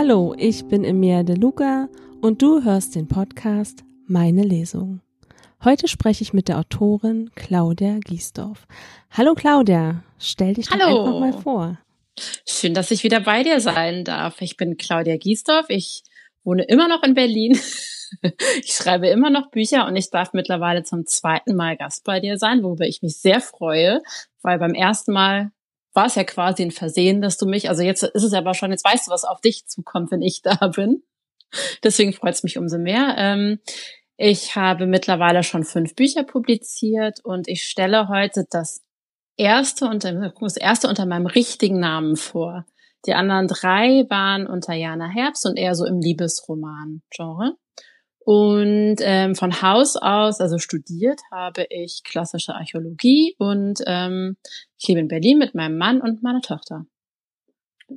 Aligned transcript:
Hallo, 0.00 0.32
ich 0.38 0.64
bin 0.66 0.84
Emilia 0.84 1.24
De 1.24 1.34
Luca 1.34 1.88
und 2.20 2.40
du 2.40 2.62
hörst 2.62 2.94
den 2.94 3.08
Podcast 3.08 3.82
Meine 4.06 4.44
Lesung. 4.44 5.00
Heute 5.64 5.88
spreche 5.88 6.22
ich 6.22 6.32
mit 6.32 6.46
der 6.46 6.60
Autorin 6.60 7.32
Claudia 7.34 7.98
Giesdorf. 7.98 8.68
Hallo 9.10 9.34
Claudia, 9.34 10.04
stell 10.20 10.54
dich 10.54 10.68
doch 10.68 10.78
Hallo. 10.78 11.00
einfach 11.00 11.18
mal 11.18 11.32
vor. 11.42 11.78
Schön, 12.46 12.74
dass 12.74 12.92
ich 12.92 13.02
wieder 13.02 13.18
bei 13.18 13.42
dir 13.42 13.58
sein 13.58 14.04
darf. 14.04 14.40
Ich 14.40 14.56
bin 14.56 14.76
Claudia 14.76 15.16
Giesdorf. 15.16 15.66
Ich 15.68 16.04
wohne 16.44 16.62
immer 16.62 16.86
noch 16.86 17.02
in 17.02 17.14
Berlin. 17.14 17.58
Ich 18.62 18.72
schreibe 18.72 19.08
immer 19.08 19.28
noch 19.28 19.50
Bücher 19.50 19.86
und 19.86 19.94
ich 19.94 20.08
darf 20.08 20.32
mittlerweile 20.32 20.82
zum 20.82 21.04
zweiten 21.04 21.54
Mal 21.54 21.76
Gast 21.76 22.04
bei 22.04 22.20
dir 22.20 22.38
sein, 22.38 22.62
worüber 22.62 22.86
ich 22.86 23.02
mich 23.02 23.18
sehr 23.18 23.42
freue, 23.42 24.00
weil 24.40 24.58
beim 24.58 24.72
ersten 24.72 25.12
Mal 25.12 25.50
war 25.98 26.06
es 26.06 26.14
ja 26.14 26.22
quasi 26.22 26.62
ein 26.62 26.70
Versehen, 26.70 27.20
dass 27.20 27.38
du 27.38 27.46
mich, 27.46 27.68
also 27.68 27.82
jetzt 27.82 28.04
ist 28.04 28.22
es 28.22 28.32
aber 28.32 28.54
schon, 28.54 28.70
jetzt 28.70 28.84
weißt 28.84 29.08
du, 29.08 29.10
was 29.10 29.24
auf 29.24 29.40
dich 29.40 29.66
zukommt, 29.66 30.12
wenn 30.12 30.22
ich 30.22 30.42
da 30.42 30.68
bin. 30.76 31.02
Deswegen 31.82 32.12
freut 32.12 32.34
es 32.34 32.44
mich 32.44 32.56
umso 32.56 32.78
mehr. 32.78 33.16
Ähm, 33.18 33.58
ich 34.16 34.54
habe 34.54 34.86
mittlerweile 34.86 35.42
schon 35.42 35.64
fünf 35.64 35.96
Bücher 35.96 36.22
publiziert 36.22 37.18
und 37.24 37.48
ich 37.48 37.64
stelle 37.64 38.06
heute 38.06 38.46
das 38.48 38.84
erste 39.36 39.86
unter, 39.86 40.32
das 40.40 40.56
erste 40.56 40.86
unter 40.86 41.04
meinem 41.04 41.26
richtigen 41.26 41.80
Namen 41.80 42.14
vor. 42.14 42.64
Die 43.06 43.14
anderen 43.14 43.48
drei 43.48 44.06
waren 44.08 44.46
unter 44.46 44.74
Jana 44.74 45.08
Herbst 45.08 45.46
und 45.46 45.56
eher 45.56 45.74
so 45.74 45.84
im 45.84 46.00
Liebesroman-Genre. 46.00 47.56
Und 48.20 48.98
ähm, 49.00 49.34
von 49.34 49.62
Haus 49.62 49.96
aus, 49.96 50.40
also 50.40 50.58
studiert, 50.58 51.20
habe 51.32 51.66
ich 51.70 52.02
klassische 52.04 52.54
Archäologie 52.54 53.34
und 53.38 53.80
ähm, 53.86 54.36
ich 54.78 54.88
lebe 54.88 55.00
in 55.00 55.08
Berlin 55.08 55.38
mit 55.38 55.54
meinem 55.54 55.76
Mann 55.76 56.00
und 56.00 56.22
meiner 56.22 56.40
Tochter. 56.40 56.86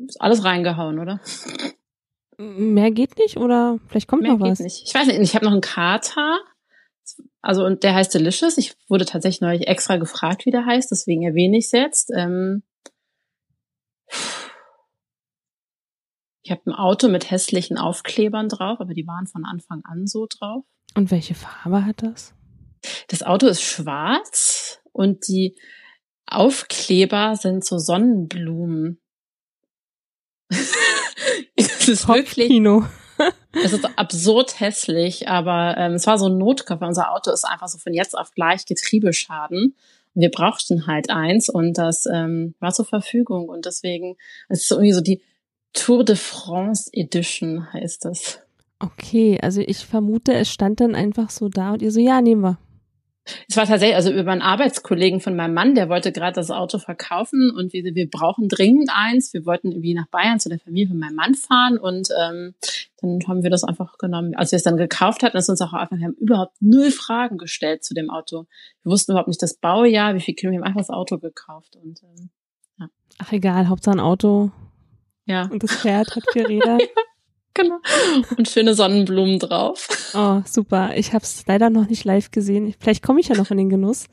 Ist 0.08 0.22
alles 0.22 0.44
reingehauen, 0.44 1.00
oder? 1.00 1.20
Mehr 2.38 2.92
geht 2.92 3.18
nicht 3.20 3.38
oder 3.38 3.80
vielleicht 3.88 4.08
kommt 4.08 4.24
Mehr 4.24 4.34
noch 4.34 4.40
was? 4.40 4.58
geht 4.58 4.66
nicht. 4.66 4.84
Ich 4.88 4.94
weiß 4.94 5.08
nicht, 5.08 5.20
ich 5.20 5.36
habe 5.36 5.46
noch 5.46 5.52
einen 5.52 5.62
Kater. 5.62 6.40
Also 7.42 7.66
und 7.66 7.84
der 7.84 7.94
heißt 7.94 8.14
Delicious. 8.14 8.58
Ich 8.58 8.76
wurde 8.88 9.06
tatsächlich 9.06 9.42
neulich 9.42 9.68
extra 9.68 9.98
gefragt, 9.98 10.46
wie 10.46 10.52
der 10.52 10.66
heißt, 10.66 10.90
deswegen 10.92 11.24
erwähne 11.24 11.58
ich 11.58 11.66
es 11.66 11.72
jetzt. 11.72 12.12
Ähm, 12.16 12.64
ich 16.44 16.50
habe 16.52 16.62
ein 16.66 16.74
Auto 16.74 17.08
mit 17.08 17.30
hässlichen 17.30 17.78
Aufklebern 17.78 18.50
drauf, 18.50 18.80
aber 18.80 18.94
die 18.94 19.06
waren 19.06 19.28
von 19.28 19.46
Anfang 19.46 19.84
an 19.86 20.08
so 20.08 20.28
drauf. 20.28 20.66
Und 20.96 21.12
welche 21.12 21.36
Farbe 21.36 21.86
hat 21.86 22.02
das? 22.02 22.34
Das 23.08 23.22
Auto 23.24 23.48
ist 23.48 23.62
schwarz 23.62 24.82
und 24.92 25.28
die 25.28 25.56
Aufkleber 26.32 27.36
sind 27.36 27.66
so 27.66 27.78
Sonnenblumen. 27.78 29.00
es 31.56 31.88
ist 31.88 32.08
wirklich, 32.08 32.48
Kino. 32.48 32.86
es 33.64 33.74
ist 33.74 33.86
absurd 33.98 34.60
hässlich, 34.60 35.28
aber 35.28 35.76
ähm, 35.78 35.94
es 35.94 36.08
war 36.08 36.18
so 36.18 36.28
ein 36.28 36.38
Notkoffer. 36.38 36.88
Unser 36.88 37.12
Auto 37.12 37.32
ist 37.32 37.46
einfach 37.46 37.68
so 37.68 37.78
von 37.78 37.94
jetzt 37.94 38.18
auf 38.18 38.32
gleich 38.32 38.66
Getriebeschaden. 38.66 39.76
Und 40.14 40.22
wir 40.22 40.32
brauchten 40.32 40.88
halt 40.88 41.10
eins 41.10 41.50
und 41.50 41.78
das 41.78 42.06
ähm, 42.06 42.56
war 42.60 42.72
zur 42.72 42.86
Verfügung 42.86 43.48
und 43.48 43.66
deswegen 43.66 44.18
es 44.50 44.62
ist 44.62 44.68
so 44.68 44.76
irgendwie 44.76 44.94
so 44.94 45.02
die 45.02 45.22
Tour 45.74 46.04
de 46.04 46.18
France 46.18 46.90
Edition 46.92 47.72
heißt 47.72 48.04
das. 48.06 48.42
Okay, 48.80 49.40
also 49.42 49.62
ich 49.62 49.86
vermute, 49.86 50.34
es 50.34 50.50
stand 50.50 50.82
dann 50.82 50.96
einfach 50.96 51.30
so 51.30 51.50
da 51.50 51.74
und 51.74 51.82
ihr 51.82 51.92
so, 51.92 52.00
ja, 52.00 52.20
nehmen 52.20 52.42
wir. 52.42 52.58
Es 53.48 53.56
war 53.56 53.66
tatsächlich, 53.66 53.96
also 53.96 54.12
über 54.12 54.32
einen 54.32 54.42
Arbeitskollegen 54.42 55.20
von 55.20 55.36
meinem 55.36 55.54
Mann, 55.54 55.76
der 55.76 55.90
wollte 55.90 56.12
gerade 56.12 56.34
das 56.34 56.50
Auto 56.50 56.80
verkaufen 56.80 57.52
und 57.56 57.72
wir, 57.72 57.84
wir 57.84 58.10
brauchen 58.10 58.48
dringend 58.48 58.90
eins. 58.94 59.34
Wir 59.34 59.46
wollten 59.46 59.72
irgendwie 59.72 59.94
nach 59.94 60.08
Bayern 60.08 60.40
zu 60.40 60.50
der 60.50 60.60
Familie 60.60 60.88
von 60.88 61.00
meinem 61.00 61.16
Mann 61.16 61.36
fahren 61.36 61.78
und 61.78 62.10
ähm, 62.20 62.56
dann 63.00 63.20
haben 63.28 63.44
wir 63.44 63.50
das 63.52 63.64
einfach 63.64 63.98
genommen. 63.98 64.36
Als 64.36 64.52
wir 64.52 64.58
es 64.58 64.64
dann 64.64 64.78
gekauft 64.78 65.22
hatten, 65.22 65.38
ist 65.38 65.50
uns 65.50 65.62
auch 65.62 65.74
einfach, 65.74 65.98
wir 65.98 66.06
haben 66.06 66.18
überhaupt 66.20 66.56
null 66.60 66.92
Fragen 66.92 67.38
gestellt 67.38 67.84
zu 67.84 67.94
dem 67.94 68.10
Auto. 68.10 68.48
Wir 68.84 68.92
wussten 68.92 69.12
überhaupt 69.12 69.28
nicht 69.28 69.42
das 69.42 69.56
Baujahr, 69.56 70.16
wie 70.16 70.22
viel 70.22 70.34
Kilometer, 70.34 70.62
wir 70.62 70.66
haben 70.66 70.78
einfach 70.78 70.88
das 70.88 70.96
Auto 70.96 71.18
gekauft 71.18 71.76
und 71.76 72.02
ähm, 72.04 72.30
Ach 73.20 73.32
egal, 73.34 73.68
Hauptsache 73.68 73.98
ein 73.98 74.00
Auto 74.00 74.52
ja, 75.26 75.44
und 75.44 75.64
das 75.64 75.76
Pferd 75.76 76.16
hat 76.16 76.24
vier 76.34 76.48
Räder. 76.48 76.78
genau. 77.54 77.80
Und 78.38 78.48
schöne 78.48 78.74
Sonnenblumen 78.74 79.40
drauf. 79.40 79.88
Oh, 80.14 80.42
super. 80.46 80.92
Ich 80.96 81.14
habe 81.14 81.24
es 81.24 81.46
leider 81.48 81.70
noch 81.70 81.88
nicht 81.88 82.04
live 82.04 82.32
gesehen. 82.32 82.74
Vielleicht 82.80 83.04
komme 83.04 83.20
ich 83.20 83.28
ja 83.30 83.36
noch 83.36 83.52
in 83.52 83.58
den 83.58 83.70
Genuss. 83.70 84.08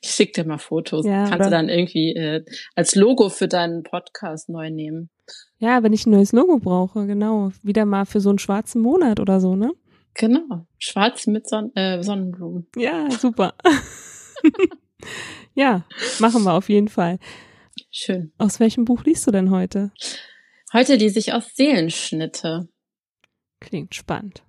Ich 0.00 0.10
schick 0.10 0.32
dir 0.32 0.46
mal 0.46 0.58
Fotos. 0.58 1.04
Ja, 1.04 1.24
Kannst 1.24 1.34
oder- 1.34 1.44
du 1.44 1.50
dann 1.50 1.68
irgendwie 1.68 2.14
äh, 2.14 2.44
als 2.74 2.94
Logo 2.94 3.28
für 3.28 3.48
deinen 3.48 3.82
Podcast 3.82 4.48
neu 4.48 4.70
nehmen. 4.70 5.10
Ja, 5.58 5.82
wenn 5.82 5.92
ich 5.92 6.06
ein 6.06 6.12
neues 6.12 6.32
Logo 6.32 6.58
brauche, 6.58 7.06
genau. 7.06 7.50
Wieder 7.62 7.84
mal 7.84 8.06
für 8.06 8.20
so 8.20 8.30
einen 8.30 8.38
schwarzen 8.38 8.80
Monat 8.80 9.20
oder 9.20 9.40
so, 9.40 9.56
ne? 9.56 9.72
Genau. 10.14 10.66
Schwarz 10.78 11.26
mit 11.26 11.48
Son 11.48 11.70
äh, 11.74 12.02
Sonnenblumen. 12.02 12.66
Ja, 12.76 13.10
super. 13.10 13.54
ja, 15.54 15.84
machen 16.18 16.44
wir 16.44 16.54
auf 16.54 16.68
jeden 16.68 16.88
Fall. 16.88 17.18
Schön. 17.90 18.32
Aus 18.38 18.60
welchem 18.60 18.84
Buch 18.84 19.04
liest 19.04 19.26
du 19.26 19.30
denn 19.30 19.50
heute? 19.50 19.92
Heute 20.72 20.96
lese 20.96 21.18
ich 21.18 21.32
aus 21.32 21.54
Seelenschnitte. 21.54 22.68
Klingt 23.60 23.94
spannend. 23.94 24.42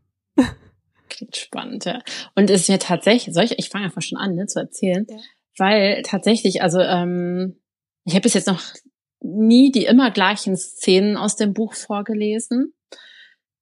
Klingt 1.09 1.35
spannend, 1.35 1.85
ja. 1.85 2.01
Und 2.35 2.49
es 2.49 2.61
ist 2.61 2.69
mir 2.69 2.79
tatsächlich, 2.79 3.33
soll 3.33 3.45
ich, 3.45 3.57
ich 3.57 3.69
fange 3.69 3.85
einfach 3.85 4.01
schon 4.01 4.17
an, 4.17 4.35
ne, 4.35 4.45
zu 4.45 4.59
erzählen, 4.59 5.05
Ja. 5.09 5.17
weil 5.57 6.01
tatsächlich, 6.03 6.61
also 6.61 6.79
ähm, 6.79 7.59
ich 8.05 8.13
habe 8.13 8.23
bis 8.23 8.33
jetzt 8.35 8.47
noch 8.47 8.61
nie 9.21 9.71
die 9.71 9.85
immer 9.85 10.11
gleichen 10.11 10.55
Szenen 10.55 11.17
aus 11.17 11.35
dem 11.35 11.53
Buch 11.53 11.73
vorgelesen, 11.73 12.73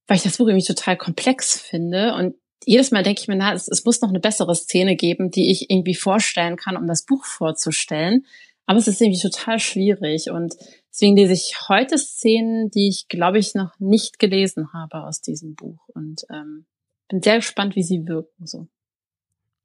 weil 0.08 0.18
ich 0.18 0.24
das 0.24 0.38
Buch 0.38 0.48
irgendwie 0.48 0.66
total 0.66 0.98
komplex 0.98 1.60
finde 1.60 2.16
und 2.16 2.36
jedes 2.66 2.92
Mal 2.92 3.04
denke 3.04 3.22
ich 3.22 3.28
mir, 3.28 3.38
na, 3.38 3.54
es, 3.54 3.68
es 3.70 3.86
muss 3.86 4.02
noch 4.02 4.10
eine 4.10 4.20
bessere 4.20 4.54
Szene 4.56 4.96
geben, 4.96 5.32
die 5.32 5.52
ich 5.52 5.70
irgendwie 5.70 5.96
vorstellen 5.96 6.58
kann, 6.58 6.76
um 6.76 6.86
das 6.86 7.06
Buch 7.06 7.24
vorzustellen. 7.24 8.26
Aber 8.66 8.78
es 8.78 8.88
ist 8.90 9.00
irgendwie 9.00 9.22
total 9.22 9.60
schwierig 9.60 10.30
und 10.30 10.54
deswegen 10.98 11.16
lese 11.16 11.34
ich 11.34 11.56
heute 11.70 11.96
Szenen, 12.00 12.72
die 12.72 12.88
ich, 12.90 13.08
glaube 13.08 13.38
ich, 13.38 13.54
noch 13.54 13.72
nicht 13.80 14.18
gelesen 14.18 14.74
habe 14.74 15.04
aus 15.04 15.22
diesem 15.22 15.54
Buch 15.54 15.80
und 15.94 16.24
ähm, 16.34 16.66
bin 17.08 17.22
sehr 17.22 17.36
gespannt, 17.36 17.76
wie 17.76 17.84
sie 17.84 18.08
wirken. 18.08 18.48
So. 18.48 18.68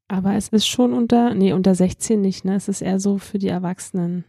Aber 0.08 0.34
es 0.34 0.48
ist 0.48 0.66
schon 0.66 0.92
unter, 0.92 1.32
nee, 1.32 1.54
unter 1.54 1.74
16 1.74 2.20
nicht, 2.20 2.44
ne? 2.44 2.54
Es 2.56 2.68
ist 2.68 2.82
eher 2.82 3.00
so 3.00 3.16
für 3.16 3.38
die 3.38 3.48
Erwachsenen. 3.48 4.24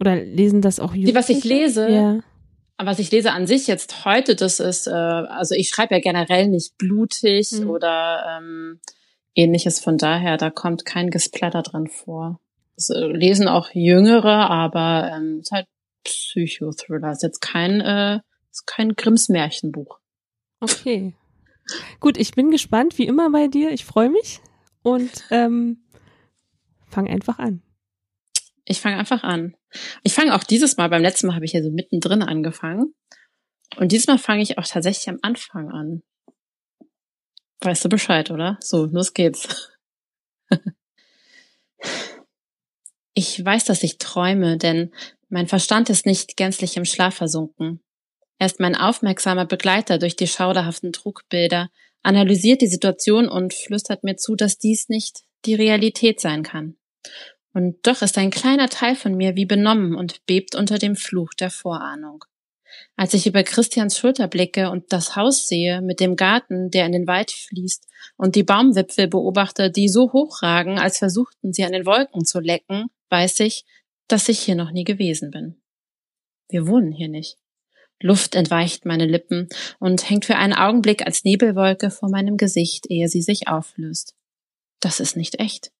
Oder 0.00 0.16
lesen 0.16 0.62
das 0.62 0.80
auch 0.80 0.94
Jugendliche? 0.94 1.14
Was 1.18 1.28
ich 1.28 1.44
lese, 1.44 1.90
Ja. 1.90 2.20
aber 2.78 2.90
was 2.90 2.98
ich 2.98 3.10
lese 3.10 3.32
an 3.32 3.46
sich 3.46 3.66
jetzt 3.66 4.06
heute, 4.06 4.34
das 4.34 4.60
ist, 4.60 4.86
äh, 4.86 4.90
also 4.92 5.54
ich 5.54 5.68
schreibe 5.68 5.94
ja 5.94 6.00
generell 6.00 6.48
nicht 6.48 6.78
blutig 6.78 7.52
Mhm. 7.52 7.68
oder 7.70 8.38
ähm, 8.38 8.80
ähnliches. 9.34 9.78
Von 9.80 9.98
daher, 9.98 10.38
da 10.38 10.48
kommt 10.48 10.86
kein 10.86 11.10
Gesplatter 11.10 11.62
drin 11.62 11.86
vor. 11.86 12.40
Das 12.76 12.90
äh, 12.90 13.06
lesen 13.06 13.48
auch 13.48 13.70
Jüngere, 13.72 14.50
aber 14.50 15.10
ähm, 15.12 15.40
ist 15.40 15.50
halt 15.50 15.66
Psychothriller. 16.04 17.12
Ist 17.12 17.22
jetzt 17.22 17.40
kein, 17.40 17.80
äh, 17.80 18.20
ist 18.50 18.66
kein 18.66 18.94
Grimms 18.94 19.28
Märchenbuch. 19.28 19.98
Okay. 20.60 21.14
Gut, 22.00 22.16
ich 22.16 22.32
bin 22.32 22.50
gespannt, 22.50 22.98
wie 22.98 23.06
immer 23.06 23.30
bei 23.30 23.48
dir. 23.48 23.70
Ich 23.72 23.84
freue 23.84 24.10
mich 24.10 24.40
und 24.82 25.10
ähm, 25.30 25.84
fang 26.88 27.08
einfach 27.08 27.38
an. 27.38 27.62
Ich 28.64 28.80
fange 28.80 28.98
einfach 28.98 29.22
an. 29.22 29.56
Ich 30.02 30.14
fange 30.14 30.34
auch 30.34 30.44
dieses 30.44 30.76
Mal, 30.76 30.88
beim 30.88 31.02
letzten 31.02 31.28
Mal 31.28 31.34
habe 31.34 31.44
ich 31.44 31.52
ja 31.52 31.62
so 31.62 31.70
mittendrin 31.70 32.22
angefangen. 32.22 32.94
Und 33.76 33.92
dieses 33.92 34.06
Mal 34.06 34.18
fange 34.18 34.42
ich 34.42 34.58
auch 34.58 34.66
tatsächlich 34.66 35.08
am 35.08 35.18
Anfang 35.22 35.70
an. 35.70 36.02
Weißt 37.60 37.84
du 37.84 37.88
Bescheid, 37.88 38.30
oder? 38.30 38.58
So, 38.60 38.86
los 38.86 39.14
geht's. 39.14 39.70
Ich 43.18 43.42
weiß, 43.42 43.64
dass 43.64 43.82
ich 43.82 43.96
träume, 43.96 44.58
denn 44.58 44.92
mein 45.30 45.46
Verstand 45.48 45.88
ist 45.88 46.04
nicht 46.04 46.36
gänzlich 46.36 46.76
im 46.76 46.84
Schlaf 46.84 47.14
versunken. 47.14 47.80
Er 48.38 48.44
ist 48.44 48.60
mein 48.60 48.76
aufmerksamer 48.76 49.46
Begleiter 49.46 49.96
durch 49.96 50.16
die 50.16 50.26
schauderhaften 50.26 50.92
Trugbilder, 50.92 51.70
analysiert 52.02 52.60
die 52.60 52.66
Situation 52.66 53.26
und 53.30 53.54
flüstert 53.54 54.04
mir 54.04 54.16
zu, 54.16 54.36
dass 54.36 54.58
dies 54.58 54.90
nicht 54.90 55.22
die 55.46 55.54
Realität 55.54 56.20
sein 56.20 56.42
kann. 56.42 56.76
Und 57.54 57.86
doch 57.86 58.02
ist 58.02 58.18
ein 58.18 58.30
kleiner 58.30 58.68
Teil 58.68 58.94
von 58.94 59.14
mir 59.14 59.34
wie 59.34 59.46
benommen 59.46 59.94
und 59.94 60.26
bebt 60.26 60.54
unter 60.54 60.76
dem 60.76 60.94
Fluch 60.94 61.32
der 61.32 61.48
Vorahnung. 61.48 62.22
Als 62.96 63.14
ich 63.14 63.26
über 63.26 63.42
Christians 63.44 63.96
Schulter 63.96 64.28
blicke 64.28 64.68
und 64.68 64.92
das 64.92 65.16
Haus 65.16 65.48
sehe 65.48 65.80
mit 65.80 66.00
dem 66.00 66.16
Garten, 66.16 66.70
der 66.70 66.84
in 66.84 66.92
den 66.92 67.06
Wald 67.06 67.30
fließt, 67.30 67.88
und 68.18 68.36
die 68.36 68.42
Baumwipfel 68.42 69.08
beobachte, 69.08 69.70
die 69.70 69.88
so 69.88 70.12
hochragen, 70.12 70.78
als 70.78 70.98
versuchten 70.98 71.54
sie 71.54 71.64
an 71.64 71.72
den 71.72 71.86
Wolken 71.86 72.26
zu 72.26 72.40
lecken, 72.40 72.90
weiß 73.10 73.40
ich, 73.40 73.64
dass 74.08 74.28
ich 74.28 74.40
hier 74.40 74.54
noch 74.54 74.70
nie 74.70 74.84
gewesen 74.84 75.30
bin. 75.30 75.60
Wir 76.48 76.66
wohnen 76.66 76.92
hier 76.92 77.08
nicht. 77.08 77.38
Luft 78.00 78.34
entweicht 78.34 78.84
meine 78.84 79.06
Lippen 79.06 79.48
und 79.78 80.08
hängt 80.08 80.26
für 80.26 80.36
einen 80.36 80.52
Augenblick 80.52 81.04
als 81.06 81.24
Nebelwolke 81.24 81.90
vor 81.90 82.10
meinem 82.10 82.36
Gesicht, 82.36 82.86
ehe 82.90 83.08
sie 83.08 83.22
sich 83.22 83.48
auflöst. 83.48 84.14
Das 84.80 85.00
ist 85.00 85.16
nicht 85.16 85.40
echt. 85.40 85.72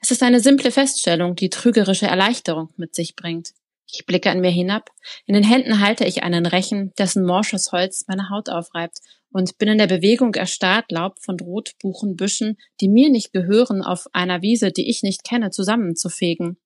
Es 0.00 0.10
ist 0.10 0.22
eine 0.22 0.40
simple 0.40 0.70
Feststellung, 0.70 1.36
die 1.36 1.50
trügerische 1.50 2.06
Erleichterung 2.06 2.70
mit 2.76 2.94
sich 2.94 3.14
bringt. 3.16 3.52
Ich 3.90 4.04
blicke 4.04 4.30
an 4.30 4.40
mir 4.40 4.50
hinab. 4.50 4.90
In 5.26 5.34
den 5.34 5.44
Händen 5.44 5.80
halte 5.80 6.04
ich 6.04 6.22
einen 6.22 6.46
Rechen, 6.46 6.92
dessen 6.98 7.24
morsches 7.24 7.72
Holz 7.72 8.04
meine 8.08 8.30
Haut 8.30 8.48
aufreibt 8.48 8.98
und 9.30 9.58
bin 9.58 9.68
in 9.68 9.78
der 9.78 9.86
Bewegung 9.86 10.34
erstarrt, 10.34 10.90
Laub 10.90 11.18
von 11.20 11.38
Rotbuchenbüschen, 11.38 12.56
die 12.80 12.88
mir 12.88 13.10
nicht 13.10 13.32
gehören, 13.32 13.82
auf 13.82 14.06
einer 14.12 14.42
Wiese, 14.42 14.72
die 14.72 14.88
ich 14.88 15.02
nicht 15.02 15.24
kenne, 15.24 15.50
zusammenzufegen. 15.50 16.56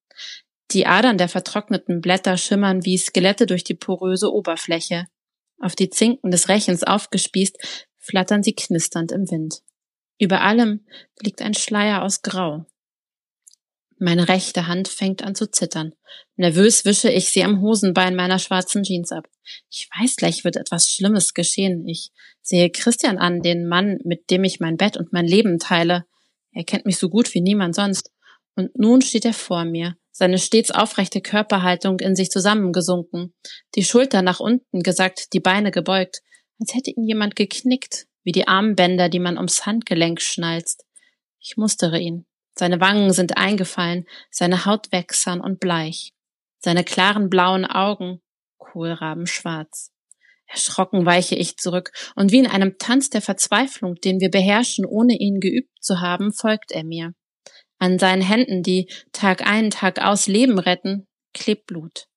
Die 0.71 0.87
Adern 0.87 1.19
der 1.19 1.29
vertrockneten 1.29 2.01
Blätter 2.01 2.37
schimmern 2.37 2.85
wie 2.85 2.97
Skelette 2.97 3.47
durch 3.47 3.65
die 3.65 3.75
poröse 3.75 4.33
Oberfläche. 4.33 5.07
Auf 5.59 5.75
die 5.75 5.91
Zinken 5.91 6.31
des 6.31 6.49
Rechens 6.49 6.85
aufgespießt, 6.85 7.87
flattern 7.99 8.43
sie 8.43 8.55
knisternd 8.55 9.13
im 9.13 9.31
Wind. 9.31 9.63
Über 10.19 10.43
allem 10.43 10.87
liegt 11.21 11.43
ein 11.43 11.55
Schleier 11.55 12.03
aus 12.03 12.23
Grau. 12.23 12.67
Meine 14.03 14.29
rechte 14.29 14.67
Hand 14.67 14.89
fängt 14.89 15.23
an 15.23 15.35
zu 15.35 15.51
zittern. 15.51 15.93
Nervös 16.37 16.87
wische 16.87 17.11
ich 17.11 17.29
sie 17.29 17.45
am 17.45 17.61
Hosenbein 17.61 18.17
meiner 18.17 18.39
schwarzen 18.39 18.83
Jeans 18.83 19.13
ab. 19.13 19.29
Ich 19.69 19.91
weiß, 19.95 20.17
gleich 20.17 20.43
wird 20.43 20.57
etwas 20.57 20.91
Schlimmes 20.91 21.35
geschehen. 21.35 21.87
Ich 21.87 22.11
sehe 22.41 22.71
Christian 22.71 23.19
an, 23.19 23.43
den 23.43 23.69
Mann, 23.69 23.99
mit 24.03 24.31
dem 24.31 24.43
ich 24.45 24.59
mein 24.59 24.79
Bett 24.79 24.97
und 24.97 25.13
mein 25.13 25.27
Leben 25.27 25.59
teile. 25.59 26.07
Er 26.51 26.65
kennt 26.65 26.87
mich 26.87 26.97
so 26.97 27.11
gut 27.11 27.35
wie 27.35 27.43
niemand 27.43 27.75
sonst. 27.75 28.11
Und 28.57 28.71
nun 28.79 29.03
steht 29.03 29.27
er 29.27 29.35
vor 29.35 29.67
mir, 29.67 29.97
seine 30.13 30.39
stets 30.39 30.71
aufrechte 30.71 31.21
Körperhaltung 31.21 32.01
in 32.01 32.17
sich 32.17 32.31
zusammengesunken, 32.31 33.35
die 33.75 33.85
Schulter 33.85 34.23
nach 34.23 34.41
unten 34.41 34.83
gesackt, 34.83 35.35
die 35.35 35.41
Beine 35.41 35.71
gebeugt, 35.71 36.23
als 36.59 36.75
hätte 36.75 36.91
ihn 36.91 37.05
jemand 37.05 37.37
geknickt, 37.37 38.07
wie 38.25 38.33
die 38.33 38.49
Armbänder, 38.49 39.11
die 39.11 39.21
man 39.21 39.37
ums 39.37 39.67
Handgelenk 39.67 40.23
schnalzt. 40.23 40.87
Ich 41.39 41.59
mustere 41.59 41.99
ihn. 41.99 42.25
Seine 42.61 42.79
Wangen 42.79 43.11
sind 43.15 43.39
eingefallen, 43.39 44.05
seine 44.31 44.67
Haut 44.67 44.93
wächsern 44.93 45.41
und 45.41 45.61
bleich, 45.61 46.13
seine 46.59 46.85
klaren 46.85 47.31
blauen 47.31 47.65
Augen 47.65 48.21
kohlrabenschwarz. 48.59 49.93
Erschrocken 50.45 51.07
weiche 51.07 51.37
ich 51.37 51.57
zurück, 51.57 51.91
und 52.17 52.33
wie 52.33 52.39
in 52.39 52.47
einem 52.47 52.77
Tanz 52.77 53.09
der 53.09 53.23
Verzweiflung, 53.23 53.95
den 53.95 54.21
wir 54.21 54.31
beherrschen, 54.31 54.85
ohne 54.85 55.17
ihn 55.17 55.41
geübt 55.41 55.71
zu 55.83 56.03
haben, 56.03 56.35
folgt 56.35 56.71
er 56.71 56.85
mir. 56.85 57.15
An 57.79 57.99
seinen 57.99 58.21
Händen, 58.21 58.63
die 58.63 58.91
Tag 59.13 59.47
ein, 59.47 59.71
Tag 59.71 59.99
aus 59.99 60.27
Leben 60.27 60.59
retten, 60.59 61.09
klebt 61.33 61.65
Blut. 61.65 62.09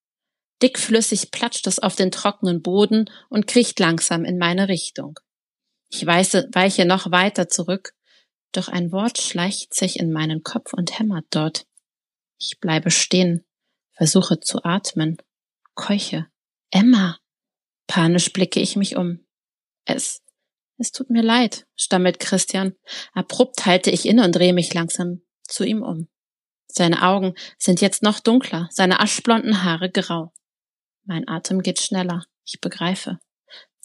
Dickflüssig 0.62 1.32
platscht 1.32 1.68
es 1.68 1.80
auf 1.80 1.96
den 1.96 2.12
trockenen 2.12 2.62
Boden 2.62 3.10
und 3.30 3.48
kriecht 3.48 3.80
langsam 3.80 4.26
in 4.26 4.38
meine 4.38 4.68
Richtung. 4.68 5.18
Ich 5.90 6.06
weiche, 6.06 6.50
weiche 6.52 6.84
noch 6.84 7.12
weiter 7.12 7.48
zurück, 7.48 7.94
doch 8.58 8.68
ein 8.68 8.92
Wort 8.92 9.20
schleicht 9.20 9.74
sich 9.74 10.00
in 10.00 10.12
meinen 10.12 10.44
Kopf 10.44 10.74
und 10.74 10.98
hämmert 11.00 11.26
dort. 11.32 11.66
Ich 12.40 12.60
bleibe 12.60 12.92
stehen, 12.92 13.46
versuche 13.92 14.40
zu 14.40 14.64
atmen, 14.64 15.18
keuche. 15.76 16.28
Emma! 16.72 17.20
Panisch 17.88 18.32
blicke 18.32 18.60
ich 18.60 18.76
mich 18.76 18.96
um. 18.96 19.26
Es, 19.86 20.22
es 20.78 20.92
tut 20.92 21.10
mir 21.10 21.22
leid, 21.22 21.68
stammelt 21.76 22.20
Christian. 22.20 22.76
Abrupt 23.14 23.66
halte 23.66 23.92
ich 23.92 24.06
inne 24.06 24.24
und 24.24 24.34
drehe 24.34 24.54
mich 24.54 24.74
langsam 24.74 25.22
zu 25.44 25.64
ihm 25.64 25.82
um. 25.82 26.08
Seine 26.68 27.04
Augen 27.04 27.36
sind 27.60 27.82
jetzt 27.82 28.02
noch 28.02 28.20
dunkler, 28.20 28.68
seine 28.72 29.00
aschblonden 29.00 29.64
Haare 29.64 29.92
grau. 29.92 30.34
Mein 31.04 31.28
Atem 31.28 31.62
geht 31.62 31.80
schneller. 31.80 32.26
Ich 32.46 32.60
begreife. 32.60 33.20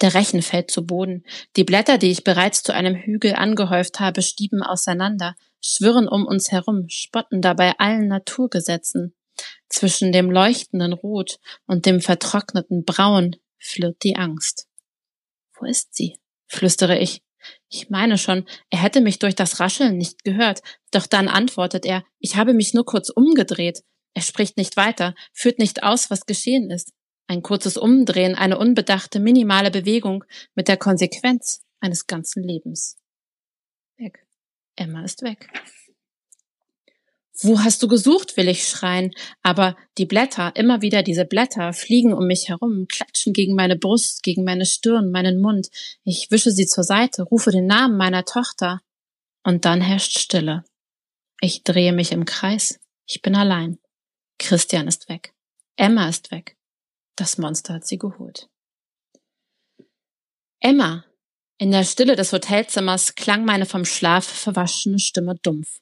Der 0.00 0.14
Rechen 0.14 0.42
fällt 0.42 0.70
zu 0.70 0.86
Boden. 0.86 1.24
Die 1.56 1.64
Blätter, 1.64 1.98
die 1.98 2.10
ich 2.10 2.24
bereits 2.24 2.62
zu 2.62 2.72
einem 2.72 2.94
Hügel 2.94 3.34
angehäuft 3.34 3.98
habe, 4.00 4.22
stieben 4.22 4.62
auseinander, 4.62 5.34
schwirren 5.60 6.08
um 6.08 6.24
uns 6.24 6.52
herum, 6.52 6.88
spotten 6.88 7.42
dabei 7.42 7.74
allen 7.78 8.06
Naturgesetzen. 8.06 9.14
Zwischen 9.68 10.12
dem 10.12 10.30
leuchtenden 10.30 10.92
Rot 10.92 11.38
und 11.66 11.86
dem 11.86 12.00
vertrockneten 12.00 12.84
Braun 12.84 13.36
flirrt 13.58 14.02
die 14.02 14.16
Angst. 14.16 14.66
Wo 15.58 15.66
ist 15.66 15.94
sie? 15.94 16.18
flüstere 16.46 16.98
ich. 16.98 17.22
Ich 17.68 17.90
meine 17.90 18.18
schon, 18.18 18.46
er 18.70 18.82
hätte 18.82 19.00
mich 19.00 19.18
durch 19.18 19.34
das 19.34 19.60
Rascheln 19.60 19.96
nicht 19.96 20.24
gehört, 20.24 20.62
doch 20.90 21.06
dann 21.06 21.28
antwortet 21.28 21.84
er, 21.84 22.04
ich 22.18 22.36
habe 22.36 22.54
mich 22.54 22.74
nur 22.74 22.84
kurz 22.84 23.10
umgedreht. 23.10 23.82
Er 24.14 24.22
spricht 24.22 24.56
nicht 24.56 24.76
weiter, 24.76 25.14
führt 25.32 25.58
nicht 25.58 25.82
aus, 25.82 26.10
was 26.10 26.26
geschehen 26.26 26.70
ist. 26.70 26.92
Ein 27.28 27.42
kurzes 27.42 27.76
Umdrehen, 27.76 28.34
eine 28.34 28.58
unbedachte, 28.58 29.20
minimale 29.20 29.70
Bewegung 29.70 30.24
mit 30.54 30.66
der 30.66 30.78
Konsequenz 30.78 31.60
eines 31.78 32.06
ganzen 32.06 32.42
Lebens. 32.42 32.96
Weg. 33.98 34.26
Emma 34.76 35.04
ist 35.04 35.22
weg. 35.22 35.48
Wo 37.40 37.60
hast 37.60 37.82
du 37.82 37.88
gesucht, 37.88 38.36
will 38.36 38.48
ich 38.48 38.66
schreien, 38.66 39.12
aber 39.42 39.76
die 39.96 40.06
Blätter, 40.06 40.56
immer 40.56 40.82
wieder 40.82 41.04
diese 41.04 41.24
Blätter, 41.24 41.72
fliegen 41.72 42.12
um 42.12 42.26
mich 42.26 42.48
herum, 42.48 42.86
klatschen 42.88 43.32
gegen 43.32 43.54
meine 43.54 43.76
Brust, 43.76 44.24
gegen 44.24 44.42
meine 44.42 44.66
Stirn, 44.66 45.12
meinen 45.12 45.40
Mund. 45.40 45.68
Ich 46.02 46.30
wische 46.30 46.50
sie 46.50 46.66
zur 46.66 46.82
Seite, 46.82 47.22
rufe 47.22 47.52
den 47.52 47.66
Namen 47.66 47.96
meiner 47.96 48.24
Tochter. 48.24 48.80
Und 49.44 49.66
dann 49.66 49.80
herrscht 49.80 50.18
Stille. 50.18 50.64
Ich 51.40 51.62
drehe 51.62 51.92
mich 51.92 52.10
im 52.10 52.24
Kreis. 52.24 52.80
Ich 53.06 53.22
bin 53.22 53.36
allein. 53.36 53.78
Christian 54.38 54.88
ist 54.88 55.08
weg. 55.08 55.32
Emma 55.76 56.08
ist 56.08 56.32
weg. 56.32 56.57
Das 57.18 57.36
Monster 57.36 57.74
hat 57.74 57.86
sie 57.86 57.98
geholt. 57.98 58.48
Emma! 60.60 61.04
In 61.58 61.72
der 61.72 61.82
Stille 61.82 62.14
des 62.14 62.32
Hotelzimmers 62.32 63.16
klang 63.16 63.44
meine 63.44 63.66
vom 63.66 63.84
Schlaf 63.84 64.24
verwaschene 64.24 65.00
Stimme 65.00 65.34
dumpf. 65.42 65.80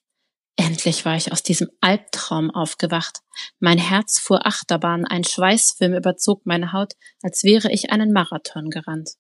Endlich 0.56 1.05
war 1.05 1.15
ich 1.15 1.33
aus 1.33 1.43
diesem 1.43 1.69
Albtraum 1.83 2.50
aufgewacht. 2.50 3.19
Mein 3.59 3.77
Herz 3.77 4.19
fuhr 4.19 4.47
Achterbahn, 4.47 5.05
ein 5.05 5.25
Schweißfilm 5.25 5.93
überzog 5.93 6.47
meine 6.47 6.73
Haut, 6.73 6.94
als 7.21 7.44
wäre 7.44 7.71
ich 7.71 7.91
einen 7.91 8.12
Marathon 8.12 8.71
gerannt. 8.71 9.11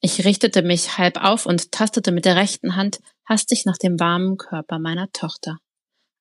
Ich 0.00 0.24
richtete 0.24 0.62
mich 0.62 0.98
halb 0.98 1.22
auf 1.22 1.46
und 1.46 1.70
tastete 1.70 2.10
mit 2.10 2.24
der 2.24 2.34
rechten 2.34 2.74
Hand 2.74 2.98
hastig 3.24 3.66
nach 3.66 3.78
dem 3.78 4.00
warmen 4.00 4.36
Körper 4.36 4.80
meiner 4.80 5.12
Tochter. 5.12 5.58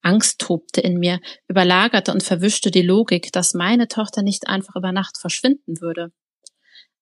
Angst 0.02 0.40
tobte 0.40 0.82
in 0.82 0.98
mir, 0.98 1.20
überlagerte 1.48 2.12
und 2.12 2.24
verwischte 2.24 2.72
die 2.72 2.82
Logik, 2.82 3.32
dass 3.32 3.54
meine 3.54 3.88
Tochter 3.88 4.22
nicht 4.24 4.48
einfach 4.48 4.76
über 4.76 4.92
Nacht 4.92 5.18
verschwinden 5.18 5.82
würde. 5.82 6.12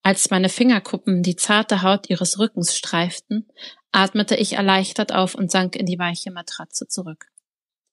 Als 0.01 0.29
meine 0.29 0.49
Fingerkuppen 0.49 1.23
die 1.23 1.35
zarte 1.35 1.81
Haut 1.81 2.09
ihres 2.09 2.39
Rückens 2.39 2.75
streiften, 2.75 3.47
atmete 3.91 4.35
ich 4.35 4.53
erleichtert 4.53 5.13
auf 5.13 5.35
und 5.35 5.51
sank 5.51 5.75
in 5.75 5.85
die 5.85 5.99
weiche 5.99 6.31
Matratze 6.31 6.87
zurück. 6.87 7.27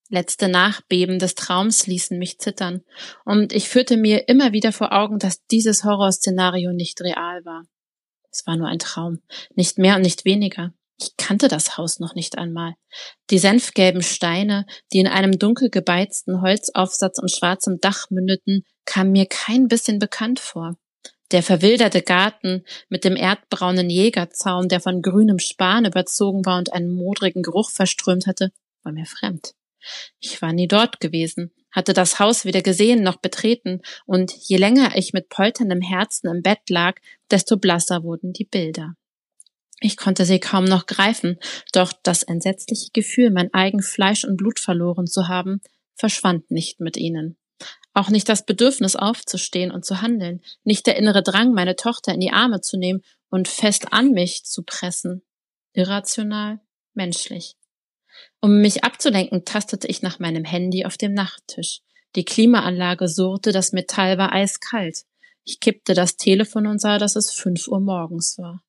Letzte 0.09 0.49
Nachbeben 0.49 1.19
des 1.19 1.35
Traums 1.35 1.89
ließen 1.89 2.17
mich 2.17 2.39
zittern, 2.39 2.85
und 3.25 3.53
ich 3.53 3.69
führte 3.69 3.97
mir 3.97 4.29
immer 4.29 4.53
wieder 4.53 4.73
vor 4.73 4.93
Augen, 4.93 5.19
dass 5.19 5.45
dieses 5.47 5.83
Horrorszenario 5.83 6.73
nicht 6.73 7.01
real 7.01 7.45
war. 7.45 7.65
Es 8.31 8.47
war 8.47 8.57
nur 8.57 8.69
ein 8.69 8.79
Traum, 8.79 9.21
nicht 9.57 9.79
mehr 9.79 9.97
und 9.97 10.03
nicht 10.03 10.25
weniger. 10.25 10.73
Ich 10.99 11.17
kannte 11.17 11.49
das 11.49 11.77
Haus 11.77 11.99
noch 12.01 12.15
nicht 12.15 12.39
einmal. 12.39 12.75
Die 13.31 13.39
senfgelben 13.39 14.03
Steine, 14.03 14.67
die 14.93 14.99
in 14.99 15.07
einem 15.07 15.39
dunkel 15.39 15.69
gebeizten 15.69 16.41
Holzaufsatz 16.41 17.19
und 17.19 17.31
schwarzem 17.31 17.79
Dach 17.81 18.11
mündeten, 18.11 18.65
kamen 18.87 19.13
mir 19.13 19.27
kein 19.27 19.69
bisschen 19.69 19.99
bekannt 19.99 20.41
vor. 20.41 20.77
Der 21.33 21.43
verwilderte 21.43 22.03
Garten 22.03 22.65
mit 22.89 23.05
dem 23.05 23.17
erdbraunen 23.17 23.91
Jägerzaun, 23.91 24.69
der 24.69 24.81
von 24.81 25.03
grünem 25.03 25.39
Span 25.39 25.85
überzogen 25.85 26.47
war 26.47 26.59
und 26.59 26.73
einen 26.73 26.95
modrigen 26.95 27.43
Geruch 27.43 27.71
verströmt 27.71 28.27
hatte, 28.27 28.53
war 28.83 28.93
mir 28.93 29.07
fremd. 29.07 29.53
Ich 30.21 30.41
war 30.41 30.53
nie 30.53 30.69
dort 30.69 31.01
gewesen, 31.01 31.53
hatte 31.73 31.93
das 31.93 32.21
Haus 32.21 32.45
weder 32.45 32.63
gesehen 32.63 33.03
noch 33.03 33.17
betreten, 33.17 33.83
und 34.07 34.33
je 34.33 34.57
länger 34.57 34.97
ich 34.97 35.13
mit 35.13 35.29
polterndem 35.29 35.81
Herzen 35.81 36.29
im 36.29 36.43
Bett 36.43 36.71
lag, 36.71 36.95
desto 37.31 37.57
blasser 37.57 38.03
wurden 38.05 38.33
die 38.33 38.45
Bilder. 38.45 38.95
Ich 39.81 39.97
konnte 39.97 40.25
sie 40.25 40.41
kaum 40.41 40.65
noch 40.65 40.87
greifen, 40.87 41.39
doch 41.73 41.93
das 42.03 42.23
entsetzliche 42.23 42.91
Gefühl, 42.93 43.31
mein 43.31 43.53
eigen 43.53 43.83
Fleisch 43.83 44.25
und 44.25 44.37
Blut 44.37 44.59
verloren 44.59 45.07
zu 45.07 45.29
haben, 45.29 45.61
verschwand 45.95 46.51
nicht 46.51 46.81
mit 46.81 46.97
ihnen. 46.97 47.37
Auch 47.93 48.09
nicht 48.11 48.29
das 48.29 48.45
Bedürfnis 48.45 48.97
aufzustehen 48.97 49.71
und 49.71 49.85
zu 49.85 50.03
handeln, 50.03 50.43
nicht 50.65 50.87
der 50.87 50.97
innere 50.97 51.23
Drang, 51.23 51.53
meine 51.53 51.77
Tochter 51.77 52.13
in 52.13 52.21
die 52.21 52.33
Arme 52.33 52.61
zu 52.61 52.79
nehmen 52.79 53.03
und 53.31 53.49
fest 53.49 53.93
an 53.93 54.11
mich 54.11 54.45
zu 54.45 54.63
pressen. 54.63 55.23
Irrational, 55.73 56.61
menschlich. 56.95 57.57
Um 58.41 58.61
mich 58.61 58.85
abzulenken, 58.85 59.45
tastete 59.45 59.87
ich 59.89 60.03
nach 60.03 60.19
meinem 60.19 60.45
Handy 60.45 60.85
auf 60.85 60.97
dem 60.97 61.13
Nachttisch. 61.13 61.81
Die 62.15 62.25
Klimaanlage 62.25 63.09
surrte, 63.09 63.53
das 63.53 63.73
Metall 63.73 64.17
war 64.17 64.33
eiskalt. 64.33 65.05
Ich 65.45 65.61
kippte 65.61 65.95
das 65.95 66.17
Telefon 66.17 66.67
und 66.67 66.81
sah, 66.81 66.99
dass 66.99 67.15
es 67.15 67.31
fünf 67.31 67.69
Uhr 67.69 67.81
morgens 67.81 68.39
war. 68.39 68.63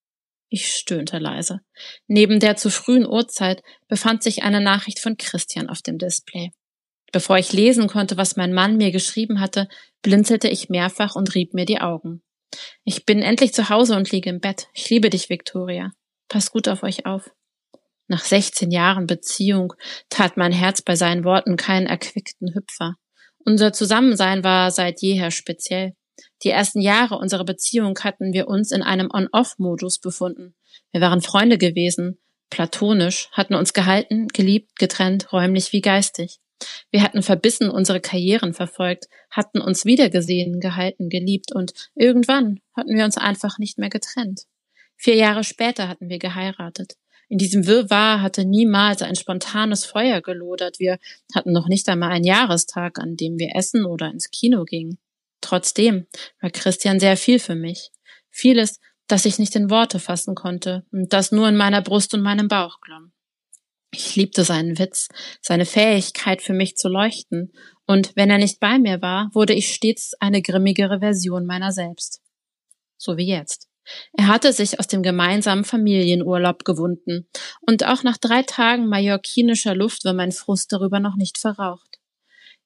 Ich 0.49 0.67
stöhnte 0.67 1.17
leise. 1.17 1.59
Neben 2.07 2.39
der 2.39 2.55
zu 2.55 2.69
frühen 2.69 3.05
Uhrzeit 3.05 3.61
befand 3.87 4.23
sich 4.23 4.43
eine 4.43 4.61
Nachricht 4.61 4.99
von 4.99 5.17
Christian 5.17 5.69
auf 5.69 5.81
dem 5.81 5.97
Display. 5.97 6.51
Bevor 7.11 7.37
ich 7.37 7.53
lesen 7.53 7.87
konnte, 7.87 8.17
was 8.17 8.35
mein 8.35 8.53
Mann 8.53 8.77
mir 8.77 8.91
geschrieben 8.91 9.39
hatte, 9.39 9.67
blinzelte 10.01 10.47
ich 10.49 10.69
mehrfach 10.69 11.15
und 11.15 11.35
rieb 11.35 11.53
mir 11.53 11.65
die 11.65 11.81
Augen. 11.81 12.21
Ich 12.83 13.05
bin 13.05 13.21
endlich 13.21 13.53
zu 13.53 13.69
Hause 13.69 13.95
und 13.95 14.11
liege 14.11 14.29
im 14.29 14.39
Bett. 14.39 14.67
Ich 14.73 14.89
liebe 14.89 15.09
dich, 15.09 15.29
Victoria. 15.29 15.91
Pass 16.29 16.51
gut 16.51 16.67
auf 16.67 16.83
euch 16.83 17.05
auf. 17.05 17.31
Nach 18.07 18.23
16 18.23 18.71
Jahren 18.71 19.05
Beziehung 19.05 19.73
tat 20.09 20.37
mein 20.37 20.53
Herz 20.53 20.81
bei 20.81 20.95
seinen 20.95 21.25
Worten 21.25 21.57
keinen 21.57 21.87
erquickten 21.87 22.53
Hüpfer. 22.53 22.95
Unser 23.39 23.73
Zusammensein 23.73 24.43
war 24.43 24.71
seit 24.71 25.01
jeher 25.01 25.31
speziell. 25.31 25.93
Die 26.43 26.49
ersten 26.49 26.81
Jahre 26.81 27.17
unserer 27.17 27.45
Beziehung 27.45 27.97
hatten 27.99 28.33
wir 28.33 28.47
uns 28.47 28.71
in 28.71 28.81
einem 28.81 29.09
On-Off-Modus 29.11 29.99
befunden. 29.99 30.55
Wir 30.91 31.01
waren 31.01 31.21
Freunde 31.21 31.57
gewesen, 31.57 32.17
platonisch, 32.49 33.29
hatten 33.31 33.55
uns 33.55 33.73
gehalten, 33.73 34.27
geliebt, 34.27 34.77
getrennt, 34.77 35.31
räumlich 35.33 35.73
wie 35.73 35.81
geistig. 35.81 36.39
Wir 36.89 37.03
hatten 37.03 37.21
verbissen 37.21 37.69
unsere 37.69 37.99
Karrieren 37.99 38.53
verfolgt, 38.53 39.07
hatten 39.29 39.61
uns 39.61 39.85
wiedergesehen, 39.85 40.59
gehalten, 40.59 41.09
geliebt 41.09 41.53
und 41.53 41.73
irgendwann 41.95 42.59
hatten 42.75 42.95
wir 42.95 43.05
uns 43.05 43.17
einfach 43.17 43.59
nicht 43.59 43.77
mehr 43.77 43.89
getrennt. 43.89 44.43
Vier 44.95 45.15
Jahre 45.15 45.43
später 45.43 45.87
hatten 45.87 46.09
wir 46.09 46.17
geheiratet. 46.17 46.95
In 47.29 47.37
diesem 47.37 47.67
Wirrwarr 47.67 48.21
hatte 48.21 48.45
niemals 48.45 49.01
ein 49.01 49.15
spontanes 49.15 49.85
Feuer 49.85 50.21
gelodert. 50.21 50.79
Wir 50.79 50.97
hatten 51.35 51.51
noch 51.51 51.67
nicht 51.67 51.87
einmal 51.89 52.11
einen 52.11 52.23
Jahrestag, 52.23 52.99
an 52.99 53.17
dem 53.17 53.37
wir 53.37 53.55
essen 53.55 53.85
oder 53.85 54.09
ins 54.09 54.31
Kino 54.31 54.63
gingen. 54.63 54.97
Trotzdem 55.41 56.07
war 56.41 56.49
Christian 56.49 56.99
sehr 56.99 57.17
viel 57.17 57.39
für 57.39 57.55
mich. 57.55 57.89
Vieles, 58.29 58.79
das 59.07 59.25
ich 59.25 59.39
nicht 59.39 59.55
in 59.55 59.69
Worte 59.69 59.99
fassen 59.99 60.35
konnte 60.35 60.85
und 60.91 61.13
das 61.13 61.31
nur 61.31 61.47
in 61.47 61.57
meiner 61.57 61.81
Brust 61.81 62.13
und 62.13 62.21
meinem 62.21 62.47
Bauch 62.47 62.79
glomm. 62.81 63.11
Ich 63.91 64.15
liebte 64.15 64.43
seinen 64.43 64.77
Witz, 64.79 65.07
seine 65.41 65.65
Fähigkeit 65.65 66.41
für 66.41 66.53
mich 66.53 66.75
zu 66.75 66.89
leuchten, 66.89 67.53
und 67.85 68.11
wenn 68.15 68.29
er 68.29 68.37
nicht 68.37 68.59
bei 68.59 68.79
mir 68.79 69.01
war, 69.01 69.29
wurde 69.33 69.53
ich 69.53 69.73
stets 69.73 70.13
eine 70.19 70.41
grimmigere 70.41 70.99
Version 70.99 71.45
meiner 71.45 71.71
selbst. 71.71 72.21
So 72.97 73.15
wie 73.15 73.27
jetzt. 73.27 73.69
Er 74.11 74.27
hatte 74.27 74.51
sich 74.51 74.79
aus 74.79 74.87
dem 74.87 75.03
gemeinsamen 75.03 75.63
Familienurlaub 75.63 76.65
gewunden, 76.65 77.29
und 77.61 77.85
auch 77.85 78.03
nach 78.03 78.17
drei 78.17 78.43
Tagen 78.43 78.87
mallorquinischer 78.87 79.73
Luft 79.73 80.03
war 80.03 80.13
mein 80.13 80.33
Frust 80.33 80.73
darüber 80.73 80.99
noch 80.99 81.15
nicht 81.15 81.37
verraucht. 81.37 81.96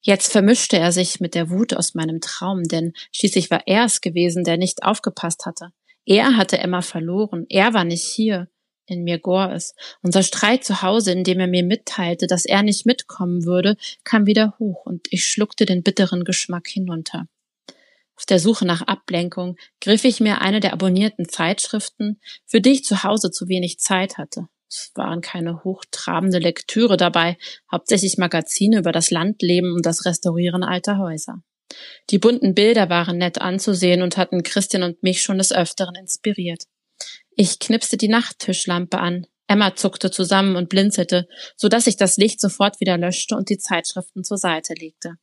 Jetzt 0.02 0.32
vermischte 0.32 0.78
er 0.78 0.92
sich 0.92 1.20
mit 1.20 1.36
der 1.36 1.50
Wut 1.52 1.76
aus 1.76 1.94
meinem 1.94 2.22
Traum, 2.22 2.64
denn 2.64 2.94
schließlich 3.12 3.52
war 3.52 3.68
er 3.68 3.86
es 3.86 4.02
gewesen, 4.02 4.44
der 4.44 4.58
nicht 4.58 4.84
aufgepasst 4.84 5.46
hatte. 5.46 5.72
Er 6.06 6.38
hatte 6.38 6.58
Emma 6.58 6.82
verloren, 6.82 7.46
er 7.50 7.74
war 7.74 7.84
nicht 7.84 8.04
hier. 8.04 8.48
In 8.88 9.04
mir 9.04 9.20
gor 9.20 9.54
es. 9.54 9.74
Unser 10.02 10.24
Streit 10.24 10.66
zu 10.66 10.82
Hause, 10.82 11.12
in 11.12 11.24
dem 11.24 11.40
er 11.40 11.48
mir 11.48 11.64
mitteilte, 11.64 12.28
dass 12.28 12.46
er 12.46 12.64
nicht 12.64 12.86
mitkommen 12.86 13.46
würde, 13.46 13.78
kam 14.04 14.26
wieder 14.26 14.56
hoch 14.60 14.86
und 14.86 15.08
ich 15.12 15.26
schluckte 15.26 15.66
den 15.66 15.84
bitteren 15.84 16.26
Geschmack 16.26 16.68
hinunter. 16.68 17.28
Auf 18.16 18.26
der 18.26 18.40
Suche 18.40 18.66
nach 18.66 18.82
Ablenkung 18.82 19.56
griff 19.80 20.04
ich 20.04 20.20
mir 20.20 20.42
eine 20.42 20.60
der 20.60 20.74
abonnierten 20.74 21.30
Zeitschriften, 21.30 22.20
für 22.46 22.60
die 22.60 22.72
ich 22.72 22.84
zu 22.84 23.04
Hause 23.04 23.32
zu 23.32 23.48
wenig 23.48 23.80
Zeit 23.80 24.18
hatte. 24.18 24.48
Es 24.72 24.92
waren 24.96 25.20
keine 25.20 25.66
hochtrabende 25.66 26.40
Lektüre 26.40 26.96
dabei, 26.96 27.38
hauptsächlich 27.70 28.18
Magazine 28.18 28.78
über 28.80 28.94
das 28.94 29.12
Landleben 29.12 29.74
und 29.74 29.86
das 29.86 30.06
Restaurieren 30.06 30.64
alter 30.64 30.98
Häuser. 30.98 31.44
Die 32.10 32.20
bunten 32.20 32.56
Bilder 32.56 32.90
waren 32.90 33.18
nett 33.18 33.42
anzusehen 33.42 34.02
und 34.02 34.16
hatten 34.16 34.44
Christian 34.44 34.84
und 34.84 35.04
mich 35.04 35.22
schon 35.22 35.40
des 35.40 35.52
Öfteren 35.52 35.96
inspiriert. 35.96 36.64
Ich 37.36 37.60
knipste 37.60 37.98
die 37.98 38.08
Nachttischlampe 38.08 38.98
an. 38.98 39.28
Emma 39.48 39.76
zuckte 39.76 40.10
zusammen 40.10 40.56
und 40.56 40.70
blinzelte, 40.70 41.28
so 41.58 41.68
dass 41.68 41.88
ich 41.88 41.98
das 41.98 42.16
Licht 42.16 42.40
sofort 42.40 42.80
wieder 42.80 42.98
löschte 42.98 43.36
und 43.36 43.50
die 43.50 43.58
Zeitschriften 43.58 44.24
zur 44.24 44.38
Seite 44.38 44.74
legte. 44.74 45.16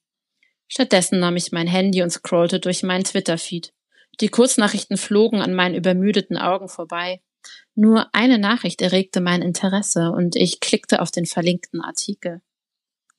Stattdessen 0.66 1.20
nahm 1.20 1.36
ich 1.36 1.52
mein 1.52 1.66
Handy 1.66 2.02
und 2.02 2.10
scrollte 2.10 2.60
durch 2.60 2.82
meinen 2.82 3.04
Twitter-Feed. 3.04 3.72
Die 4.20 4.28
Kurznachrichten 4.28 4.98
flogen 4.98 5.40
an 5.40 5.54
meinen 5.54 5.74
übermüdeten 5.74 6.36
Augen 6.36 6.68
vorbei. 6.68 7.22
Nur 7.74 8.12
eine 8.12 8.38
Nachricht 8.38 8.82
erregte 8.82 9.20
mein 9.20 9.42
Interesse 9.42 10.10
und 10.10 10.36
ich 10.36 10.60
klickte 10.60 11.00
auf 11.00 11.10
den 11.10 11.26
verlinkten 11.26 11.80
Artikel. 11.80 12.40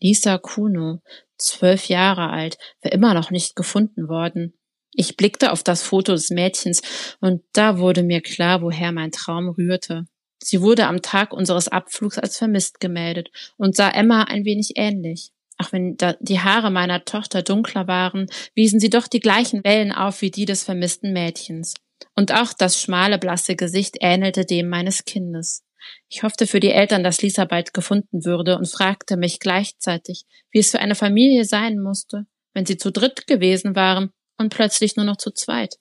Lisa 0.01 0.37
Kuno, 0.37 1.01
zwölf 1.37 1.87
Jahre 1.87 2.29
alt, 2.29 2.57
war 2.81 2.91
immer 2.91 3.13
noch 3.13 3.31
nicht 3.31 3.55
gefunden 3.55 4.07
worden. 4.07 4.53
Ich 4.93 5.17
blickte 5.17 5.51
auf 5.51 5.63
das 5.63 5.83
Foto 5.83 6.13
des 6.13 6.29
Mädchens 6.29 6.81
und 7.19 7.43
da 7.53 7.77
wurde 7.79 8.03
mir 8.03 8.21
klar, 8.21 8.61
woher 8.61 8.91
mein 8.91 9.11
Traum 9.11 9.49
rührte. 9.49 10.05
Sie 10.41 10.61
wurde 10.61 10.87
am 10.87 11.01
Tag 11.01 11.33
unseres 11.33 11.67
Abflugs 11.67 12.17
als 12.17 12.37
vermisst 12.37 12.79
gemeldet 12.79 13.29
und 13.57 13.75
sah 13.75 13.89
Emma 13.89 14.23
ein 14.23 14.45
wenig 14.45 14.73
ähnlich. 14.75 15.31
Auch 15.57 15.73
wenn 15.73 15.97
die 16.21 16.39
Haare 16.39 16.71
meiner 16.71 17.03
Tochter 17.03 17.43
dunkler 17.43 17.87
waren, 17.87 18.27
wiesen 18.55 18.79
sie 18.79 18.89
doch 18.89 19.07
die 19.07 19.19
gleichen 19.19 19.65
Wellen 19.65 19.91
auf 19.91 20.21
wie 20.21 20.31
die 20.31 20.45
des 20.45 20.63
vermissten 20.63 21.11
Mädchens. 21.11 21.73
Und 22.15 22.33
auch 22.33 22.53
das 22.53 22.81
schmale, 22.81 23.17
blasse 23.17 23.55
Gesicht 23.55 23.97
ähnelte 24.01 24.45
dem 24.45 24.69
meines 24.69 25.05
Kindes. 25.05 25.63
Ich 26.09 26.23
hoffte 26.23 26.47
für 26.47 26.59
die 26.59 26.71
Eltern, 26.71 27.03
dass 27.03 27.21
Lisa 27.21 27.45
bald 27.45 27.73
gefunden 27.73 28.25
würde 28.25 28.57
und 28.57 28.67
fragte 28.67 29.17
mich 29.17 29.39
gleichzeitig, 29.39 30.25
wie 30.51 30.59
es 30.59 30.71
für 30.71 30.79
eine 30.79 30.95
Familie 30.95 31.45
sein 31.45 31.79
musste, 31.79 32.25
wenn 32.53 32.65
sie 32.65 32.77
zu 32.77 32.91
dritt 32.91 33.27
gewesen 33.27 33.75
waren 33.75 34.11
und 34.37 34.53
plötzlich 34.53 34.95
nur 34.95 35.05
noch 35.05 35.17
zu 35.17 35.31
zweit. 35.31 35.75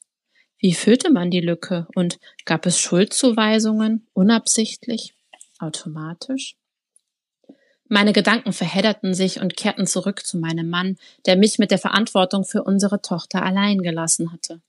Wie 0.59 0.75
füllte 0.75 1.11
man 1.11 1.31
die 1.31 1.41
Lücke 1.41 1.87
und 1.95 2.19
gab 2.45 2.67
es 2.67 2.81
Schuldzuweisungen, 2.81 4.09
unabsichtlich, 4.13 5.15
automatisch? 5.59 6.57
Meine 7.89 8.13
Gedanken 8.13 8.53
verhedderten 8.53 9.15
sich 9.15 9.41
und 9.41 9.57
kehrten 9.57 9.87
zurück 9.87 10.27
zu 10.27 10.37
meinem 10.37 10.69
Mann, 10.69 10.99
der 11.27 11.37
mich 11.37 11.59
mit 11.59 11.71
der 11.71 11.79
Verantwortung 11.79 12.45
für 12.45 12.63
unsere 12.63 13.01
Tochter 13.01 13.43
allein 13.43 13.79
gelassen 13.79 14.31
hatte. 14.31 14.61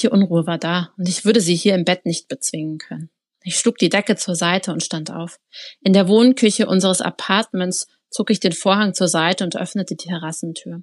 Die 0.00 0.08
Unruhe 0.08 0.46
war 0.46 0.58
da 0.58 0.92
und 0.96 1.08
ich 1.08 1.24
würde 1.24 1.40
sie 1.40 1.56
hier 1.56 1.74
im 1.74 1.84
Bett 1.84 2.06
nicht 2.06 2.28
bezwingen 2.28 2.78
können. 2.78 3.10
Ich 3.42 3.56
schlug 3.58 3.78
die 3.78 3.88
Decke 3.88 4.16
zur 4.16 4.34
Seite 4.34 4.72
und 4.72 4.82
stand 4.82 5.10
auf. 5.10 5.38
In 5.80 5.92
der 5.92 6.08
Wohnküche 6.08 6.66
unseres 6.66 7.00
Apartments 7.00 7.86
zog 8.10 8.30
ich 8.30 8.40
den 8.40 8.52
Vorhang 8.52 8.94
zur 8.94 9.08
Seite 9.08 9.44
und 9.44 9.56
öffnete 9.56 9.94
die 9.94 10.08
Terrassentür. 10.08 10.82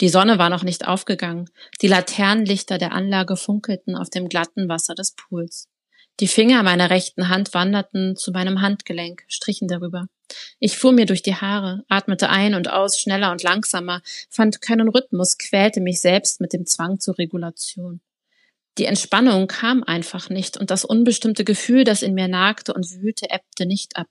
Die 0.00 0.08
Sonne 0.08 0.38
war 0.38 0.48
noch 0.48 0.62
nicht 0.62 0.86
aufgegangen. 0.86 1.50
Die 1.82 1.88
Laternenlichter 1.88 2.78
der 2.78 2.92
Anlage 2.92 3.36
funkelten 3.36 3.96
auf 3.96 4.10
dem 4.10 4.28
glatten 4.28 4.68
Wasser 4.68 4.94
des 4.94 5.14
Pools. 5.14 5.68
Die 6.20 6.28
Finger 6.28 6.64
meiner 6.64 6.90
rechten 6.90 7.28
Hand 7.28 7.54
wanderten 7.54 8.16
zu 8.16 8.32
meinem 8.32 8.60
Handgelenk, 8.60 9.24
strichen 9.28 9.68
darüber. 9.68 10.08
Ich 10.58 10.76
fuhr 10.76 10.92
mir 10.92 11.06
durch 11.06 11.22
die 11.22 11.36
Haare, 11.36 11.84
atmete 11.88 12.28
ein 12.28 12.54
und 12.54 12.68
aus, 12.68 12.98
schneller 12.98 13.30
und 13.30 13.44
langsamer, 13.44 14.02
fand 14.28 14.60
keinen 14.60 14.88
Rhythmus, 14.88 15.38
quälte 15.38 15.80
mich 15.80 16.00
selbst 16.00 16.40
mit 16.40 16.52
dem 16.52 16.66
Zwang 16.66 16.98
zur 16.98 17.18
Regulation. 17.18 18.00
Die 18.78 18.84
Entspannung 18.84 19.46
kam 19.46 19.84
einfach 19.84 20.28
nicht 20.28 20.56
und 20.56 20.70
das 20.70 20.84
unbestimmte 20.84 21.44
Gefühl, 21.44 21.84
das 21.84 22.02
in 22.02 22.14
mir 22.14 22.28
nagte 22.28 22.74
und 22.74 22.90
wühlte, 22.90 23.30
ebbte 23.30 23.66
nicht 23.66 23.96
ab. 23.96 24.08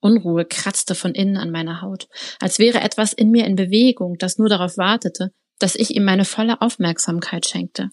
Unruhe 0.00 0.44
kratzte 0.44 0.94
von 0.94 1.14
innen 1.14 1.36
an 1.36 1.50
meiner 1.50 1.80
Haut, 1.80 2.08
als 2.40 2.58
wäre 2.58 2.80
etwas 2.80 3.12
in 3.12 3.30
mir 3.30 3.46
in 3.46 3.56
Bewegung, 3.56 4.18
das 4.18 4.38
nur 4.38 4.48
darauf 4.48 4.76
wartete, 4.76 5.32
dass 5.58 5.74
ich 5.74 5.94
ihm 5.94 6.04
meine 6.04 6.24
volle 6.24 6.60
Aufmerksamkeit 6.60 7.46
schenkte. 7.46 7.90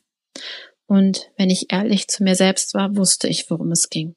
Und 0.93 1.31
wenn 1.37 1.49
ich 1.49 1.73
ehrlich 1.73 2.07
zu 2.07 2.23
mir 2.23 2.35
selbst 2.35 2.75
war, 2.75 2.95
wusste 2.95 3.27
ich, 3.27 3.49
worum 3.49 3.71
es 3.71 3.89
ging. 3.89 4.13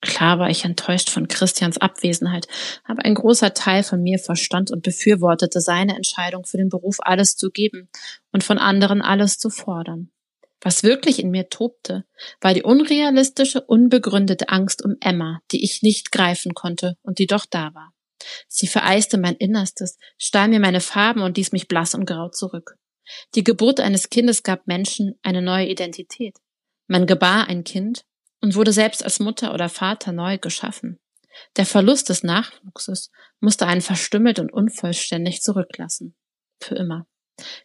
Klar 0.00 0.38
war 0.38 0.48
ich 0.48 0.64
enttäuscht 0.64 1.10
von 1.10 1.28
Christians 1.28 1.76
Abwesenheit, 1.76 2.48
aber 2.82 3.04
ein 3.04 3.14
großer 3.14 3.52
Teil 3.52 3.82
von 3.82 4.02
mir 4.02 4.18
verstand 4.18 4.70
und 4.70 4.82
befürwortete 4.82 5.60
seine 5.60 5.94
Entscheidung 5.94 6.46
für 6.46 6.56
den 6.56 6.70
Beruf 6.70 6.96
alles 7.00 7.36
zu 7.36 7.50
geben 7.50 7.90
und 8.32 8.42
von 8.42 8.56
anderen 8.56 9.02
alles 9.02 9.36
zu 9.36 9.50
fordern. 9.50 10.12
Was 10.62 10.82
wirklich 10.82 11.18
in 11.18 11.30
mir 11.30 11.50
tobte, 11.50 12.06
war 12.40 12.54
die 12.54 12.62
unrealistische, 12.62 13.60
unbegründete 13.60 14.48
Angst 14.48 14.82
um 14.82 14.96
Emma, 15.02 15.40
die 15.52 15.62
ich 15.62 15.82
nicht 15.82 16.10
greifen 16.10 16.54
konnte 16.54 16.96
und 17.02 17.18
die 17.18 17.26
doch 17.26 17.44
da 17.44 17.74
war. 17.74 17.92
Sie 18.48 18.66
vereiste 18.66 19.18
mein 19.18 19.34
Innerstes, 19.34 19.98
stahl 20.16 20.48
mir 20.48 20.60
meine 20.60 20.80
Farben 20.80 21.20
und 21.20 21.36
ließ 21.36 21.52
mich 21.52 21.68
blass 21.68 21.94
und 21.94 22.06
grau 22.06 22.30
zurück. 22.30 22.78
Die 23.34 23.44
Geburt 23.44 23.80
eines 23.80 24.10
Kindes 24.10 24.42
gab 24.42 24.66
Menschen 24.66 25.18
eine 25.22 25.42
neue 25.42 25.66
Identität. 25.66 26.38
Man 26.86 27.06
gebar 27.06 27.48
ein 27.48 27.64
Kind 27.64 28.04
und 28.40 28.54
wurde 28.54 28.72
selbst 28.72 29.04
als 29.04 29.20
Mutter 29.20 29.54
oder 29.54 29.68
Vater 29.68 30.12
neu 30.12 30.38
geschaffen. 30.38 30.98
Der 31.56 31.66
Verlust 31.66 32.08
des 32.08 32.22
Nachwuchses 32.22 33.10
musste 33.40 33.66
einen 33.66 33.80
verstümmelt 33.80 34.38
und 34.38 34.52
unvollständig 34.52 35.42
zurücklassen. 35.42 36.14
Für 36.60 36.76
immer. 36.76 37.06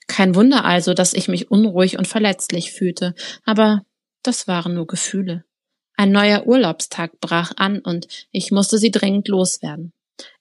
Kein 0.07 0.35
Wunder 0.35 0.65
also, 0.65 0.93
dass 0.93 1.13
ich 1.13 1.27
mich 1.27 1.51
unruhig 1.51 1.97
und 1.97 2.07
verletzlich 2.07 2.71
fühlte, 2.71 3.13
aber 3.43 3.85
das 4.23 4.47
waren 4.47 4.73
nur 4.73 4.87
Gefühle. 4.87 5.45
Ein 5.95 6.11
neuer 6.11 6.47
Urlaubstag 6.47 7.19
brach 7.19 7.51
an 7.57 7.79
und 7.79 8.07
ich 8.31 8.51
musste 8.51 8.77
sie 8.77 8.89
dringend 8.89 9.27
loswerden. 9.27 9.93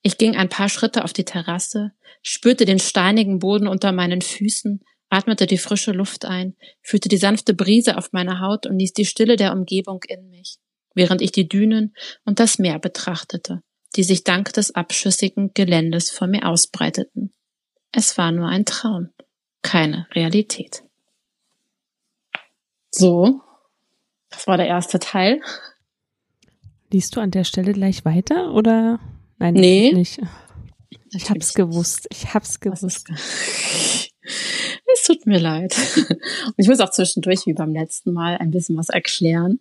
Ich 0.02 0.18
ging 0.18 0.36
ein 0.36 0.48
paar 0.48 0.68
Schritte 0.68 1.04
auf 1.04 1.12
die 1.12 1.24
Terrasse, 1.24 1.92
spürte 2.22 2.64
den 2.64 2.78
steinigen 2.78 3.38
Boden 3.38 3.68
unter 3.68 3.92
meinen 3.92 4.22
Füßen, 4.22 4.82
atmete 5.08 5.46
die 5.46 5.58
frische 5.58 5.92
Luft 5.92 6.24
ein, 6.24 6.56
fühlte 6.82 7.08
die 7.08 7.16
sanfte 7.16 7.54
Brise 7.54 7.96
auf 7.96 8.12
meiner 8.12 8.40
Haut 8.40 8.66
und 8.66 8.78
ließ 8.78 8.92
die 8.92 9.06
Stille 9.06 9.36
der 9.36 9.52
Umgebung 9.52 10.02
in 10.06 10.28
mich, 10.28 10.58
während 10.94 11.22
ich 11.22 11.32
die 11.32 11.48
Dünen 11.48 11.94
und 12.24 12.40
das 12.40 12.58
Meer 12.58 12.78
betrachtete, 12.78 13.62
die 13.96 14.04
sich 14.04 14.24
dank 14.24 14.52
des 14.52 14.74
abschüssigen 14.74 15.52
Geländes 15.54 16.10
vor 16.10 16.26
mir 16.26 16.46
ausbreiteten. 16.46 17.32
Es 17.92 18.18
war 18.18 18.32
nur 18.32 18.48
ein 18.48 18.64
Traum, 18.64 19.10
keine 19.62 20.06
Realität. 20.14 20.82
So, 22.90 23.40
das 24.30 24.46
war 24.46 24.56
der 24.56 24.66
erste 24.66 24.98
Teil. 24.98 25.40
Liest 26.90 27.16
du 27.16 27.20
an 27.20 27.30
der 27.30 27.44
Stelle 27.44 27.72
gleich 27.72 28.04
weiter 28.04 28.52
oder 28.52 28.98
nein? 29.38 29.54
Nee. 29.54 29.92
Nicht. 29.92 30.20
Ich 31.12 31.30
hab's 31.30 31.54
gewusst. 31.54 32.06
Ich 32.10 32.34
hab's 32.34 32.60
gewusst. 32.60 33.08
Es 34.92 35.04
tut 35.04 35.26
mir 35.26 35.38
leid. 35.38 35.74
Und 35.96 36.54
ich 36.56 36.68
muss 36.68 36.80
auch 36.80 36.90
zwischendurch, 36.90 37.46
wie 37.46 37.54
beim 37.54 37.72
letzten 37.72 38.12
Mal, 38.12 38.36
ein 38.36 38.50
bisschen 38.50 38.76
was 38.76 38.88
erklären, 38.88 39.60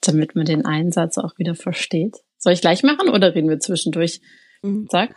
damit 0.00 0.34
man 0.34 0.44
den 0.44 0.64
Einsatz 0.64 1.18
auch 1.18 1.38
wieder 1.38 1.54
versteht. 1.54 2.16
Soll 2.38 2.52
ich 2.52 2.60
gleich 2.60 2.82
machen 2.82 3.08
oder 3.08 3.34
reden 3.34 3.48
wir 3.48 3.58
zwischendurch? 3.58 4.20
Mhm. 4.62 4.86
Sag. 4.90 5.14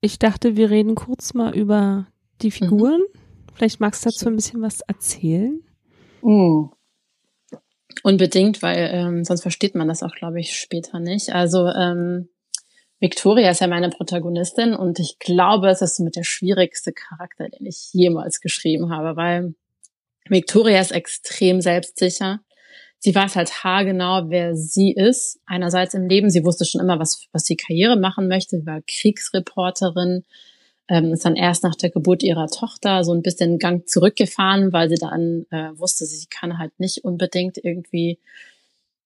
Ich 0.00 0.18
dachte, 0.18 0.56
wir 0.56 0.70
reden 0.70 0.94
kurz 0.94 1.34
mal 1.34 1.56
über 1.56 2.08
die 2.40 2.48
mhm. 2.48 2.52
Figuren. 2.52 3.00
Mhm. 3.00 3.18
Vielleicht 3.54 3.80
magst 3.80 4.04
du 4.04 4.10
dazu 4.10 4.28
ein 4.28 4.36
bisschen 4.36 4.62
was 4.62 4.80
erzählen. 4.80 5.62
Mhm. 6.22 6.70
Unbedingt, 8.02 8.62
weil 8.62 8.90
ähm, 8.92 9.24
sonst 9.24 9.42
versteht 9.42 9.74
man 9.74 9.86
das 9.86 10.02
auch, 10.02 10.14
glaube 10.14 10.40
ich, 10.40 10.56
später 10.56 10.98
nicht. 10.98 11.32
Also 11.32 11.66
ähm, 11.68 12.28
Victoria 13.02 13.50
ist 13.50 13.60
ja 13.60 13.66
meine 13.66 13.90
Protagonistin 13.90 14.74
und 14.74 15.00
ich 15.00 15.18
glaube, 15.18 15.68
es 15.70 15.82
ist 15.82 15.96
so 15.96 16.04
mit 16.04 16.14
der 16.14 16.22
schwierigste 16.22 16.92
Charakter, 16.92 17.48
den 17.48 17.66
ich 17.66 17.92
jemals 17.92 18.40
geschrieben 18.40 18.90
habe, 18.90 19.16
weil 19.16 19.54
Victoria 20.28 20.80
ist 20.80 20.92
extrem 20.92 21.60
selbstsicher. 21.60 22.38
Sie 23.00 23.12
weiß 23.12 23.34
halt 23.34 23.64
haargenau, 23.64 24.26
wer 24.28 24.54
sie 24.54 24.92
ist. 24.92 25.40
Einerseits 25.46 25.94
im 25.94 26.06
Leben, 26.06 26.30
sie 26.30 26.44
wusste 26.44 26.64
schon 26.64 26.80
immer, 26.80 27.00
was, 27.00 27.26
was 27.32 27.42
sie 27.44 27.56
Karriere 27.56 27.96
machen 27.96 28.28
möchte. 28.28 28.60
Sie 28.60 28.66
war 28.66 28.80
Kriegsreporterin, 28.86 30.22
ähm, 30.86 31.12
ist 31.12 31.24
dann 31.24 31.34
erst 31.34 31.64
nach 31.64 31.74
der 31.74 31.90
Geburt 31.90 32.22
ihrer 32.22 32.46
Tochter 32.46 33.02
so 33.02 33.12
ein 33.12 33.22
bisschen 33.22 33.58
Gang 33.58 33.88
zurückgefahren, 33.88 34.72
weil 34.72 34.88
sie 34.88 34.94
dann 34.94 35.46
äh, 35.50 35.76
wusste, 35.76 36.06
sie 36.06 36.26
kann 36.26 36.56
halt 36.56 36.78
nicht 36.78 37.02
unbedingt 37.02 37.58
irgendwie 37.58 38.20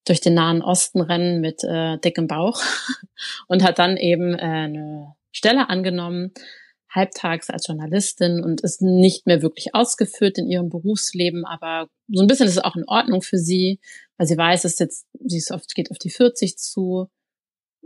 durch 0.09 0.21
den 0.21 0.33
Nahen 0.33 0.61
Osten 0.61 1.01
rennen 1.01 1.41
mit 1.41 1.63
äh, 1.63 1.97
dickem 1.97 2.27
Bauch 2.27 2.61
und 3.47 3.63
hat 3.63 3.79
dann 3.79 3.97
eben 3.97 4.33
äh, 4.33 4.41
eine 4.41 5.15
Stelle 5.31 5.69
angenommen, 5.69 6.33
halbtags 6.89 7.49
als 7.49 7.67
Journalistin 7.67 8.43
und 8.43 8.61
ist 8.61 8.81
nicht 8.81 9.27
mehr 9.27 9.41
wirklich 9.41 9.75
ausgeführt 9.75 10.37
in 10.37 10.47
ihrem 10.47 10.69
Berufsleben, 10.69 11.45
aber 11.45 11.89
so 12.07 12.21
ein 12.21 12.27
bisschen 12.27 12.47
ist 12.47 12.57
es 12.57 12.63
auch 12.63 12.75
in 12.75 12.87
Ordnung 12.87 13.21
für 13.21 13.37
sie, 13.37 13.79
weil 14.17 14.27
sie 14.27 14.37
weiß, 14.37 14.65
es 14.65 14.79
jetzt, 14.79 15.05
sie 15.19 15.37
ist 15.37 15.51
oft, 15.51 15.73
geht 15.75 15.91
auf 15.91 15.97
die 15.97 16.09
40 16.09 16.57
zu, 16.57 17.09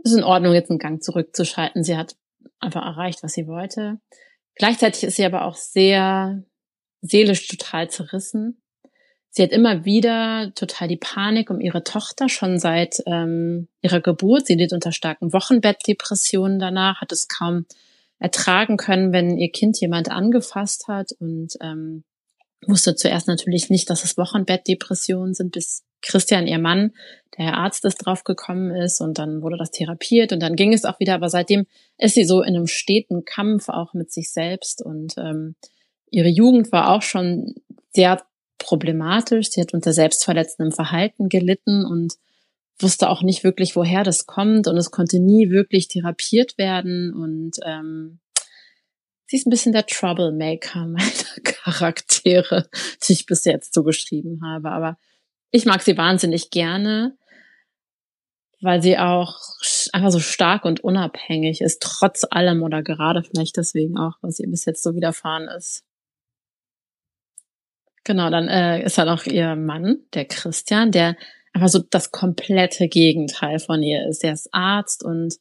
ist 0.04 0.16
in 0.16 0.24
Ordnung, 0.24 0.54
jetzt 0.54 0.70
einen 0.70 0.78
Gang 0.78 1.02
zurückzuschalten. 1.02 1.84
Sie 1.84 1.96
hat 1.96 2.16
einfach 2.58 2.82
erreicht, 2.82 3.22
was 3.22 3.32
sie 3.34 3.46
wollte. 3.46 4.00
Gleichzeitig 4.54 5.04
ist 5.04 5.16
sie 5.16 5.24
aber 5.24 5.44
auch 5.44 5.56
sehr 5.56 6.42
seelisch 7.00 7.48
total 7.48 7.90
zerrissen. 7.90 8.61
Sie 9.34 9.42
hat 9.42 9.50
immer 9.50 9.86
wieder 9.86 10.52
total 10.54 10.88
die 10.88 10.98
Panik 10.98 11.48
um 11.48 11.58
ihre 11.58 11.82
Tochter, 11.82 12.28
schon 12.28 12.58
seit 12.58 13.02
ähm, 13.06 13.66
ihrer 13.80 14.00
Geburt. 14.00 14.46
Sie 14.46 14.56
litt 14.56 14.74
unter 14.74 14.92
starken 14.92 15.32
Wochenbettdepressionen 15.32 16.58
danach, 16.58 17.00
hat 17.00 17.12
es 17.12 17.28
kaum 17.28 17.64
ertragen 18.18 18.76
können, 18.76 19.14
wenn 19.14 19.38
ihr 19.38 19.50
Kind 19.50 19.80
jemand 19.80 20.10
angefasst 20.10 20.86
hat 20.86 21.12
und 21.18 21.56
ähm, 21.62 22.04
wusste 22.66 22.94
zuerst 22.94 23.26
natürlich 23.26 23.70
nicht, 23.70 23.88
dass 23.88 24.04
es 24.04 24.18
Wochenbettdepressionen 24.18 25.32
sind, 25.32 25.52
bis 25.52 25.82
Christian, 26.02 26.46
ihr 26.46 26.58
Mann, 26.58 26.92
der 27.38 27.54
Arzt 27.54 27.86
ist 27.86 28.04
drauf 28.04 28.24
gekommen 28.24 28.70
ist 28.70 29.00
und 29.00 29.18
dann 29.18 29.40
wurde 29.40 29.56
das 29.56 29.70
therapiert 29.70 30.32
und 30.34 30.40
dann 30.40 30.56
ging 30.56 30.74
es 30.74 30.84
auch 30.84 31.00
wieder. 31.00 31.14
Aber 31.14 31.30
seitdem 31.30 31.64
ist 31.96 32.16
sie 32.16 32.24
so 32.24 32.42
in 32.42 32.54
einem 32.54 32.66
steten 32.66 33.24
Kampf 33.24 33.70
auch 33.70 33.94
mit 33.94 34.12
sich 34.12 34.30
selbst 34.30 34.84
und 34.84 35.14
ähm, 35.16 35.54
ihre 36.10 36.28
Jugend 36.28 36.70
war 36.70 36.90
auch 36.90 37.00
schon 37.00 37.54
sehr 37.94 38.22
problematisch. 38.62 39.50
Sie 39.50 39.60
hat 39.60 39.74
unter 39.74 39.92
selbstverletzendem 39.92 40.72
Verhalten 40.72 41.28
gelitten 41.28 41.84
und 41.84 42.14
wusste 42.78 43.08
auch 43.08 43.22
nicht 43.22 43.44
wirklich, 43.44 43.76
woher 43.76 44.02
das 44.02 44.26
kommt 44.26 44.66
und 44.66 44.76
es 44.76 44.90
konnte 44.90 45.20
nie 45.20 45.50
wirklich 45.50 45.88
therapiert 45.88 46.58
werden 46.58 47.14
und 47.14 47.58
ähm, 47.64 48.18
sie 49.26 49.36
ist 49.36 49.46
ein 49.46 49.50
bisschen 49.50 49.72
der 49.72 49.86
Troublemaker 49.86 50.86
meiner 50.86 51.40
Charaktere, 51.42 52.68
die 53.02 53.12
ich 53.12 53.26
bis 53.26 53.44
jetzt 53.44 53.74
so 53.74 53.82
geschrieben 53.82 54.40
habe. 54.44 54.70
Aber 54.70 54.98
ich 55.50 55.64
mag 55.64 55.82
sie 55.82 55.96
wahnsinnig 55.96 56.50
gerne, 56.50 57.16
weil 58.60 58.82
sie 58.82 58.98
auch 58.98 59.38
einfach 59.92 60.10
so 60.10 60.20
stark 60.20 60.64
und 60.64 60.80
unabhängig 60.80 61.60
ist, 61.60 61.82
trotz 61.82 62.24
allem 62.30 62.62
oder 62.62 62.82
gerade 62.82 63.22
vielleicht 63.22 63.56
deswegen 63.56 63.98
auch, 63.98 64.16
was 64.20 64.38
ihr 64.38 64.48
bis 64.48 64.64
jetzt 64.64 64.82
so 64.82 64.94
widerfahren 64.94 65.48
ist. 65.48 65.84
Genau, 68.04 68.30
dann 68.30 68.48
äh, 68.48 68.82
ist 68.84 68.98
halt 68.98 69.08
auch 69.08 69.24
ihr 69.26 69.54
Mann, 69.54 70.00
der 70.14 70.24
Christian, 70.24 70.90
der 70.90 71.16
einfach 71.52 71.68
so 71.68 71.78
das 71.78 72.10
komplette 72.10 72.88
Gegenteil 72.88 73.58
von 73.58 73.82
ihr 73.82 74.06
ist. 74.08 74.24
Er 74.24 74.32
ist 74.32 74.48
Arzt 74.52 75.04
und 75.04 75.38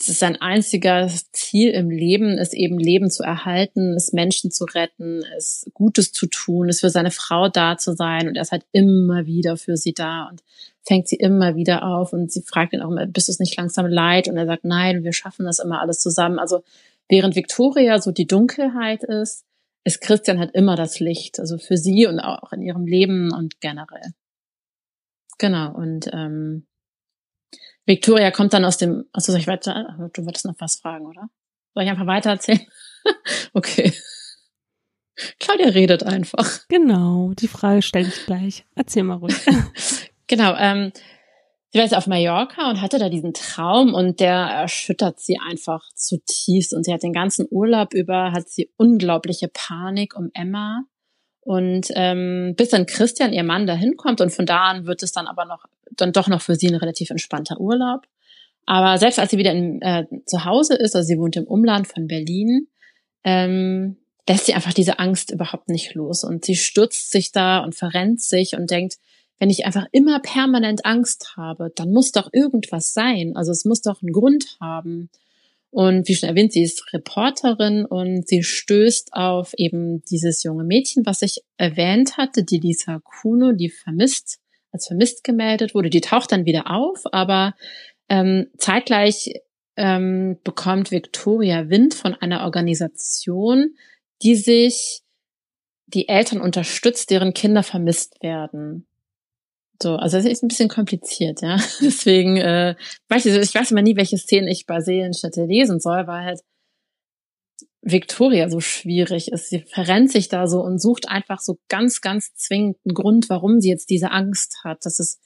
sein 0.00 0.40
einziges 0.40 1.30
Ziel 1.32 1.70
im 1.70 1.90
Leben, 1.90 2.38
ist 2.38 2.54
eben 2.54 2.78
Leben 2.78 3.10
zu 3.10 3.22
erhalten, 3.22 3.94
ist 3.94 4.12
Menschen 4.12 4.50
zu 4.50 4.64
retten, 4.64 5.22
ist 5.36 5.70
Gutes 5.74 6.12
zu 6.12 6.26
tun, 6.26 6.68
ist 6.68 6.80
für 6.80 6.90
seine 6.90 7.12
Frau 7.12 7.48
da 7.48 7.76
zu 7.76 7.94
sein 7.94 8.26
und 8.26 8.36
er 8.36 8.42
ist 8.42 8.52
halt 8.52 8.64
immer 8.72 9.26
wieder 9.26 9.56
für 9.56 9.76
sie 9.76 9.92
da 9.92 10.28
und 10.28 10.42
fängt 10.84 11.06
sie 11.06 11.16
immer 11.16 11.54
wieder 11.54 11.84
auf 11.84 12.12
und 12.12 12.32
sie 12.32 12.42
fragt 12.42 12.72
ihn 12.72 12.82
auch 12.82 12.90
immer, 12.90 13.06
bist 13.06 13.28
du 13.28 13.32
es 13.32 13.38
nicht 13.38 13.56
langsam 13.56 13.86
leid? 13.86 14.26
Und 14.26 14.36
er 14.36 14.46
sagt, 14.46 14.64
nein, 14.64 15.04
wir 15.04 15.12
schaffen 15.12 15.46
das 15.46 15.60
immer 15.60 15.80
alles 15.80 16.00
zusammen. 16.00 16.40
Also 16.40 16.64
während 17.08 17.36
Victoria 17.36 18.00
so 18.00 18.10
die 18.10 18.26
Dunkelheit 18.26 19.04
ist, 19.04 19.44
ist 19.84 20.00
Christian 20.00 20.38
halt 20.38 20.54
immer 20.54 20.76
das 20.76 21.00
Licht, 21.00 21.40
also 21.40 21.58
für 21.58 21.76
sie 21.76 22.06
und 22.06 22.20
auch 22.20 22.52
in 22.52 22.62
ihrem 22.62 22.86
Leben 22.86 23.32
und 23.32 23.60
generell. 23.60 24.12
Genau, 25.38 25.74
und 25.74 26.08
ähm, 26.12 26.66
Victoria 27.84 28.30
kommt 28.30 28.52
dann 28.52 28.64
aus 28.64 28.76
dem, 28.76 29.04
also 29.12 29.32
soll 29.32 29.40
ich 29.40 29.46
weiter, 29.46 30.10
du 30.12 30.24
wolltest 30.24 30.46
noch 30.46 30.54
was 30.58 30.76
fragen, 30.76 31.06
oder? 31.06 31.28
Soll 31.74 31.84
ich 31.84 31.90
einfach 31.90 32.06
weiter 32.06 32.30
erzählen? 32.30 32.64
okay. 33.52 33.92
Claudia 35.38 35.68
redet 35.68 36.04
einfach. 36.04 36.66
Genau, 36.68 37.32
die 37.34 37.48
Frage 37.48 37.82
stelle 37.82 38.08
ich 38.08 38.24
gleich. 38.26 38.64
Erzähl 38.74 39.02
mal 39.02 39.16
ruhig. 39.16 39.34
genau, 40.26 40.54
ähm, 40.56 40.92
sie 41.72 41.78
war 41.78 41.84
jetzt 41.84 41.96
auf 41.96 42.06
Mallorca 42.06 42.70
und 42.70 42.80
hatte 42.80 42.98
da 42.98 43.08
diesen 43.08 43.32
Traum 43.32 43.94
und 43.94 44.20
der 44.20 44.34
erschüttert 44.34 45.20
sie 45.20 45.38
einfach 45.38 45.82
zutiefst 45.94 46.74
und 46.74 46.84
sie 46.84 46.92
hat 46.92 47.02
den 47.02 47.12
ganzen 47.12 47.46
Urlaub 47.50 47.94
über, 47.94 48.32
hat 48.32 48.48
sie 48.48 48.70
unglaubliche 48.76 49.48
Panik 49.48 50.14
um 50.16 50.30
Emma 50.34 50.84
und 51.40 51.88
ähm, 51.94 52.54
bis 52.56 52.68
dann 52.68 52.86
Christian, 52.86 53.32
ihr 53.32 53.42
Mann, 53.42 53.66
da 53.66 53.74
hinkommt 53.74 54.20
und 54.20 54.30
von 54.30 54.46
da 54.46 54.64
an 54.66 54.86
wird 54.86 55.02
es 55.02 55.12
dann 55.12 55.26
aber 55.26 55.44
noch, 55.44 55.64
dann 55.90 56.12
doch 56.12 56.28
noch 56.28 56.40
für 56.40 56.54
sie 56.54 56.68
ein 56.68 56.76
relativ 56.76 57.10
entspannter 57.10 57.58
Urlaub. 57.58 58.06
Aber 58.64 58.96
selbst 58.98 59.18
als 59.18 59.32
sie 59.32 59.38
wieder 59.38 59.50
in, 59.50 59.82
äh, 59.82 60.04
zu 60.24 60.44
Hause 60.44 60.76
ist, 60.76 60.94
also 60.94 61.04
sie 61.06 61.18
wohnt 61.18 61.34
im 61.36 61.44
Umland 61.44 61.88
von 61.88 62.06
Berlin, 62.06 62.68
ähm, 63.24 63.96
lässt 64.28 64.46
sie 64.46 64.54
einfach 64.54 64.72
diese 64.72 65.00
Angst 65.00 65.32
überhaupt 65.32 65.68
nicht 65.68 65.94
los. 65.94 66.22
Und 66.22 66.44
sie 66.44 66.54
stürzt 66.54 67.10
sich 67.10 67.32
da 67.32 67.58
und 67.58 67.74
verrennt 67.74 68.20
sich 68.20 68.54
und 68.54 68.70
denkt, 68.70 68.98
wenn 69.42 69.50
ich 69.50 69.66
einfach 69.66 69.88
immer 69.90 70.20
permanent 70.20 70.84
Angst 70.84 71.34
habe, 71.36 71.72
dann 71.74 71.90
muss 71.90 72.12
doch 72.12 72.30
irgendwas 72.32 72.92
sein. 72.92 73.32
Also 73.34 73.50
es 73.50 73.64
muss 73.64 73.80
doch 73.82 74.00
einen 74.00 74.12
Grund 74.12 74.56
haben. 74.60 75.10
Und 75.70 76.06
wie 76.06 76.14
schon 76.14 76.28
erwähnt, 76.28 76.52
sie 76.52 76.62
ist 76.62 76.92
Reporterin 76.92 77.84
und 77.84 78.28
sie 78.28 78.44
stößt 78.44 79.14
auf 79.14 79.52
eben 79.56 80.00
dieses 80.04 80.44
junge 80.44 80.62
Mädchen, 80.62 81.04
was 81.06 81.22
ich 81.22 81.42
erwähnt 81.56 82.18
hatte, 82.18 82.44
die 82.44 82.60
Lisa 82.60 83.00
Kuno, 83.02 83.50
die 83.50 83.68
vermisst, 83.68 84.38
als 84.70 84.86
vermisst 84.86 85.24
gemeldet 85.24 85.74
wurde. 85.74 85.90
Die 85.90 86.02
taucht 86.02 86.30
dann 86.30 86.46
wieder 86.46 86.70
auf, 86.70 87.00
aber 87.10 87.56
ähm, 88.08 88.46
zeitgleich 88.58 89.40
ähm, 89.76 90.38
bekommt 90.44 90.92
Victoria 90.92 91.68
Wind 91.68 91.94
von 91.94 92.14
einer 92.14 92.44
Organisation, 92.44 93.74
die 94.22 94.36
sich 94.36 95.00
die 95.88 96.08
Eltern 96.08 96.40
unterstützt, 96.40 97.10
deren 97.10 97.34
Kinder 97.34 97.64
vermisst 97.64 98.22
werden. 98.22 98.86
So, 99.82 99.96
also 99.96 100.16
es 100.16 100.24
ist 100.24 100.42
ein 100.42 100.48
bisschen 100.48 100.68
kompliziert, 100.68 101.42
ja. 101.42 101.56
Deswegen, 101.80 102.36
äh, 102.36 102.76
weiß 103.08 103.26
ich, 103.26 103.36
ich 103.36 103.54
weiß 103.54 103.72
immer 103.72 103.82
nie, 103.82 103.96
welche 103.96 104.16
Szenen 104.16 104.48
ich 104.48 104.66
bei 104.66 104.80
Seelenstätte 104.80 105.44
lesen 105.44 105.80
soll, 105.80 106.06
weil 106.06 106.24
halt 106.24 106.40
Victoria 107.82 108.48
so 108.48 108.60
schwierig 108.60 109.32
ist. 109.32 109.50
Sie 109.50 109.60
verrennt 109.60 110.12
sich 110.12 110.28
da 110.28 110.46
so 110.46 110.60
und 110.60 110.80
sucht 110.80 111.08
einfach 111.08 111.40
so 111.40 111.58
ganz, 111.68 112.00
ganz 112.00 112.32
zwingend 112.34 112.78
einen 112.84 112.94
Grund, 112.94 113.28
warum 113.28 113.60
sie 113.60 113.70
jetzt 113.70 113.90
diese 113.90 114.12
Angst 114.12 114.58
hat. 114.62 114.78
Das 114.82 115.00
ist 115.00 115.20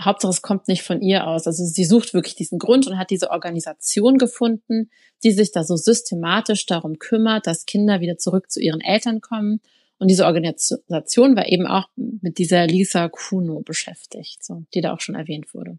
Hauptsache, 0.00 0.30
es 0.30 0.40
kommt 0.40 0.66
nicht 0.66 0.82
von 0.82 1.02
ihr 1.02 1.26
aus. 1.26 1.46
Also 1.46 1.64
sie 1.66 1.84
sucht 1.84 2.14
wirklich 2.14 2.34
diesen 2.34 2.58
Grund 2.58 2.86
und 2.86 2.96
hat 2.96 3.10
diese 3.10 3.30
Organisation 3.30 4.16
gefunden, 4.16 4.90
die 5.22 5.32
sich 5.32 5.52
da 5.52 5.64
so 5.64 5.76
systematisch 5.76 6.64
darum 6.64 6.98
kümmert, 6.98 7.46
dass 7.46 7.66
Kinder 7.66 8.00
wieder 8.00 8.16
zurück 8.16 8.50
zu 8.50 8.60
ihren 8.60 8.80
Eltern 8.80 9.20
kommen 9.20 9.60
und 9.98 10.08
diese 10.08 10.26
Organisation 10.26 11.36
war 11.36 11.48
eben 11.48 11.66
auch 11.66 11.88
mit 11.96 12.38
dieser 12.38 12.66
Lisa 12.66 13.08
Kuno 13.08 13.60
beschäftigt, 13.60 14.44
so, 14.44 14.64
die 14.74 14.80
da 14.80 14.92
auch 14.92 15.00
schon 15.00 15.14
erwähnt 15.14 15.54
wurde. 15.54 15.78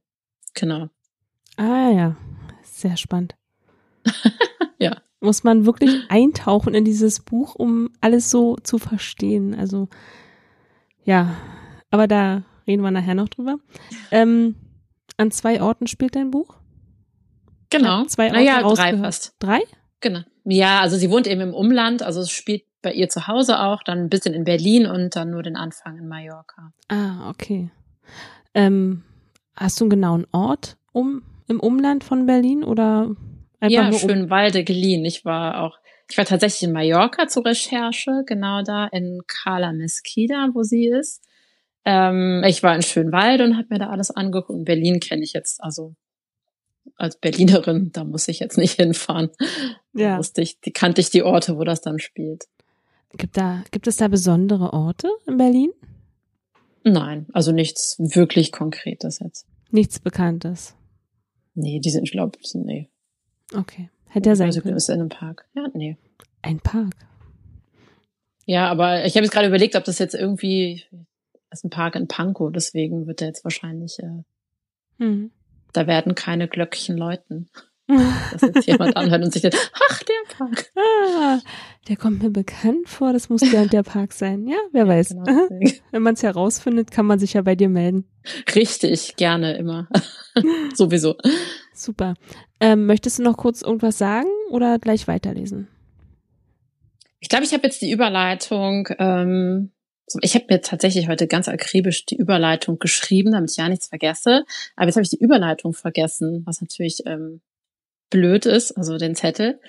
Genau. 0.54 0.88
Ah 1.58 1.90
ja, 1.90 2.18
sehr 2.64 2.98
spannend. 2.98 3.36
ja. 4.80 5.02
Muss 5.20 5.44
man 5.44 5.66
wirklich 5.66 5.92
eintauchen 6.10 6.76
in 6.76 6.86
dieses 6.86 7.22
Buch, 7.22 7.56
um 7.56 7.90
alles 8.02 8.30
so 8.30 8.58
zu 8.58 8.78
verstehen. 8.78 9.56
Also 9.56 9.90
ja, 11.04 11.36
aber 11.90 12.08
da 12.08 12.44
reden 12.68 12.82
wir 12.82 12.92
nachher 12.92 13.16
noch 13.16 13.30
drüber. 13.30 13.58
Ähm, 14.12 14.56
an 15.18 15.32
zwei 15.32 15.62
Orten 15.62 15.88
spielt 15.88 16.16
dein 16.16 16.32
Buch? 16.32 16.56
Genau. 17.70 18.06
Zwei 18.06 18.26
Orte 18.26 18.36
naja, 18.38 18.62
drei 18.62 18.98
fast. 18.98 19.36
Drei? 19.40 19.62
Genau. 20.02 20.22
Ja, 20.46 20.80
also 20.80 20.96
sie 20.96 21.10
wohnt 21.10 21.28
eben 21.28 21.42
im 21.42 21.54
Umland, 21.54 22.04
also 22.04 22.22
es 22.22 22.30
spielt 22.30 22.64
bei 22.82 22.94
ihr 22.94 23.10
zu 23.10 23.28
Hause 23.28 23.60
auch, 23.60 23.82
dann 23.84 23.98
ein 23.98 24.10
bisschen 24.10 24.36
in 24.36 24.44
Berlin 24.44 24.86
und 24.86 25.16
dann 25.16 25.32
nur 25.32 25.42
den 25.42 25.56
Anfang 25.56 25.98
in 25.98 26.08
Mallorca. 26.08 26.72
Ah, 26.88 27.30
okay. 27.30 27.72
Ähm, 28.54 29.04
hast 29.56 29.80
du 29.80 29.86
einen 29.86 29.90
genauen 29.90 30.28
Ort 30.32 30.78
um, 30.92 31.24
im 31.48 31.60
Umland 31.60 32.04
von 32.04 32.28
Berlin 32.28 32.64
oder 32.64 33.10
einfach 33.60 33.76
ja, 33.76 33.90
nur 33.90 34.02
um? 34.02 34.08
Schönwalde 34.08 34.64
geliehen. 34.64 35.04
Ich 35.04 35.26
war 35.26 35.64
auch, 35.64 35.80
ich 36.10 36.18
war 36.18 36.26
tatsächlich 36.26 36.64
in 36.64 36.74
Mallorca 36.74 37.28
zur 37.28 37.44
Recherche, 37.46 38.24
genau 38.28 38.62
da 38.62 38.86
in 38.86 39.22
Cala 39.26 39.74
Mesquida, 39.74 40.50
wo 40.54 40.62
sie 40.62 40.88
ist. 40.88 41.24
Ähm, 41.86 42.44
ich 42.46 42.62
war 42.62 42.76
in 42.76 42.84
Schönwalde 42.84 43.46
und 43.46 43.58
habe 43.58 43.68
mir 43.72 43.80
da 43.80 43.90
alles 43.90 44.12
angeguckt. 44.12 44.52
Und 44.52 44.66
Berlin 44.66 45.00
kenne 45.00 45.24
ich 45.24 45.34
jetzt, 45.34 45.64
also 45.64 45.96
als 46.96 47.18
Berlinerin, 47.20 47.92
da 47.92 48.04
muss 48.04 48.28
ich 48.28 48.40
jetzt 48.40 48.58
nicht 48.58 48.76
hinfahren. 48.80 49.30
Da 49.94 50.02
Ja. 50.02 50.18
wusste 50.18 50.42
ich, 50.42 50.60
die 50.62 50.72
kannte 50.72 51.02
ich 51.02 51.10
die 51.10 51.24
Orte, 51.24 51.58
wo 51.58 51.64
das 51.64 51.82
dann 51.82 52.00
spielt. 52.00 52.46
Gibt, 53.18 53.38
da, 53.38 53.64
gibt 53.72 53.88
es 53.88 53.98
da 53.98 54.08
besondere 54.10 54.74
Orte 54.74 55.10
in 55.26 55.38
Berlin? 55.38 55.72
Nein, 56.84 57.26
also 57.34 57.52
nichts 57.52 57.96
wirklich 57.98 58.52
Konkretes 58.52 59.20
jetzt. 59.20 59.48
Nichts 59.72 60.00
Bekanntes. 60.00 60.76
Nee, 61.56 61.80
die 61.80 61.90
sind, 61.90 62.04
ich 62.04 62.12
glaube, 62.12 62.38
nee. 62.56 62.90
Okay. 63.56 63.90
Hätte 64.08 64.30
ja 64.30 64.36
sein 64.36 64.48
Also, 64.48 64.62
können. 64.62 64.76
ist 64.78 64.90
in 64.90 65.00
einem 65.00 65.10
Park. 65.10 65.46
Ja, 65.56 65.68
nee. 65.74 65.98
Ein 66.42 66.60
Park. 66.60 66.94
Ja, 68.46 68.70
aber 68.70 69.06
ich 69.06 69.16
habe 69.16 69.24
jetzt 69.26 69.34
gerade 69.34 69.48
überlegt, 69.48 69.76
ob 69.76 69.84
das 69.86 69.98
jetzt 70.00 70.14
irgendwie 70.14 70.84
ist 71.52 71.64
ein 71.64 71.70
Park 71.70 71.96
in 71.96 72.08
Pankow, 72.08 72.52
deswegen 72.52 73.08
wird 73.08 73.22
er 73.22 73.28
jetzt 73.28 73.44
wahrscheinlich, 73.46 73.98
äh, 74.00 74.24
Hm. 75.00 75.32
Da 75.76 75.88
werden 75.88 76.16
keine 76.16 76.48
Glöckchen 76.48 76.98
läuten, 76.98 77.50
dass 77.88 78.42
jetzt 78.42 78.68
jemand 78.68 78.98
anhört 78.98 79.24
und 79.24 79.32
sich 79.32 79.42
denkt, 79.42 79.72
ach, 79.90 80.04
der 80.04 80.36
Park. 80.38 80.72
ah, 80.76 81.40
der 81.88 81.98
kommt 81.98 82.24
mir 82.24 82.32
bekannt 82.32 82.90
vor, 82.90 83.14
das 83.14 83.30
muss 83.30 83.42
der 83.42 83.62
und 83.62 83.74
der 83.74 83.84
Park 83.84 84.14
sein. 84.14 84.48
Ja, 84.48 84.58
wer 84.72 84.88
weiß. 84.88 85.10
Genau. 85.10 85.26
Wenn 85.92 86.02
man 86.02 86.16
es 86.16 86.24
herausfindet, 86.24 86.92
kann 86.92 87.06
man 87.06 87.20
sich 87.20 87.34
ja 87.34 87.42
bei 87.42 87.56
dir 87.56 87.70
melden. 87.70 88.06
Richtig, 88.56 89.16
gerne 89.18 89.56
immer. 89.58 89.88
Sowieso. 90.74 91.16
Super. 91.74 92.16
Ähm, 92.60 92.86
möchtest 92.86 93.20
du 93.20 93.24
noch 93.24 93.38
kurz 93.38 93.62
irgendwas 93.62 93.98
sagen 93.98 94.30
oder 94.50 94.80
gleich 94.80 95.08
weiterlesen? 95.08 95.68
Ich 97.20 97.30
glaube, 97.30 97.46
ich 97.46 97.54
habe 97.54 97.64
jetzt 97.64 97.82
die 97.82 97.92
Überleitung, 97.92 98.88
ähm, 98.98 99.72
ich 100.22 100.36
habe 100.36 100.46
mir 100.50 100.62
tatsächlich 100.62 101.08
heute 101.08 101.28
ganz 101.28 101.48
akribisch 101.48 102.06
die 102.06 102.16
Überleitung 102.18 102.78
geschrieben, 102.80 103.32
damit 103.32 103.52
ich 103.52 103.58
ja 103.58 103.68
nichts 103.70 103.88
vergesse. 103.88 104.46
Aber 104.76 104.86
jetzt 104.86 104.96
habe 104.96 105.04
ich 105.04 105.10
die 105.10 105.20
Überleitung 105.20 105.74
vergessen, 105.74 106.44
was 106.46 106.62
natürlich 106.62 107.00
ähm, 107.06 107.42
blöd 108.10 108.46
ist, 108.46 108.72
also 108.78 108.98
den 108.98 109.16
Zettel. 109.16 109.60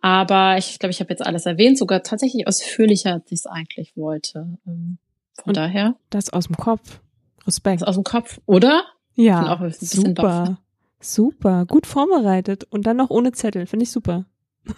Aber 0.00 0.56
ich 0.58 0.78
glaube, 0.78 0.90
ich 0.90 1.00
habe 1.00 1.10
jetzt 1.10 1.24
alles 1.26 1.46
erwähnt, 1.46 1.78
sogar 1.78 2.02
tatsächlich 2.02 2.46
ausführlicher, 2.46 3.14
als 3.14 3.24
ich 3.26 3.40
es 3.40 3.46
eigentlich 3.46 3.96
wollte. 3.96 4.58
Ähm, 4.66 4.98
von 5.34 5.50
Und- 5.50 5.56
daher, 5.56 5.96
Das 6.10 6.30
aus 6.32 6.46
dem 6.46 6.56
Kopf. 6.56 7.00
Respekt. 7.46 7.80
ist 7.82 7.88
aus 7.88 7.94
dem 7.94 8.04
Kopf, 8.04 8.40
oder? 8.46 8.84
Ja, 9.14 9.54
auch 9.54 9.60
ein 9.60 9.68
bisschen 9.70 10.04
super. 10.06 10.58
Super. 11.00 11.64
Gut 11.66 11.86
vorbereitet 11.86 12.64
und 12.70 12.86
dann 12.86 12.96
noch 12.98 13.10
ohne 13.10 13.32
Zettel. 13.32 13.66
Finde 13.66 13.84
ich 13.84 13.90
super. 13.90 14.26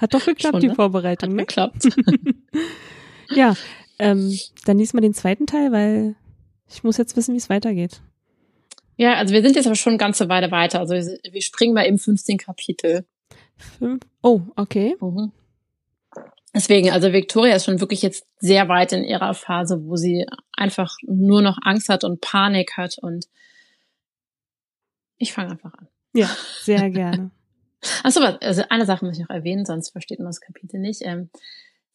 Hat 0.00 0.12
doch 0.14 0.24
geklappt, 0.24 0.54
Schon, 0.54 0.60
die 0.60 0.68
ne? 0.68 0.74
Vorbereitung. 0.74 1.30
Hat 1.30 1.36
Ne? 1.36 1.42
geklappt. 1.46 1.88
Ja, 3.30 3.54
ähm, 3.98 4.38
dann 4.64 4.78
lies 4.78 4.94
mal 4.94 5.00
den 5.00 5.14
zweiten 5.14 5.46
Teil, 5.46 5.72
weil 5.72 6.14
ich 6.68 6.84
muss 6.84 6.96
jetzt 6.96 7.16
wissen, 7.16 7.34
wie 7.34 7.38
es 7.38 7.50
weitergeht. 7.50 8.00
ja, 8.96 9.14
also 9.14 9.32
wir 9.34 9.42
sind 9.42 9.56
jetzt 9.56 9.66
aber 9.66 9.76
schon 9.76 9.92
eine 9.92 9.98
ganze 9.98 10.28
Weile 10.28 10.50
weiter. 10.50 10.80
Also 10.80 10.94
wir 10.94 11.42
springen 11.42 11.74
mal 11.74 11.86
im 11.86 11.98
15 11.98 12.38
Kapitel. 12.38 13.06
Fünf. 13.78 14.04
Oh, 14.22 14.42
okay. 14.56 14.96
Mhm. 15.00 15.32
Deswegen, 16.54 16.90
also 16.90 17.12
Victoria 17.12 17.54
ist 17.56 17.66
schon 17.66 17.80
wirklich 17.80 18.02
jetzt 18.02 18.26
sehr 18.38 18.68
weit 18.68 18.92
in 18.92 19.04
ihrer 19.04 19.34
Phase, 19.34 19.84
wo 19.84 19.96
sie 19.96 20.26
einfach 20.52 20.96
nur 21.02 21.42
noch 21.42 21.58
Angst 21.62 21.88
hat 21.88 22.04
und 22.04 22.20
Panik 22.20 22.76
hat 22.76 22.98
und 22.98 23.26
ich 25.18 25.32
fange 25.32 25.50
einfach 25.52 25.74
an. 25.74 25.88
Ja, 26.14 26.30
sehr 26.62 26.90
gerne. 26.90 27.30
Achso, 28.02 28.20
also 28.20 28.62
eine 28.70 28.86
Sache 28.86 29.04
muss 29.04 29.16
ich 29.16 29.22
noch 29.22 29.30
erwähnen, 29.30 29.64
sonst 29.66 29.90
versteht 29.90 30.18
man 30.18 30.28
das 30.28 30.40
Kapitel 30.40 30.80
nicht. 30.80 31.02
Ähm, 31.04 31.30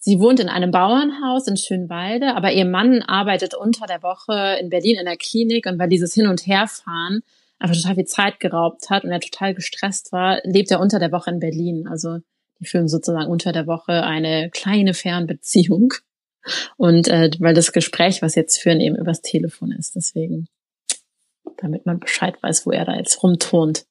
sie 0.03 0.19
wohnt 0.19 0.41
in 0.41 0.49
einem 0.49 0.71
Bauernhaus 0.71 1.47
in 1.47 1.55
Schönwalde, 1.55 2.35
aber 2.35 2.51
ihr 2.51 2.65
Mann 2.65 3.01
arbeitet 3.01 3.55
unter 3.55 3.85
der 3.85 4.03
Woche 4.03 4.57
in 4.59 4.69
Berlin 4.69 4.97
in 4.99 5.05
der 5.05 5.15
Klinik 5.15 5.65
und 5.65 5.79
weil 5.79 5.87
dieses 5.87 6.13
Hin- 6.13 6.27
und 6.27 6.45
Herfahren 6.45 7.21
einfach 7.57 7.77
total 7.77 7.95
viel 7.95 8.05
Zeit 8.05 8.41
geraubt 8.41 8.89
hat 8.89 9.05
und 9.05 9.11
er 9.11 9.21
total 9.21 9.53
gestresst 9.53 10.11
war, 10.11 10.41
lebt 10.43 10.71
er 10.71 10.81
unter 10.81 10.99
der 10.99 11.13
Woche 11.13 11.31
in 11.31 11.39
Berlin. 11.39 11.87
Also 11.87 12.17
die 12.59 12.65
führen 12.65 12.89
sozusagen 12.89 13.31
unter 13.31 13.53
der 13.53 13.65
Woche 13.65 14.03
eine 14.03 14.49
kleine 14.49 14.93
Fernbeziehung. 14.93 15.93
Und 16.75 17.07
äh, 17.07 17.31
weil 17.39 17.53
das 17.53 17.71
Gespräch, 17.71 18.21
was 18.21 18.35
jetzt 18.35 18.61
führen, 18.61 18.81
eben 18.81 18.97
übers 18.97 19.21
Telefon 19.21 19.71
ist. 19.71 19.95
Deswegen, 19.95 20.49
damit 21.55 21.85
man 21.85 22.01
Bescheid 22.01 22.35
weiß, 22.43 22.65
wo 22.65 22.71
er 22.71 22.83
da 22.83 22.95
jetzt 22.95 23.23
rumturnt. 23.23 23.85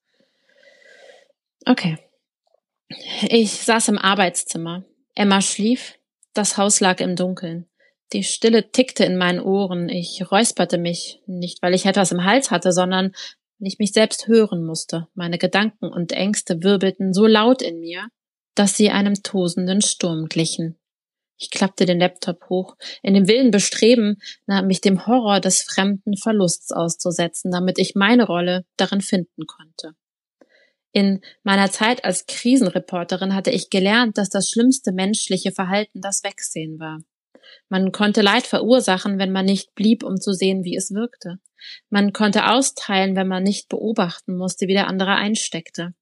Okay. 1.65 1.97
Ich 3.23 3.53
saß 3.53 3.89
im 3.89 3.97
Arbeitszimmer. 3.97 4.85
Emma 5.15 5.41
schlief. 5.41 5.95
Das 6.35 6.57
Haus 6.57 6.81
lag 6.81 7.01
im 7.01 7.17
Dunkeln. 7.17 7.69
Die 8.13 8.25
Stille 8.25 8.71
tickte 8.71 9.05
in 9.05 9.17
meinen 9.17 9.41
Ohren. 9.41 9.89
Ich 9.89 10.31
räusperte 10.31 10.79
mich, 10.79 11.21
nicht 11.27 11.63
weil 11.63 11.75
ich 11.75 11.87
etwas 11.87 12.13
im 12.13 12.25
Hals 12.25 12.51
hatte, 12.51 12.73
sondern 12.73 13.13
weil 13.59 13.69
ich 13.69 13.79
mich 13.79 13.93
selbst 13.93 14.27
hören 14.29 14.65
musste. 14.65 15.09
Meine 15.15 15.39
Gedanken 15.39 15.87
und 15.87 16.13
Ängste 16.13 16.63
wirbelten 16.63 17.13
so 17.13 17.27
laut 17.27 17.63
in 17.63 17.81
mir, 17.81 18.09
dass 18.55 18.77
sie 18.77 18.91
einem 18.91 19.23
tosenden 19.23 19.81
Sturm 19.81 20.27
glichen. 20.27 20.79
Ich 21.39 21.51
klappte 21.51 21.87
den 21.87 21.99
Laptop 21.99 22.49
hoch, 22.49 22.77
in 23.03 23.15
dem 23.15 23.27
wilden 23.29 23.51
Bestreben, 23.51 24.19
mich 24.65 24.81
dem 24.81 25.07
Horror 25.07 25.41
des 25.41 25.63
fremden 25.63 26.17
Verlusts 26.17 26.71
auszusetzen, 26.71 27.51
damit 27.51 27.79
ich 27.79 27.95
meine 27.95 28.27
Rolle 28.27 28.65
darin 28.77 29.01
finden 29.01 29.47
konnte. 29.47 29.97
In 30.93 31.21
meiner 31.43 31.71
Zeit 31.71 32.05
als 32.05 32.27
Krisenreporterin 32.27 33.35
hatte 33.35 33.51
ich 33.51 33.71
gelernt, 33.71 34.19
dass 34.19 34.29
das 34.29 34.51
schlimmste 34.51 34.93
menschliche 34.93 35.51
Verhalten 35.51 36.01
das 36.01 36.23
Wegsehen 36.23 36.79
war. 36.79 37.01
Man 37.69 37.93
konnte 37.93 38.21
Leid 38.21 38.47
verursachen, 38.47 39.19
wenn 39.19 39.33
man 39.33 39.47
nicht 39.47 39.75
blieb, 39.75 40.05
um 40.05 40.21
zu 40.21 40.33
sehen, 40.33 40.65
wie 40.65 40.77
es 40.77 40.93
wirkte. 40.93 41.39
Man 41.89 42.13
konnte 42.13 42.51
austeilen, 42.51 43.17
wenn 43.17 43.29
man 43.29 43.43
nicht 43.43 43.69
beobachten 43.69 44.37
musste, 44.37 44.69
wie 44.69 44.75
der 44.75 44.89
andere 44.89 45.15
einsteckte. 45.15 45.95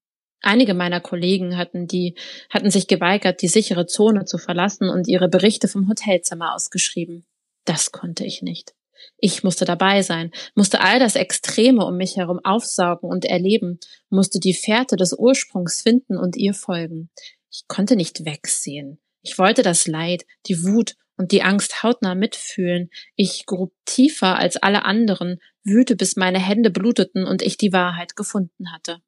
Einige 0.43 0.75
meiner 0.75 1.01
Kollegen 1.01 1.57
hatten 1.57 1.87
die, 1.87 2.17
hatten 2.49 2.71
sich 2.71 2.87
geweigert, 2.87 3.43
die 3.43 3.49
sichere 3.49 3.87
Zone 3.87 4.25
zu 4.25 4.39
verlassen 4.39 4.89
und 4.89 5.07
ihre 5.07 5.29
Berichte 5.29 5.69
vom 5.69 5.89
Hotelzimmer 5.89 6.55
ausgeschrieben. 6.55 7.27
Das 7.65 7.93
konnte 7.93 8.25
ich 8.25 8.43
nicht. 8.43 8.75
Ich 9.19 9.43
musste 9.45 9.65
dabei 9.65 10.03
sein, 10.03 10.31
musste 10.55 10.81
all 10.81 10.99
das 10.99 11.17
Extreme 11.17 11.85
um 11.85 11.97
mich 11.97 12.17
herum 12.17 12.41
aufsaugen 12.43 13.09
und 13.09 13.25
erleben, 13.25 13.79
musste 14.09 14.41
die 14.41 14.55
Fährte 14.55 14.97
des 14.97 15.13
Ursprungs 15.13 15.83
finden 15.83 16.17
und 16.17 16.37
ihr 16.37 16.55
folgen. 16.55 17.11
Ich 17.51 17.67
konnte 17.69 17.97
nicht 17.97 18.25
wegsehen. 18.25 19.01
Ich 19.23 19.39
wollte 19.39 19.63
das 19.63 19.87
Leid, 19.87 20.25
die 20.47 20.63
Wut 20.65 20.97
und 21.17 21.33
die 21.33 21.43
Angst 21.43 21.83
hautnah 21.83 22.15
mitfühlen. 22.15 22.91
Ich 23.17 23.45
grub 23.45 23.73
tiefer 23.85 24.39
als 24.39 24.57
alle 24.57 24.85
anderen, 24.85 25.39
wühlte, 25.65 25.97
bis 25.97 26.17
meine 26.17 26.39
Hände 26.39 26.71
bluteten 26.71 27.27
und 27.27 27.43
ich 27.43 27.59
die 27.59 27.73
Wahrheit 27.73 28.17
gefunden 28.17 28.73
hatte. 28.73 29.03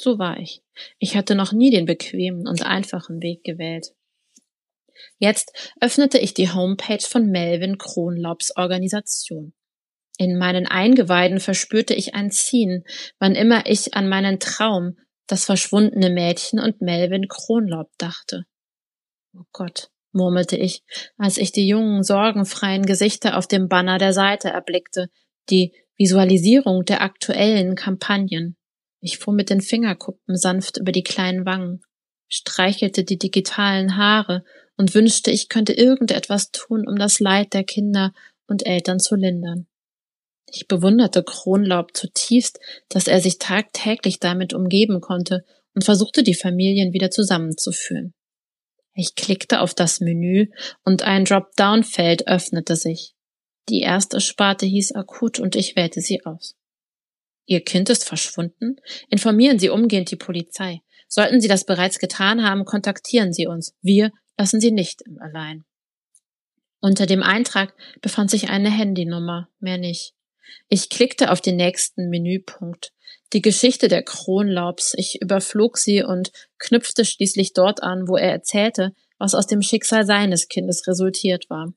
So 0.00 0.18
war 0.18 0.38
ich. 0.38 0.62
Ich 0.98 1.16
hatte 1.16 1.34
noch 1.34 1.52
nie 1.52 1.70
den 1.70 1.86
bequemen 1.86 2.46
und 2.46 2.64
einfachen 2.64 3.20
Weg 3.22 3.44
gewählt. 3.44 3.92
Jetzt 5.18 5.72
öffnete 5.80 6.18
ich 6.18 6.34
die 6.34 6.50
Homepage 6.50 7.04
von 7.06 7.26
Melvin 7.26 7.78
Kronlaubs 7.78 8.56
Organisation. 8.56 9.54
In 10.18 10.38
meinen 10.38 10.66
Eingeweiden 10.66 11.40
verspürte 11.40 11.94
ich 11.94 12.14
ein 12.14 12.30
Ziehen, 12.30 12.84
wann 13.18 13.34
immer 13.34 13.66
ich 13.66 13.94
an 13.94 14.08
meinen 14.08 14.38
Traum, 14.38 14.96
das 15.26 15.44
verschwundene 15.44 16.10
Mädchen 16.10 16.60
und 16.60 16.80
Melvin 16.80 17.28
Kronlaub 17.28 17.90
dachte. 17.98 18.44
Oh 19.34 19.44
Gott, 19.52 19.88
murmelte 20.12 20.56
ich, 20.56 20.82
als 21.16 21.38
ich 21.38 21.52
die 21.52 21.66
jungen, 21.66 22.02
sorgenfreien 22.02 22.84
Gesichter 22.84 23.38
auf 23.38 23.46
dem 23.46 23.68
Banner 23.68 23.98
der 23.98 24.12
Seite 24.12 24.50
erblickte, 24.50 25.08
die 25.48 25.72
Visualisierung 25.96 26.84
der 26.84 27.02
aktuellen 27.02 27.74
Kampagnen. 27.74 28.56
Ich 29.00 29.18
fuhr 29.18 29.34
mit 29.34 29.50
den 29.50 29.60
Fingerkuppen 29.60 30.36
sanft 30.36 30.78
über 30.78 30.92
die 30.92 31.02
kleinen 31.02 31.46
Wangen, 31.46 31.82
streichelte 32.28 33.04
die 33.04 33.18
digitalen 33.18 33.96
Haare 33.96 34.44
und 34.76 34.94
wünschte, 34.94 35.30
ich 35.30 35.48
könnte 35.48 35.72
irgendetwas 35.72 36.50
tun, 36.50 36.86
um 36.88 36.96
das 36.96 37.20
Leid 37.20 37.54
der 37.54 37.64
Kinder 37.64 38.12
und 38.46 38.66
Eltern 38.66 39.00
zu 39.00 39.16
lindern. 39.16 39.66
Ich 40.46 40.68
bewunderte 40.68 41.22
Kronlaub 41.22 41.96
zutiefst, 41.96 42.58
dass 42.88 43.06
er 43.06 43.20
sich 43.20 43.38
tagtäglich 43.38 44.18
damit 44.18 44.52
umgeben 44.52 45.00
konnte 45.00 45.44
und 45.74 45.84
versuchte, 45.84 46.22
die 46.22 46.34
Familien 46.34 46.92
wieder 46.92 47.10
zusammenzuführen. 47.10 48.12
Ich 48.94 49.14
klickte 49.14 49.60
auf 49.60 49.72
das 49.72 50.00
Menü 50.00 50.48
und 50.84 51.02
ein 51.02 51.24
Dropdown-Feld 51.24 52.26
öffnete 52.28 52.76
sich. 52.76 53.14
Die 53.68 53.80
erste 53.80 54.20
Sparte 54.20 54.66
hieß 54.66 54.92
akut 54.92 55.38
und 55.38 55.56
ich 55.56 55.76
wählte 55.76 56.00
sie 56.00 56.24
aus. 56.26 56.56
Ihr 57.46 57.62
Kind 57.62 57.88
ist 57.90 58.04
verschwunden? 58.04 58.76
Informieren 59.08 59.58
Sie 59.58 59.68
umgehend 59.68 60.10
die 60.10 60.16
Polizei. 60.16 60.82
Sollten 61.08 61.40
Sie 61.40 61.48
das 61.48 61.64
bereits 61.64 61.98
getan 61.98 62.44
haben, 62.44 62.64
kontaktieren 62.64 63.32
Sie 63.32 63.46
uns. 63.46 63.74
Wir 63.82 64.12
lassen 64.38 64.60
Sie 64.60 64.70
nicht 64.70 65.02
allein. 65.20 65.64
Unter 66.80 67.06
dem 67.06 67.22
Eintrag 67.22 67.74
befand 68.00 68.30
sich 68.30 68.50
eine 68.50 68.70
Handynummer, 68.70 69.48
mehr 69.60 69.78
nicht. 69.78 70.14
Ich 70.68 70.88
klickte 70.88 71.30
auf 71.30 71.40
den 71.40 71.56
nächsten 71.56 72.08
Menüpunkt. 72.08 72.92
Die 73.32 73.40
Geschichte 73.42 73.88
der 73.88 74.02
Kronlaubs. 74.02 74.94
Ich 74.96 75.22
überflog 75.22 75.78
sie 75.78 76.02
und 76.02 76.32
knüpfte 76.58 77.04
schließlich 77.04 77.52
dort 77.52 77.82
an, 77.82 78.08
wo 78.08 78.16
er 78.16 78.30
erzählte, 78.30 78.94
was 79.18 79.34
aus 79.34 79.46
dem 79.46 79.62
Schicksal 79.62 80.04
seines 80.04 80.48
Kindes 80.48 80.86
resultiert 80.86 81.48
war 81.48 81.72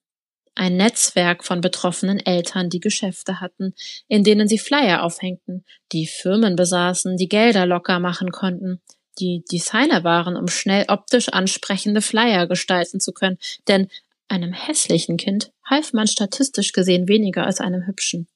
ein 0.56 0.78
Netzwerk 0.78 1.44
von 1.44 1.62
betroffenen 1.62 2.20
Eltern, 2.20 2.70
die 2.70 2.80
Geschäfte 2.80 3.42
hatten, 3.42 3.76
in 4.08 4.24
denen 4.24 4.48
sie 4.48 4.58
Flyer 4.58 5.04
aufhängten, 5.04 5.66
die 5.92 6.08
Firmen 6.08 6.56
besaßen, 6.56 7.18
die 7.18 7.28
Gelder 7.28 7.66
locker 7.66 8.00
machen 8.00 8.32
konnten, 8.32 8.82
die 9.20 9.44
Designer 9.52 10.04
waren, 10.04 10.36
um 10.36 10.48
schnell 10.48 10.86
optisch 10.88 11.30
ansprechende 11.30 12.02
Flyer 12.02 12.48
gestalten 12.48 13.00
zu 13.00 13.14
können, 13.14 13.38
denn 13.68 13.90
einem 14.28 14.54
hässlichen 14.54 15.18
Kind 15.18 15.52
half 15.64 15.94
man 15.94 16.08
statistisch 16.08 16.74
gesehen 16.74 17.08
weniger 17.08 17.46
als 17.46 17.62
einem 17.62 17.86
hübschen. 17.86 18.28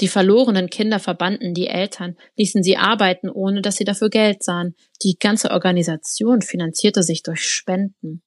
Die 0.00 0.08
verlorenen 0.08 0.70
Kinder 0.70 1.00
verbanden 1.00 1.54
die 1.54 1.66
Eltern, 1.66 2.16
ließen 2.36 2.62
sie 2.62 2.76
arbeiten, 2.76 3.28
ohne 3.28 3.62
dass 3.62 3.76
sie 3.76 3.84
dafür 3.84 4.10
Geld 4.10 4.42
sahen. 4.42 4.74
Die 5.02 5.16
ganze 5.18 5.50
Organisation 5.50 6.42
finanzierte 6.42 7.02
sich 7.02 7.22
durch 7.22 7.46
Spenden. 7.46 8.22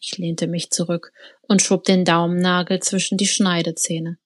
Ich 0.00 0.18
lehnte 0.18 0.48
mich 0.48 0.70
zurück 0.70 1.12
und 1.42 1.62
schob 1.62 1.84
den 1.84 2.04
Daumennagel 2.04 2.80
zwischen 2.80 3.18
die 3.18 3.26
Schneidezähne. 3.26 4.18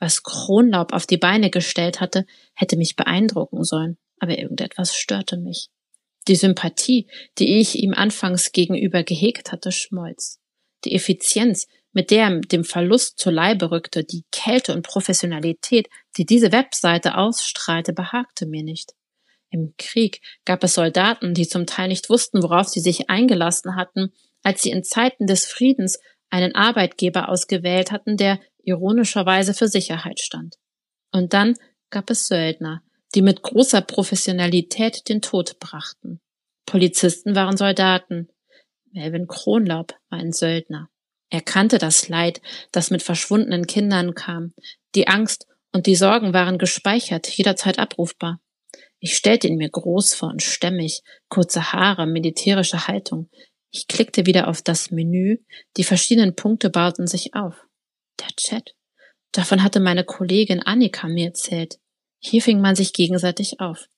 Was 0.00 0.24
Kronlaub 0.24 0.92
auf 0.92 1.06
die 1.06 1.18
Beine 1.18 1.50
gestellt 1.50 2.00
hatte, 2.00 2.26
hätte 2.54 2.76
mich 2.76 2.96
beeindrucken 2.96 3.62
sollen, 3.62 3.98
aber 4.18 4.36
irgendetwas 4.36 4.96
störte 4.96 5.36
mich. 5.36 5.68
Die 6.28 6.36
Sympathie, 6.36 7.08
die 7.38 7.58
ich 7.58 7.76
ihm 7.76 7.94
anfangs 7.94 8.52
gegenüber 8.52 9.02
gehegt 9.02 9.52
hatte, 9.52 9.72
schmolz. 9.72 10.40
Die 10.84 10.94
Effizienz, 10.94 11.66
mit 11.92 12.10
der 12.10 12.24
er 12.24 12.40
dem 12.40 12.64
Verlust 12.64 13.18
zur 13.18 13.32
Leibe 13.32 13.70
rückte, 13.70 14.04
die 14.04 14.24
Kälte 14.30 14.74
und 14.74 14.86
Professionalität, 14.86 15.88
die 16.16 16.24
diese 16.24 16.52
Webseite 16.52 17.16
ausstrahlte, 17.16 17.92
behagte 17.92 18.46
mir 18.46 18.62
nicht. 18.62 18.92
Im 19.50 19.74
Krieg 19.76 20.20
gab 20.44 20.64
es 20.64 20.74
Soldaten, 20.74 21.34
die 21.34 21.46
zum 21.46 21.66
Teil 21.66 21.88
nicht 21.88 22.08
wussten, 22.08 22.42
worauf 22.42 22.68
sie 22.68 22.80
sich 22.80 23.10
eingelassen 23.10 23.76
hatten 23.76 24.12
als 24.42 24.62
sie 24.62 24.70
in 24.70 24.84
Zeiten 24.84 25.26
des 25.26 25.46
Friedens 25.46 25.98
einen 26.30 26.54
Arbeitgeber 26.54 27.28
ausgewählt 27.28 27.92
hatten, 27.92 28.16
der 28.16 28.40
ironischerweise 28.62 29.54
für 29.54 29.68
Sicherheit 29.68 30.20
stand. 30.20 30.56
Und 31.10 31.32
dann 31.32 31.54
gab 31.90 32.10
es 32.10 32.26
Söldner, 32.26 32.82
die 33.14 33.22
mit 33.22 33.42
großer 33.42 33.82
Professionalität 33.82 35.08
den 35.08 35.20
Tod 35.20 35.58
brachten. 35.58 36.20
Polizisten 36.66 37.34
waren 37.34 37.56
Soldaten. 37.56 38.28
Melvin 38.92 39.26
Kronlaub 39.26 39.94
war 40.10 40.18
ein 40.18 40.32
Söldner. 40.32 40.88
Er 41.30 41.40
kannte 41.40 41.78
das 41.78 42.08
Leid, 42.08 42.40
das 42.72 42.90
mit 42.90 43.02
verschwundenen 43.02 43.66
Kindern 43.66 44.14
kam. 44.14 44.52
Die 44.94 45.08
Angst 45.08 45.46
und 45.72 45.86
die 45.86 45.96
Sorgen 45.96 46.34
waren 46.34 46.58
gespeichert, 46.58 47.26
jederzeit 47.26 47.78
abrufbar. 47.78 48.40
Ich 49.00 49.16
stellte 49.16 49.48
ihn 49.48 49.56
mir 49.56 49.70
groß 49.70 50.14
vor 50.14 50.28
und 50.28 50.42
stämmig, 50.42 51.02
kurze 51.28 51.72
Haare, 51.72 52.06
militärische 52.06 52.86
Haltung. 52.86 53.30
Ich 53.70 53.88
klickte 53.88 54.26
wieder 54.26 54.48
auf 54.48 54.62
das 54.62 54.90
Menü. 54.90 55.38
Die 55.76 55.84
verschiedenen 55.84 56.36
Punkte 56.36 56.70
bauten 56.70 57.06
sich 57.06 57.34
auf. 57.34 57.66
Der 58.20 58.28
Chat. 58.36 58.74
Davon 59.32 59.62
hatte 59.62 59.80
meine 59.80 60.04
Kollegin 60.04 60.60
Annika 60.60 61.08
mir 61.08 61.28
erzählt. 61.28 61.78
Hier 62.24 62.40
fing 62.40 62.60
man 62.60 62.76
sich 62.76 62.92
gegenseitig 62.92 63.60
auf. 63.60 63.88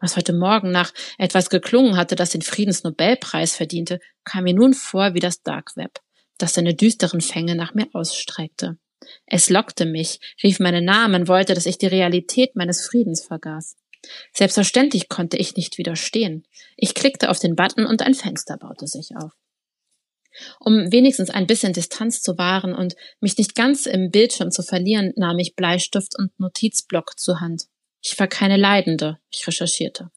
Was 0.00 0.16
heute 0.16 0.32
Morgen 0.32 0.70
nach 0.70 0.92
etwas 1.16 1.48
geklungen 1.48 1.96
hatte, 1.96 2.16
das 2.16 2.30
den 2.30 2.42
Friedensnobelpreis 2.42 3.56
verdiente, 3.56 4.00
kam 4.24 4.44
mir 4.44 4.54
nun 4.54 4.74
vor 4.74 5.14
wie 5.14 5.20
das 5.20 5.42
Dark 5.42 5.76
Web, 5.76 6.00
das 6.38 6.54
seine 6.54 6.74
düsteren 6.74 7.20
Fänge 7.20 7.54
nach 7.54 7.74
mir 7.74 7.88
ausstreckte. 7.92 8.78
Es 9.26 9.48
lockte 9.48 9.86
mich, 9.86 10.18
rief 10.42 10.58
meinen 10.58 10.84
Namen, 10.84 11.28
wollte, 11.28 11.54
dass 11.54 11.66
ich 11.66 11.78
die 11.78 11.86
Realität 11.86 12.56
meines 12.56 12.84
Friedens 12.84 13.24
vergaß. 13.24 13.76
Selbstverständlich 14.32 15.08
konnte 15.08 15.36
ich 15.36 15.56
nicht 15.56 15.78
widerstehen. 15.78 16.46
Ich 16.76 16.94
klickte 16.94 17.30
auf 17.30 17.38
den 17.38 17.56
Button 17.56 17.86
und 17.86 18.02
ein 18.02 18.14
Fenster 18.14 18.56
baute 18.56 18.86
sich 18.86 19.10
auf. 19.16 19.32
Um 20.60 20.92
wenigstens 20.92 21.30
ein 21.30 21.46
bisschen 21.46 21.72
Distanz 21.72 22.22
zu 22.22 22.38
wahren 22.38 22.74
und 22.74 22.94
mich 23.20 23.36
nicht 23.38 23.54
ganz 23.54 23.86
im 23.86 24.10
Bildschirm 24.10 24.50
zu 24.50 24.62
verlieren, 24.62 25.12
nahm 25.16 25.38
ich 25.38 25.56
Bleistift 25.56 26.18
und 26.18 26.38
Notizblock 26.38 27.18
zur 27.18 27.40
Hand. 27.40 27.64
Ich 28.02 28.18
war 28.18 28.28
keine 28.28 28.56
Leidende, 28.56 29.18
ich 29.30 29.46
recherchierte. 29.46 30.10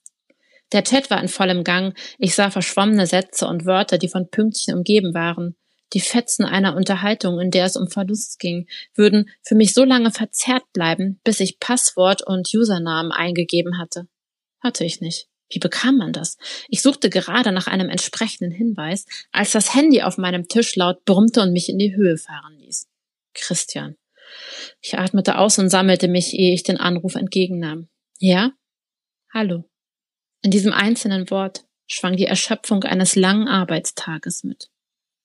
Der 0.71 0.83
Chat 0.83 1.09
war 1.09 1.21
in 1.21 1.27
vollem 1.27 1.63
Gang, 1.63 1.97
ich 2.17 2.35
sah 2.35 2.49
verschwommene 2.49 3.05
Sätze 3.05 3.47
und 3.47 3.65
Wörter, 3.65 3.97
die 3.97 4.07
von 4.07 4.29
Pünktchen 4.29 4.75
umgeben 4.75 5.13
waren. 5.13 5.55
Die 5.93 5.99
Fetzen 5.99 6.45
einer 6.45 6.75
Unterhaltung, 6.75 7.39
in 7.39 7.51
der 7.51 7.65
es 7.65 7.75
um 7.75 7.89
Verlust 7.89 8.39
ging, 8.39 8.67
würden 8.95 9.29
für 9.41 9.55
mich 9.55 9.73
so 9.73 9.83
lange 9.83 10.11
verzerrt 10.11 10.63
bleiben, 10.71 11.19
bis 11.25 11.41
ich 11.41 11.59
Passwort 11.59 12.25
und 12.25 12.49
Usernamen 12.53 13.11
eingegeben 13.11 13.77
hatte. 13.77 14.07
Hatte 14.61 14.85
ich 14.85 15.01
nicht. 15.01 15.27
Wie 15.51 15.59
bekam 15.59 15.97
man 15.97 16.13
das? 16.13 16.37
Ich 16.69 16.81
suchte 16.81 17.09
gerade 17.09 17.51
nach 17.51 17.67
einem 17.67 17.89
entsprechenden 17.89 18.51
Hinweis, 18.51 19.05
als 19.31 19.51
das 19.51 19.75
Handy 19.75 20.01
auf 20.01 20.17
meinem 20.17 20.47
Tisch 20.47 20.75
laut 20.75 21.03
brummte 21.05 21.41
und 21.41 21.51
mich 21.51 21.69
in 21.69 21.77
die 21.77 21.95
Höhe 21.95 22.17
fahren 22.17 22.57
ließ. 22.57 22.87
Christian. 23.33 23.97
Ich 24.81 24.97
atmete 24.97 25.37
aus 25.37 25.59
und 25.59 25.69
sammelte 25.69 26.07
mich, 26.07 26.33
ehe 26.33 26.53
ich 26.53 26.63
den 26.63 26.77
Anruf 26.77 27.15
entgegennahm. 27.15 27.89
Ja? 28.19 28.51
Hallo. 29.33 29.69
In 30.41 30.51
diesem 30.51 30.73
einzelnen 30.73 31.29
Wort 31.29 31.65
schwang 31.85 32.15
die 32.15 32.25
Erschöpfung 32.25 32.83
eines 32.83 33.15
langen 33.15 33.47
Arbeitstages 33.47 34.43
mit 34.43 34.69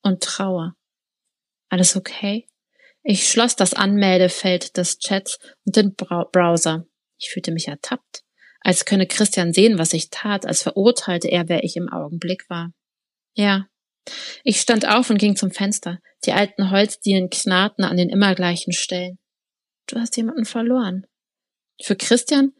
und 0.03 0.23
Trauer. 0.23 0.77
Alles 1.69 1.97
okay? 1.97 2.47
Ich 3.03 3.29
schloss 3.29 3.55
das 3.55 3.75
Anmeldefeld 3.75 4.77
des 4.77 4.99
Chats 4.99 5.39
und 5.65 5.77
den 5.77 5.95
Browser. 5.95 6.87
Ich 7.19 7.31
fühlte 7.31 7.53
mich 7.53 7.69
ertappt, 7.69 8.25
als 8.61 8.85
könne 8.85 9.07
Christian 9.07 9.53
sehen, 9.53 9.79
was 9.79 9.92
ich 9.92 10.11
tat, 10.11 10.47
als 10.47 10.62
verurteilte 10.62 11.29
er, 11.29 11.49
wer 11.49 11.64
ich 11.64 11.77
im 11.77 11.88
Augenblick 11.88 12.49
war. 12.49 12.73
Ja. 13.35 13.66
Ich 14.45 14.61
stand 14.61 14.87
auf 14.88 15.11
und 15.11 15.19
ging 15.19 15.37
zum 15.37 15.51
Fenster. 15.51 15.99
Die 16.25 16.33
alten 16.33 16.71
Holzdielen 16.71 17.29
knarrten 17.31 17.85
an 17.85 17.97
den 17.97 18.09
immer 18.09 18.35
gleichen 18.35 18.73
Stellen. 18.73 19.19
Du 19.87 19.99
hast 19.99 20.16
jemanden 20.16 20.45
verloren. 20.45 21.07
Für 21.81 21.97
Christian 21.97 22.53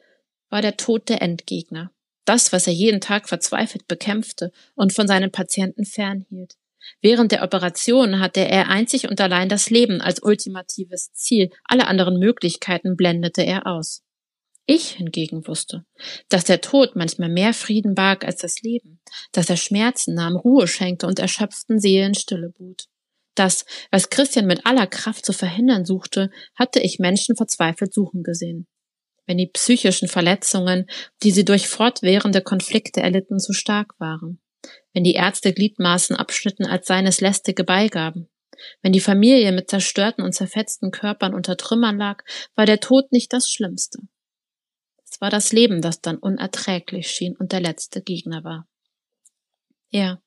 war 0.50 0.62
der 0.62 0.76
Tod 0.76 1.09
der 1.09 1.22
Endgegner. 1.22 1.90
Das, 2.24 2.52
was 2.52 2.66
er 2.66 2.72
jeden 2.72 3.00
Tag 3.00 3.28
verzweifelt 3.28 3.87
bekämpfte 3.87 4.52
und 4.74 4.92
von 4.92 5.06
seinen 5.06 5.30
Patienten 5.30 5.85
fernhielt. 5.85 6.54
Während 7.00 7.32
der 7.32 7.42
Operation 7.42 8.20
hatte 8.20 8.40
er 8.40 8.68
einzig 8.68 9.09
und 9.09 9.20
allein 9.20 9.48
das 9.48 9.70
Leben 9.70 10.00
als 10.00 10.22
ultimatives 10.22 11.12
Ziel, 11.12 11.50
alle 11.64 11.87
anderen 11.87 12.18
Möglichkeiten 12.18 12.96
blendete 12.96 13.42
er 13.42 13.66
aus. 13.66 14.02
Ich 14.66 14.90
hingegen 14.92 15.46
wusste, 15.46 15.85
dass 16.29 16.44
der 16.44 16.61
Tod 16.61 16.96
manchmal 16.96 17.29
mehr 17.29 17.55
Frieden 17.55 17.94
barg 17.94 18.24
als 18.24 18.40
das 18.40 18.62
Leben, 18.62 19.00
dass 19.33 19.48
er 19.48 19.57
Schmerzen 19.57 20.14
nahm, 20.14 20.37
Ruhe 20.37 20.66
schenkte 20.66 21.07
und 21.07 21.18
erschöpften 21.18 21.79
Seelen 21.79 22.14
Stille 22.14 22.50
bot. 22.50 22.87
Das, 23.37 23.64
was 23.90 24.11
Christian 24.11 24.46
mit 24.46 24.66
aller 24.66 24.87
Kraft 24.87 25.24
zu 25.24 25.33
verhindern 25.33 25.85
suchte, 25.85 26.31
hatte 26.57 26.81
ich 26.81 26.98
Menschen 26.98 27.37
verzweifelt 27.37 27.94
suchen 27.94 28.22
gesehen. 28.22 28.66
Wenn 29.26 29.38
die 29.38 29.50
psychischen 29.52 30.09
Verletzungen, 30.09 30.87
die 31.22 31.31
sie 31.31 31.44
durch 31.44 31.68
fortwährende 31.68 32.42
Konflikte 32.42 33.00
erlitten, 33.00 33.38
zu 33.38 33.52
stark 33.52 33.94
waren 33.98 34.40
wenn 34.92 35.05
die 35.05 35.14
Ärzte 35.14 35.52
Gliedmaßen 35.52 36.16
abschnitten 36.16 36.64
als 36.64 36.87
seines 36.87 37.20
lästige 37.20 37.64
Beigaben. 37.64 38.29
Wenn 38.83 38.92
die 38.92 39.00
Familie 39.00 39.52
mit 39.52 39.68
zerstörten 39.68 40.24
und 40.24 40.33
zerfetzten 40.33 40.90
Körpern 40.90 41.35
unter 41.35 41.57
Trümmern 41.57 41.98
lag, 41.98 42.24
war 42.55 42.64
der 42.64 42.81
Tod 42.81 43.12
nicht 43.12 43.33
das 43.33 43.50
Schlimmste. 43.50 43.98
Es 45.16 45.22
war 45.22 45.31
das 45.31 45.50
Leben, 45.50 45.81
das 45.81 46.02
dann 46.02 46.18
unerträglich 46.18 47.09
schien 47.11 47.37
und 47.38 47.52
der 47.52 47.61
letzte 47.61 48.02
Gegner 48.02 48.44
war. 48.44 48.68
Ja, 49.88 50.20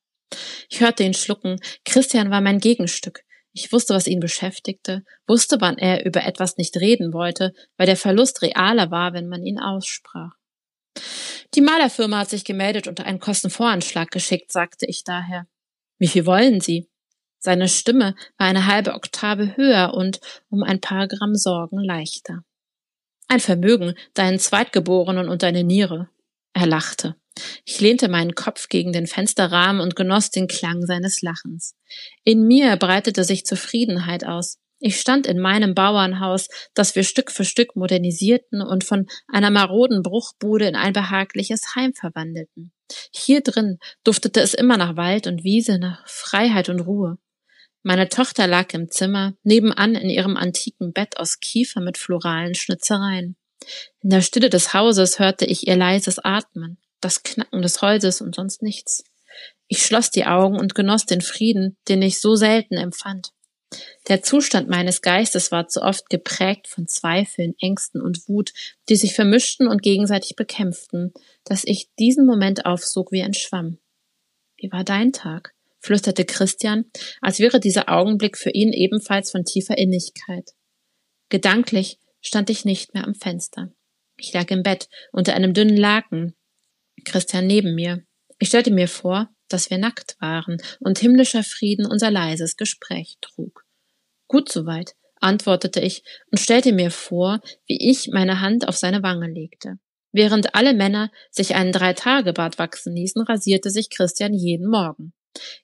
ich 0.67 0.79
hörte 0.79 1.03
ihn 1.03 1.13
schlucken. 1.13 1.59
Christian 1.85 2.31
war 2.31 2.41
mein 2.41 2.57
Gegenstück. 2.59 3.23
Ich 3.51 3.71
wusste, 3.71 3.93
was 3.93 4.07
ihn 4.07 4.19
beschäftigte, 4.19 5.03
wusste, 5.27 5.61
wann 5.61 5.77
er 5.77 6.07
über 6.07 6.23
etwas 6.23 6.57
nicht 6.57 6.75
reden 6.77 7.13
wollte, 7.13 7.53
weil 7.77 7.85
der 7.85 7.97
Verlust 7.97 8.41
realer 8.41 8.89
war, 8.89 9.13
wenn 9.13 9.27
man 9.27 9.43
ihn 9.43 9.59
aussprach. 9.59 10.31
Die 11.53 11.61
Malerfirma 11.61 12.21
hat 12.21 12.31
sich 12.31 12.43
gemeldet 12.43 12.87
und 12.87 12.99
einen 12.99 13.19
Kostenvoranschlag 13.19 14.09
geschickt, 14.09 14.51
sagte 14.51 14.87
ich 14.87 15.03
daher. 15.03 15.45
Wie 15.99 16.07
viel 16.07 16.25
wollen 16.25 16.61
Sie? 16.61 16.89
Seine 17.37 17.67
Stimme 17.67 18.15
war 18.39 18.47
eine 18.47 18.65
halbe 18.65 18.95
Oktave 18.95 19.55
höher 19.55 19.93
und 19.93 20.19
um 20.49 20.63
ein 20.63 20.81
paar 20.81 21.07
Gramm 21.07 21.35
Sorgen 21.35 21.77
leichter. 21.77 22.43
Ein 23.31 23.39
Vermögen, 23.39 23.93
deinen 24.15 24.39
Zweitgeborenen 24.39 25.29
und 25.29 25.43
deine 25.43 25.63
Niere. 25.63 26.09
Er 26.53 26.65
lachte. 26.65 27.15
Ich 27.63 27.79
lehnte 27.79 28.09
meinen 28.09 28.33
Kopf 28.33 28.69
gegen 28.69 28.91
den 28.91 29.05
Fensterrahmen 29.05 29.81
und 29.81 29.95
genoss 29.95 30.31
den 30.31 30.47
Klang 30.47 30.85
seines 30.87 31.21
Lachens. 31.21 31.75
In 32.23 32.47
mir 32.47 32.75
breitete 32.77 33.23
sich 33.23 33.45
Zufriedenheit 33.45 34.25
aus. 34.25 34.57
Ich 34.79 34.99
stand 34.99 35.27
in 35.27 35.39
meinem 35.39 35.75
Bauernhaus, 35.75 36.47
das 36.73 36.95
wir 36.95 37.03
Stück 37.03 37.31
für 37.31 37.45
Stück 37.45 37.75
modernisierten 37.75 38.63
und 38.63 38.83
von 38.83 39.05
einer 39.27 39.51
maroden 39.51 40.01
Bruchbude 40.01 40.67
in 40.67 40.75
ein 40.75 40.93
behagliches 40.93 41.75
Heim 41.75 41.93
verwandelten. 41.93 42.71
Hier 43.13 43.41
drin 43.41 43.77
duftete 44.03 44.41
es 44.41 44.55
immer 44.55 44.77
nach 44.77 44.95
Wald 44.95 45.27
und 45.27 45.43
Wiese, 45.43 45.77
nach 45.77 46.07
Freiheit 46.07 46.67
und 46.69 46.79
Ruhe. 46.79 47.19
Meine 47.81 48.09
Tochter 48.09 48.45
lag 48.45 48.73
im 48.73 48.91
Zimmer, 48.91 49.35
nebenan 49.43 49.95
in 49.95 50.09
ihrem 50.09 50.35
antiken 50.35 50.91
Bett 50.91 51.17
aus 51.17 51.39
Kiefer 51.39 51.79
mit 51.79 51.97
floralen 51.97 52.55
Schnitzereien. 52.55 53.37
In 54.01 54.09
der 54.09 54.21
Stille 54.21 54.49
des 54.49 54.73
Hauses 54.73 55.19
hörte 55.19 55.45
ich 55.45 55.67
ihr 55.67 55.75
leises 55.75 56.19
Atmen, 56.19 56.77
das 56.99 57.23
Knacken 57.23 57.61
des 57.61 57.81
Holzes 57.81 58.21
und 58.21 58.35
sonst 58.35 58.61
nichts. 58.61 59.03
Ich 59.67 59.85
schloss 59.85 60.11
die 60.11 60.25
Augen 60.25 60.59
und 60.59 60.75
genoss 60.75 61.05
den 61.05 61.21
Frieden, 61.21 61.77
den 61.87 62.01
ich 62.01 62.19
so 62.19 62.35
selten 62.35 62.75
empfand. 62.75 63.31
Der 64.07 64.23
Zustand 64.23 64.67
meines 64.67 65.01
Geistes 65.01 65.51
war 65.51 65.67
zu 65.67 65.81
oft 65.83 66.09
geprägt 66.09 66.67
von 66.67 66.87
Zweifeln, 66.87 67.53
Ängsten 67.59 68.01
und 68.01 68.27
Wut, 68.27 68.51
die 68.89 68.95
sich 68.95 69.13
vermischten 69.13 69.67
und 69.67 69.83
gegenseitig 69.83 70.35
bekämpften, 70.35 71.13
dass 71.43 71.63
ich 71.63 71.89
diesen 71.99 72.25
Moment 72.25 72.65
aufsog 72.65 73.11
wie 73.11 73.21
ein 73.21 73.35
Schwamm. 73.35 73.77
Wie 74.57 74.71
war 74.71 74.83
dein 74.83 75.13
Tag? 75.13 75.53
Flüsterte 75.79 76.25
Christian, 76.25 76.85
als 77.21 77.39
wäre 77.39 77.59
dieser 77.59 77.89
Augenblick 77.89 78.37
für 78.37 78.51
ihn 78.51 78.73
ebenfalls 78.73 79.31
von 79.31 79.45
tiefer 79.45 79.77
Innigkeit. 79.77 80.51
Gedanklich 81.29 81.99
stand 82.21 82.49
ich 82.49 82.65
nicht 82.65 82.93
mehr 82.93 83.05
am 83.05 83.15
Fenster. 83.15 83.71
Ich 84.17 84.33
lag 84.33 84.49
im 84.51 84.63
Bett 84.63 84.89
unter 85.11 85.33
einem 85.33 85.53
dünnen 85.53 85.77
Laken, 85.77 86.35
Christian 87.05 87.47
neben 87.47 87.75
mir. 87.75 88.03
Ich 88.39 88.49
stellte 88.49 88.71
mir 88.71 88.87
vor, 88.87 89.29
dass 89.47 89.69
wir 89.69 89.77
nackt 89.77 90.17
waren 90.19 90.57
und 90.79 90.99
himmlischer 90.99 91.43
Frieden 91.43 91.85
unser 91.85 92.11
leises 92.11 92.57
Gespräch 92.57 93.17
trug. 93.21 93.65
Gut 94.27 94.51
soweit, 94.51 94.95
antwortete 95.21 95.79
ich 95.79 96.03
und 96.31 96.39
stellte 96.39 96.71
mir 96.71 96.91
vor, 96.91 97.39
wie 97.65 97.89
ich 97.89 98.09
meine 98.11 98.41
Hand 98.41 98.67
auf 98.67 98.77
seine 98.77 99.03
Wange 99.03 99.27
legte. 99.27 99.79
Während 100.11 100.55
alle 100.55 100.73
Männer 100.73 101.11
sich 101.29 101.55
einen 101.55 101.71
Drei-Tage-Bart 101.71 102.57
wachsen 102.57 102.95
ließen, 102.95 103.21
rasierte 103.23 103.69
sich 103.69 103.89
Christian 103.89 104.33
jeden 104.33 104.67
Morgen. 104.67 105.13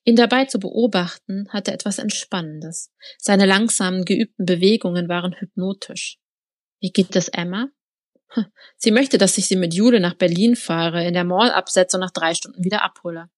Ihn 0.04 0.16
dabei 0.16 0.46
zu 0.46 0.60
beobachten, 0.60 1.48
hatte 1.50 1.72
etwas 1.72 2.00
Entspannendes. 2.00 2.92
Seine 3.18 3.46
langsamen, 3.46 4.06
geübten 4.06 4.46
Bewegungen 4.46 5.10
waren 5.10 5.34
hypnotisch. 5.34 6.18
Wie 6.80 6.92
geht 6.92 7.16
es 7.16 7.30
Emma? 7.30 7.70
Sie 8.78 8.92
möchte, 8.92 9.18
dass 9.18 9.38
ich 9.38 9.48
sie 9.48 9.56
mit 9.56 9.74
Jule 9.74 10.00
nach 10.00 10.16
Berlin 10.16 10.56
fahre, 10.56 11.06
in 11.06 11.14
der 11.14 11.24
Mall 11.24 11.52
absetze 11.52 11.98
und 11.98 12.02
nach 12.02 12.12
drei 12.12 12.34
Stunden 12.34 12.64
wieder 12.64 12.84
abhole. 12.84 13.30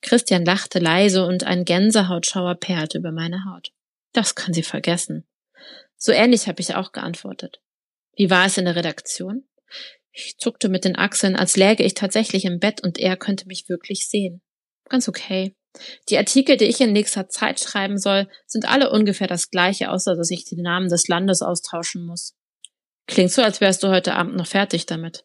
Christian 0.00 0.44
lachte 0.44 0.78
leise 0.78 1.26
und 1.26 1.44
ein 1.44 1.64
Gänsehautschauer 1.64 2.54
perlte 2.54 2.98
über 2.98 3.12
meine 3.12 3.44
Haut. 3.44 3.72
Das 4.12 4.34
kann 4.34 4.54
sie 4.54 4.62
vergessen. 4.62 5.26
So 5.96 6.12
ähnlich 6.12 6.46
habe 6.46 6.60
ich 6.60 6.74
auch 6.74 6.92
geantwortet. 6.92 7.60
Wie 8.16 8.30
war 8.30 8.46
es 8.46 8.56
in 8.58 8.64
der 8.64 8.76
Redaktion? 8.76 9.48
Ich 10.12 10.38
zuckte 10.38 10.68
mit 10.68 10.84
den 10.84 10.96
Achseln, 10.96 11.36
als 11.36 11.56
läge 11.56 11.82
ich 11.82 11.94
tatsächlich 11.94 12.44
im 12.44 12.58
Bett 12.58 12.82
und 12.82 12.98
er 12.98 13.16
könnte 13.16 13.46
mich 13.46 13.68
wirklich 13.68 14.08
sehen. 14.08 14.40
Ganz 14.88 15.08
okay. 15.08 15.54
Die 16.08 16.18
Artikel, 16.18 16.56
die 16.56 16.64
ich 16.64 16.80
in 16.80 16.92
nächster 16.92 17.28
Zeit 17.28 17.60
schreiben 17.60 17.98
soll, 17.98 18.28
sind 18.46 18.68
alle 18.68 18.90
ungefähr 18.90 19.26
das 19.26 19.50
gleiche, 19.50 19.90
außer 19.90 20.16
dass 20.16 20.30
ich 20.30 20.44
den 20.44 20.62
Namen 20.62 20.88
des 20.88 21.08
Landes 21.08 21.42
austauschen 21.42 22.04
muss. 22.04 22.34
Klingt 23.06 23.30
so, 23.30 23.42
als 23.42 23.60
wärst 23.60 23.82
du 23.82 23.88
heute 23.88 24.14
Abend 24.14 24.36
noch 24.36 24.46
fertig 24.46 24.86
damit. 24.86 25.24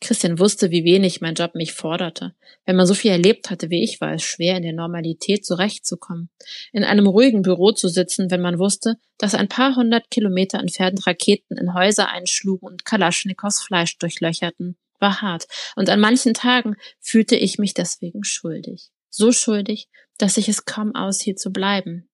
Christian 0.00 0.38
wusste, 0.38 0.70
wie 0.70 0.84
wenig 0.84 1.20
mein 1.20 1.34
Job 1.34 1.54
mich 1.54 1.72
forderte. 1.72 2.34
Wenn 2.66 2.76
man 2.76 2.86
so 2.86 2.92
viel 2.92 3.10
erlebt 3.10 3.50
hatte 3.50 3.70
wie 3.70 3.82
ich, 3.82 4.00
war 4.00 4.12
es 4.12 4.22
schwer, 4.22 4.56
in 4.56 4.62
der 4.62 4.74
Normalität 4.74 5.46
zurechtzukommen. 5.46 6.28
In 6.72 6.84
einem 6.84 7.06
ruhigen 7.06 7.42
Büro 7.42 7.72
zu 7.72 7.88
sitzen, 7.88 8.30
wenn 8.30 8.42
man 8.42 8.58
wusste, 8.58 8.96
dass 9.18 9.34
ein 9.34 9.48
paar 9.48 9.74
hundert 9.74 10.10
Kilometer 10.10 10.58
entfernt 10.58 11.06
Raketen 11.06 11.56
in 11.56 11.72
Häuser 11.72 12.10
einschlugen 12.10 12.68
und 12.68 12.84
Kalaschnikows 12.84 13.60
Fleisch 13.60 13.96
durchlöcherten, 13.98 14.76
war 15.00 15.22
hart. 15.22 15.46
Und 15.76 15.88
an 15.88 16.00
manchen 16.00 16.34
Tagen 16.34 16.76
fühlte 17.00 17.36
ich 17.36 17.58
mich 17.58 17.72
deswegen 17.72 18.22
schuldig. 18.22 18.90
So 19.16 19.32
schuldig, 19.32 19.88
dass 20.18 20.36
ich 20.36 20.46
es 20.46 20.66
kaum 20.66 20.94
aushielt 20.94 21.40
zu 21.40 21.50
bleiben. 21.50 22.10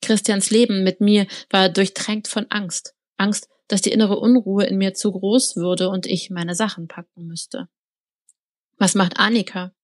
Christians 0.00 0.48
Leben 0.48 0.82
mit 0.82 0.98
mir 0.98 1.26
war 1.50 1.68
durchtränkt 1.68 2.26
von 2.26 2.46
Angst. 2.48 2.94
Angst, 3.18 3.50
dass 3.66 3.82
die 3.82 3.92
innere 3.92 4.18
Unruhe 4.18 4.64
in 4.64 4.78
mir 4.78 4.94
zu 4.94 5.12
groß 5.12 5.56
würde 5.56 5.90
und 5.90 6.06
ich 6.06 6.30
meine 6.30 6.54
Sachen 6.54 6.88
packen 6.88 7.26
müsste. 7.26 7.68
Was 8.78 8.94
macht 8.94 9.18
Annika? 9.18 9.74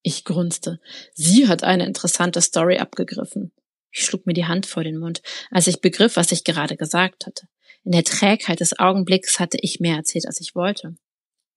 Ich 0.00 0.24
grunzte. 0.24 0.80
Sie 1.12 1.46
hat 1.46 1.62
eine 1.62 1.84
interessante 1.84 2.40
Story 2.40 2.78
abgegriffen. 2.78 3.52
Ich 3.90 4.06
schlug 4.06 4.24
mir 4.24 4.32
die 4.32 4.46
Hand 4.46 4.64
vor 4.64 4.82
den 4.82 4.96
Mund, 4.96 5.20
als 5.50 5.66
ich 5.66 5.82
begriff, 5.82 6.16
was 6.16 6.32
ich 6.32 6.44
gerade 6.44 6.78
gesagt 6.78 7.26
hatte. 7.26 7.48
In 7.82 7.92
der 7.92 8.04
Trägheit 8.04 8.60
des 8.60 8.78
Augenblicks 8.78 9.38
hatte 9.38 9.58
ich 9.60 9.78
mehr 9.78 9.96
erzählt, 9.96 10.26
als 10.26 10.40
ich 10.40 10.54
wollte. 10.54 10.96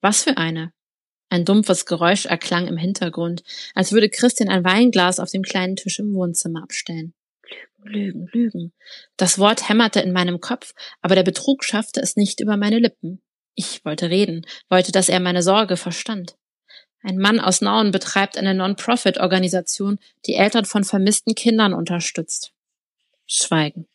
Was 0.01 0.23
für 0.23 0.35
eine? 0.35 0.73
Ein 1.29 1.45
dumpfes 1.45 1.85
Geräusch 1.85 2.25
erklang 2.25 2.67
im 2.67 2.77
Hintergrund, 2.77 3.43
als 3.75 3.91
würde 3.91 4.09
Christian 4.09 4.49
ein 4.49 4.63
Weinglas 4.63 5.19
auf 5.19 5.29
dem 5.29 5.43
kleinen 5.43 5.75
Tisch 5.75 5.99
im 5.99 6.13
Wohnzimmer 6.13 6.63
abstellen. 6.63 7.13
Lügen, 7.83 8.27
Lügen. 8.31 8.73
Das 9.17 9.39
Wort 9.39 9.69
hämmerte 9.69 9.99
in 9.99 10.11
meinem 10.11 10.39
Kopf, 10.41 10.73
aber 11.01 11.15
der 11.15 11.23
Betrug 11.23 11.63
schaffte 11.63 12.01
es 12.01 12.15
nicht 12.15 12.39
über 12.39 12.57
meine 12.57 12.79
Lippen. 12.79 13.21
Ich 13.55 13.83
wollte 13.85 14.09
reden, 14.09 14.45
wollte, 14.69 14.91
dass 14.91 15.09
er 15.09 15.19
meine 15.19 15.41
Sorge 15.41 15.77
verstand. 15.77 16.37
Ein 17.01 17.17
Mann 17.17 17.39
aus 17.39 17.61
Nauen 17.61 17.91
betreibt 17.91 18.37
eine 18.37 18.53
Non-Profit-Organisation, 18.53 19.99
die 20.25 20.35
Eltern 20.35 20.65
von 20.65 20.83
vermissten 20.83 21.35
Kindern 21.35 21.73
unterstützt. 21.73 22.53
Schweigen. 23.25 23.87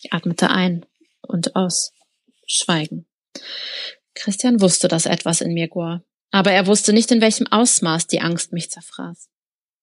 Ich 0.00 0.12
atmete 0.12 0.50
ein 0.50 0.86
und 1.22 1.56
aus. 1.56 1.92
Schweigen. 2.46 3.06
Christian 4.14 4.60
wusste, 4.60 4.88
dass 4.88 5.06
etwas 5.06 5.40
in 5.40 5.54
mir 5.54 5.68
gohr, 5.68 6.02
aber 6.32 6.50
er 6.50 6.66
wusste 6.66 6.92
nicht, 6.92 7.10
in 7.12 7.20
welchem 7.20 7.46
Ausmaß 7.46 8.08
die 8.08 8.20
Angst 8.20 8.52
mich 8.52 8.70
zerfraß. 8.70 9.28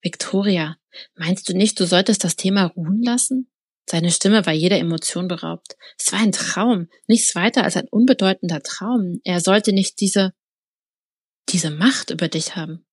Victoria, 0.02 0.78
meinst 1.16 1.48
du 1.48 1.54
nicht, 1.54 1.80
du 1.80 1.86
solltest 1.86 2.24
das 2.24 2.36
Thema 2.36 2.66
ruhen 2.66 3.02
lassen? 3.02 3.50
Seine 3.86 4.12
Stimme 4.12 4.46
war 4.46 4.54
jeder 4.54 4.78
Emotion 4.78 5.28
beraubt. 5.28 5.76
Es 5.98 6.12
war 6.12 6.20
ein 6.20 6.32
Traum, 6.32 6.90
nichts 7.08 7.36
weiter 7.36 7.64
als 7.64 7.78
ein 7.78 7.88
unbedeutender 7.90 8.62
Traum. 8.62 9.20
Er 9.24 9.42
sollte 9.42 9.74
nicht 9.74 10.00
diese, 10.00 10.34
diese 11.50 11.72
Macht 11.72 12.10
über 12.10 12.28
dich 12.28 12.56
haben. 12.56 12.86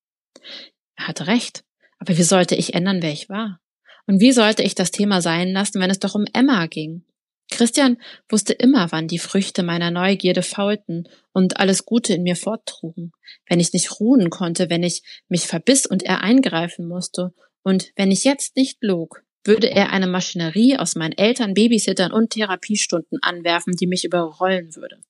Er 0.97 1.09
hatte 1.09 1.27
recht. 1.27 1.64
Aber 1.99 2.16
wie 2.16 2.23
sollte 2.23 2.55
ich 2.55 2.75
ändern, 2.75 3.03
wer 3.03 3.12
ich 3.12 3.29
war? 3.29 3.61
Und 4.07 4.21
wie 4.21 4.33
sollte 4.33 4.62
ich 4.62 4.75
das 4.75 4.90
Thema 4.90 5.21
sein 5.21 5.53
lassen, 5.53 5.81
wenn 5.81 5.90
es 5.90 5.99
doch 5.99 6.14
um 6.14 6.25
Emma 6.33 6.66
ging? 6.66 7.05
Christian 7.51 7.99
wusste 8.29 8.53
immer, 8.53 8.91
wann 8.91 9.09
die 9.09 9.19
Früchte 9.19 9.63
meiner 9.63 9.91
Neugierde 9.91 10.43
faulten 10.43 11.09
und 11.33 11.59
alles 11.59 11.85
Gute 11.85 12.15
in 12.15 12.23
mir 12.23 12.37
forttrugen, 12.37 13.13
wenn 13.49 13.61
ich 13.61 13.73
nicht 13.73 14.01
ruhen 14.01 14.31
konnte, 14.31 14.69
wenn 14.69 14.83
ich 14.83 15.03
mich 15.29 15.47
verbiss 15.47 15.87
und 15.87 16.03
er 16.03 16.23
eingreifen 16.23 16.89
musste, 16.89 17.33
und 17.63 17.91
wenn 17.97 18.13
ich 18.13 18.23
jetzt 18.23 18.55
nicht 18.55 18.79
log, 18.81 19.25
würde 19.43 19.69
er 19.69 19.91
eine 19.91 20.07
Maschinerie 20.07 20.77
aus 20.79 20.95
meinen 20.95 21.19
Eltern, 21.19 21.53
Babysittern 21.53 22.13
und 22.13 22.31
Therapiestunden 22.31 23.19
anwerfen, 23.23 23.75
die 23.75 23.89
mich 23.89 24.05
überrollen 24.05 24.77
würde. 24.77 25.01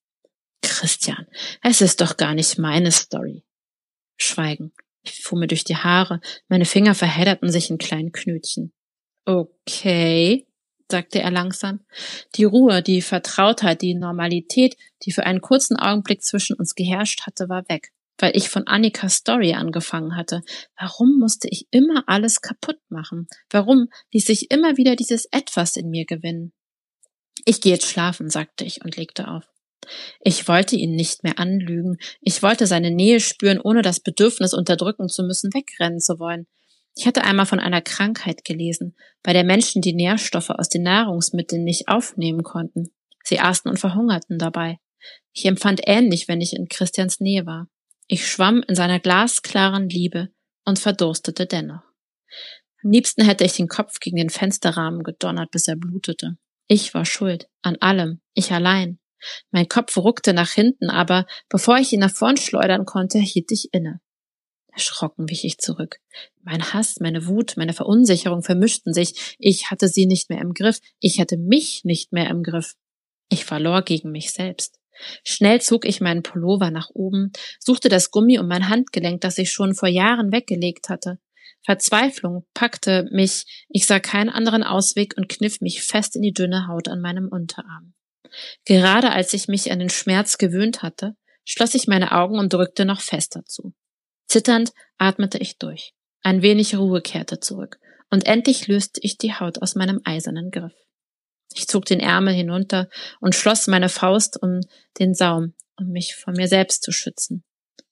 Christian, 0.63 1.27
es 1.61 1.81
ist 1.81 2.01
doch 2.01 2.17
gar 2.17 2.33
nicht 2.33 2.57
meine 2.57 2.91
Story. 2.91 3.43
Schweigen. 4.17 4.73
Ich 5.03 5.21
fuhr 5.21 5.37
mir 5.37 5.45
durch 5.45 5.63
die 5.63 5.77
Haare, 5.77 6.19
meine 6.49 6.65
Finger 6.65 6.95
verhedderten 6.95 7.51
sich 7.51 7.69
in 7.69 7.77
kleinen 7.77 8.11
Knötchen. 8.11 8.73
Okay, 9.25 10.47
sagte 10.89 11.21
er 11.21 11.31
langsam. 11.31 11.81
Die 12.35 12.43
Ruhe, 12.43 12.81
die 12.81 13.01
Vertrautheit, 13.01 13.81
die 13.81 13.95
Normalität, 13.95 14.77
die 15.03 15.11
für 15.11 15.25
einen 15.25 15.41
kurzen 15.41 15.77
Augenblick 15.77 16.23
zwischen 16.23 16.55
uns 16.55 16.75
geherrscht 16.75 17.25
hatte, 17.25 17.49
war 17.49 17.67
weg, 17.69 17.91
weil 18.17 18.35
ich 18.35 18.49
von 18.49 18.67
Annikas 18.67 19.15
Story 19.15 19.53
angefangen 19.53 20.15
hatte. 20.15 20.41
Warum 20.79 21.19
musste 21.19 21.47
ich 21.49 21.67
immer 21.71 22.03
alles 22.07 22.41
kaputt 22.41 22.79
machen? 22.89 23.27
Warum 23.49 23.89
ließ 24.13 24.29
ich 24.29 24.51
immer 24.51 24.77
wieder 24.77 24.95
dieses 24.95 25.25
Etwas 25.31 25.75
in 25.75 25.89
mir 25.89 26.05
gewinnen? 26.05 26.53
Ich 27.45 27.61
gehe 27.61 27.73
jetzt 27.73 27.89
schlafen, 27.89 28.29
sagte 28.29 28.65
ich 28.65 28.83
und 28.83 28.97
legte 28.97 29.27
auf. 29.27 29.43
Ich 30.19 30.47
wollte 30.47 30.75
ihn 30.75 30.95
nicht 30.95 31.23
mehr 31.23 31.39
anlügen. 31.39 31.97
Ich 32.19 32.43
wollte 32.43 32.67
seine 32.67 32.91
Nähe 32.91 33.19
spüren, 33.19 33.61
ohne 33.61 33.81
das 33.81 33.99
Bedürfnis 33.99 34.53
unterdrücken 34.53 35.07
zu 35.07 35.23
müssen, 35.23 35.53
wegrennen 35.53 35.99
zu 35.99 36.19
wollen. 36.19 36.47
Ich 36.99 37.05
hatte 37.05 37.23
einmal 37.23 37.45
von 37.45 37.59
einer 37.59 37.81
Krankheit 37.81 38.43
gelesen, 38.43 38.95
bei 39.21 39.31
der 39.31 39.43
Menschen 39.43 39.83
die 39.83 39.93
Nährstoffe 39.93 40.49
aus 40.49 40.67
den 40.67 40.81
Nahrungsmitteln 40.81 41.63
nicht 41.63 41.87
aufnehmen 41.87 42.41
konnten. 42.41 42.91
Sie 43.23 43.39
aßen 43.39 43.69
und 43.69 43.77
verhungerten 43.79 44.39
dabei. 44.39 44.79
Ich 45.31 45.45
empfand 45.45 45.81
ähnlich, 45.85 46.27
wenn 46.27 46.41
ich 46.41 46.53
in 46.53 46.67
Christians 46.69 47.19
Nähe 47.19 47.45
war. 47.45 47.67
Ich 48.07 48.27
schwamm 48.27 48.63
in 48.67 48.73
seiner 48.73 48.99
glasklaren 48.99 49.89
Liebe 49.89 50.29
und 50.65 50.79
verdurstete 50.79 51.45
dennoch. 51.45 51.83
Am 52.83 52.91
liebsten 52.91 53.23
hätte 53.23 53.43
ich 53.43 53.53
den 53.53 53.67
Kopf 53.67 53.99
gegen 53.99 54.17
den 54.17 54.31
Fensterrahmen 54.31 55.03
gedonnert, 55.03 55.51
bis 55.51 55.67
er 55.67 55.75
blutete. 55.75 56.37
Ich 56.67 56.95
war 56.95 57.05
schuld, 57.05 57.47
an 57.61 57.75
allem, 57.79 58.21
ich 58.33 58.51
allein. 58.51 58.97
Mein 59.51 59.67
Kopf 59.67 59.97
ruckte 59.97 60.33
nach 60.33 60.49
hinten, 60.49 60.89
aber 60.89 61.27
bevor 61.47 61.77
ich 61.77 61.93
ihn 61.93 61.99
nach 61.99 62.13
vorn 62.13 62.37
schleudern 62.37 62.85
konnte, 62.85 63.19
hielt 63.19 63.51
ich 63.51 63.69
inne. 63.71 63.99
Erschrocken 64.77 65.27
wich 65.27 65.43
ich 65.43 65.57
zurück. 65.57 65.99
Mein 66.43 66.71
Hass, 66.71 66.99
meine 66.99 67.25
Wut, 67.25 67.57
meine 67.57 67.73
Verunsicherung 67.73 68.43
vermischten 68.43 68.93
sich. 68.93 69.35
Ich 69.39 69.71
hatte 69.71 69.87
sie 69.87 70.05
nicht 70.05 70.29
mehr 70.29 70.39
im 70.39 70.53
Griff. 70.53 70.81
Ich 70.99 71.19
hatte 71.19 71.35
mich 71.35 71.83
nicht 71.83 72.13
mehr 72.13 72.29
im 72.29 72.43
Griff. 72.43 72.75
Ich 73.27 73.43
verlor 73.43 73.81
gegen 73.81 74.11
mich 74.11 74.31
selbst. 74.31 74.79
Schnell 75.23 75.61
zog 75.61 75.83
ich 75.83 75.99
meinen 75.99 76.21
Pullover 76.21 76.69
nach 76.69 76.91
oben, 76.93 77.31
suchte 77.59 77.89
das 77.89 78.11
Gummi 78.11 78.37
um 78.37 78.47
mein 78.47 78.69
Handgelenk, 78.69 79.21
das 79.21 79.39
ich 79.39 79.51
schon 79.51 79.73
vor 79.73 79.89
Jahren 79.89 80.31
weggelegt 80.31 80.89
hatte. 80.89 81.17
Verzweiflung 81.65 82.45
packte 82.53 83.07
mich, 83.11 83.65
ich 83.69 83.87
sah 83.87 83.99
keinen 83.99 84.29
anderen 84.29 84.61
Ausweg 84.61 85.15
und 85.17 85.27
kniff 85.27 85.59
mich 85.59 85.81
fest 85.81 86.15
in 86.15 86.21
die 86.21 86.33
dünne 86.33 86.67
Haut 86.67 86.87
an 86.87 87.01
meinem 87.01 87.29
Unterarm. 87.29 87.95
Gerade 88.65 89.11
als 89.11 89.33
ich 89.33 89.47
mich 89.47 89.71
an 89.71 89.79
den 89.79 89.89
Schmerz 89.89 90.37
gewöhnt 90.37 90.83
hatte, 90.83 91.15
schloss 91.45 91.73
ich 91.73 91.87
meine 91.87 92.11
Augen 92.11 92.37
und 92.37 92.53
drückte 92.53 92.85
noch 92.85 93.01
fester 93.01 93.43
zu. 93.45 93.73
Zitternd 94.27 94.73
atmete 94.97 95.37
ich 95.37 95.57
durch. 95.57 95.93
Ein 96.21 96.41
wenig 96.41 96.75
Ruhe 96.75 97.01
kehrte 97.01 97.39
zurück, 97.39 97.79
und 98.09 98.25
endlich 98.25 98.67
löste 98.67 98.99
ich 99.03 99.17
die 99.17 99.33
Haut 99.33 99.61
aus 99.61 99.75
meinem 99.75 100.01
eisernen 100.03 100.51
Griff. 100.51 100.73
Ich 101.53 101.67
zog 101.67 101.85
den 101.85 101.99
Ärmel 101.99 102.33
hinunter 102.33 102.89
und 103.19 103.35
schloss 103.35 103.67
meine 103.67 103.89
Faust 103.89 104.41
um 104.41 104.61
den 104.99 105.13
Saum, 105.13 105.53
um 105.77 105.87
mich 105.87 106.15
vor 106.15 106.33
mir 106.33 106.47
selbst 106.47 106.83
zu 106.83 106.91
schützen. 106.91 107.43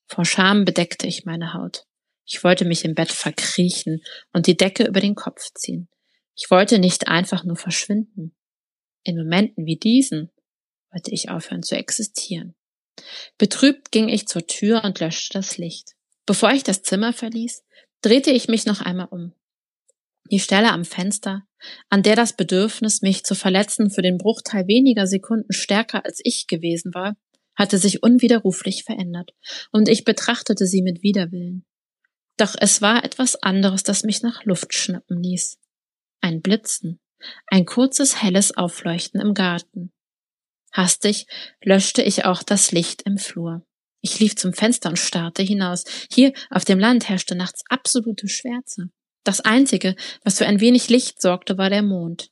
Vor 0.08 0.26
Scham 0.26 0.66
bedeckte 0.66 1.08
ich 1.08 1.26
meine 1.26 1.54
Haut. 1.54 1.86
Ich 2.26 2.44
wollte 2.44 2.66
mich 2.66 2.86
im 2.86 2.96
Bett 2.96 3.12
verkriechen 3.12 4.04
und 4.34 4.48
die 4.48 4.58
Decke 4.58 4.86
über 4.86 5.00
den 5.00 5.16
Kopf 5.16 5.52
ziehen. 5.54 5.90
Ich 6.36 6.52
wollte 6.52 6.80
nicht 6.80 7.08
einfach 7.08 7.44
nur 7.44 7.56
verschwinden. 7.56 8.36
In 9.04 9.18
Momenten 9.18 9.66
wie 9.66 9.78
diesen 9.78 10.32
wollte 10.92 11.12
ich 11.12 11.30
aufhören 11.30 11.64
zu 11.64 11.76
existieren. 11.76 12.56
Betrübt 13.38 13.92
ging 13.92 14.10
ich 14.10 14.28
zur 14.28 14.46
Tür 14.48 14.84
und 14.84 15.00
löschte 15.00 15.34
das 15.34 15.58
Licht. 15.58 15.95
Bevor 16.26 16.52
ich 16.52 16.64
das 16.64 16.82
Zimmer 16.82 17.14
verließ, 17.14 17.64
drehte 18.02 18.32
ich 18.32 18.48
mich 18.48 18.66
noch 18.66 18.82
einmal 18.82 19.08
um. 19.10 19.34
Die 20.32 20.40
Stelle 20.40 20.72
am 20.72 20.86
Fenster, 20.86 21.44
an 21.90 22.02
der 22.02 22.16
das 22.16 22.34
Bedürfnis, 22.34 23.02
mich 23.02 23.24
zu 23.24 23.36
verletzen, 23.36 23.92
für 23.92 24.02
den 24.02 24.18
Bruchteil 24.18 24.68
weniger 24.68 25.06
Sekunden 25.06 25.54
stärker 25.54 26.04
als 26.04 26.20
ich 26.24 26.48
gewesen 26.48 26.94
war, 26.94 27.16
hatte 27.56 27.78
sich 27.78 28.04
unwiderruflich 28.04 28.84
verändert, 28.84 29.32
und 29.72 29.88
ich 29.88 30.04
betrachtete 30.04 30.66
sie 30.66 30.82
mit 30.82 31.04
Widerwillen. 31.04 31.66
Doch 32.38 32.56
es 32.60 32.82
war 32.82 33.04
etwas 33.04 33.36
anderes, 33.36 33.84
das 33.84 34.04
mich 34.04 34.24
nach 34.24 34.44
Luft 34.44 34.74
schnappen 34.74 35.22
ließ. 35.22 35.58
Ein 36.22 36.42
Blitzen, 36.42 37.00
ein 37.48 37.66
kurzes 37.66 38.22
helles 38.22 38.58
Aufleuchten 38.58 39.22
im 39.22 39.34
Garten. 39.34 39.94
Hastig 40.74 41.28
löschte 41.64 42.02
ich 42.02 42.26
auch 42.26 42.44
das 42.44 42.72
Licht 42.72 43.04
im 43.04 43.18
Flur. 43.18 43.66
Ich 44.06 44.20
lief 44.20 44.36
zum 44.36 44.54
Fenster 44.54 44.90
und 44.90 45.00
starrte 45.00 45.42
hinaus. 45.42 45.84
Hier 46.14 46.32
auf 46.52 46.64
dem 46.64 46.78
Land 46.78 47.10
herrschte 47.10 47.34
nachts 47.34 47.64
absolute 47.70 48.28
Schwärze. 48.28 48.92
Das 49.24 49.42
Einzige, 49.42 49.96
was 50.24 50.38
für 50.38 50.46
ein 50.46 50.60
wenig 50.60 50.90
Licht 50.90 51.20
sorgte, 51.20 51.58
war 51.58 51.72
der 51.72 51.82
Mond. 51.82 52.30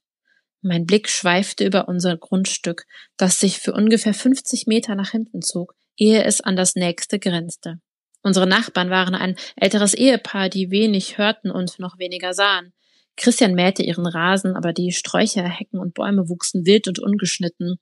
Mein 0.62 0.86
Blick 0.86 1.10
schweifte 1.10 1.66
über 1.66 1.88
unser 1.88 2.16
Grundstück, 2.16 2.84
das 3.18 3.40
sich 3.40 3.58
für 3.58 3.74
ungefähr 3.74 4.14
50 4.14 4.68
Meter 4.68 4.94
nach 4.94 5.10
hinten 5.10 5.42
zog, 5.42 5.74
ehe 5.98 6.24
es 6.24 6.42
an 6.42 6.56
das 6.56 6.76
nächste 6.76 7.18
grenzte. 7.18 7.80
Unsere 8.22 8.46
Nachbarn 8.46 8.92
waren 8.92 9.16
ein 9.16 9.36
älteres 9.56 9.96
Ehepaar, 9.96 10.50
die 10.50 10.70
wenig 10.70 11.18
hörten 11.18 11.50
und 11.50 11.80
noch 11.80 11.98
weniger 11.98 12.36
sahen. 12.36 12.74
Christian 13.16 13.54
mähte 13.54 13.84
ihren 13.84 14.08
Rasen, 14.08 14.56
aber 14.56 14.74
die 14.74 14.92
Sträucher, 14.92 15.44
Hecken 15.44 15.80
und 15.80 15.94
Bäume 15.94 16.30
wuchsen 16.30 16.66
wild 16.66 16.88
und 16.88 17.00
ungeschnitten, 17.00 17.78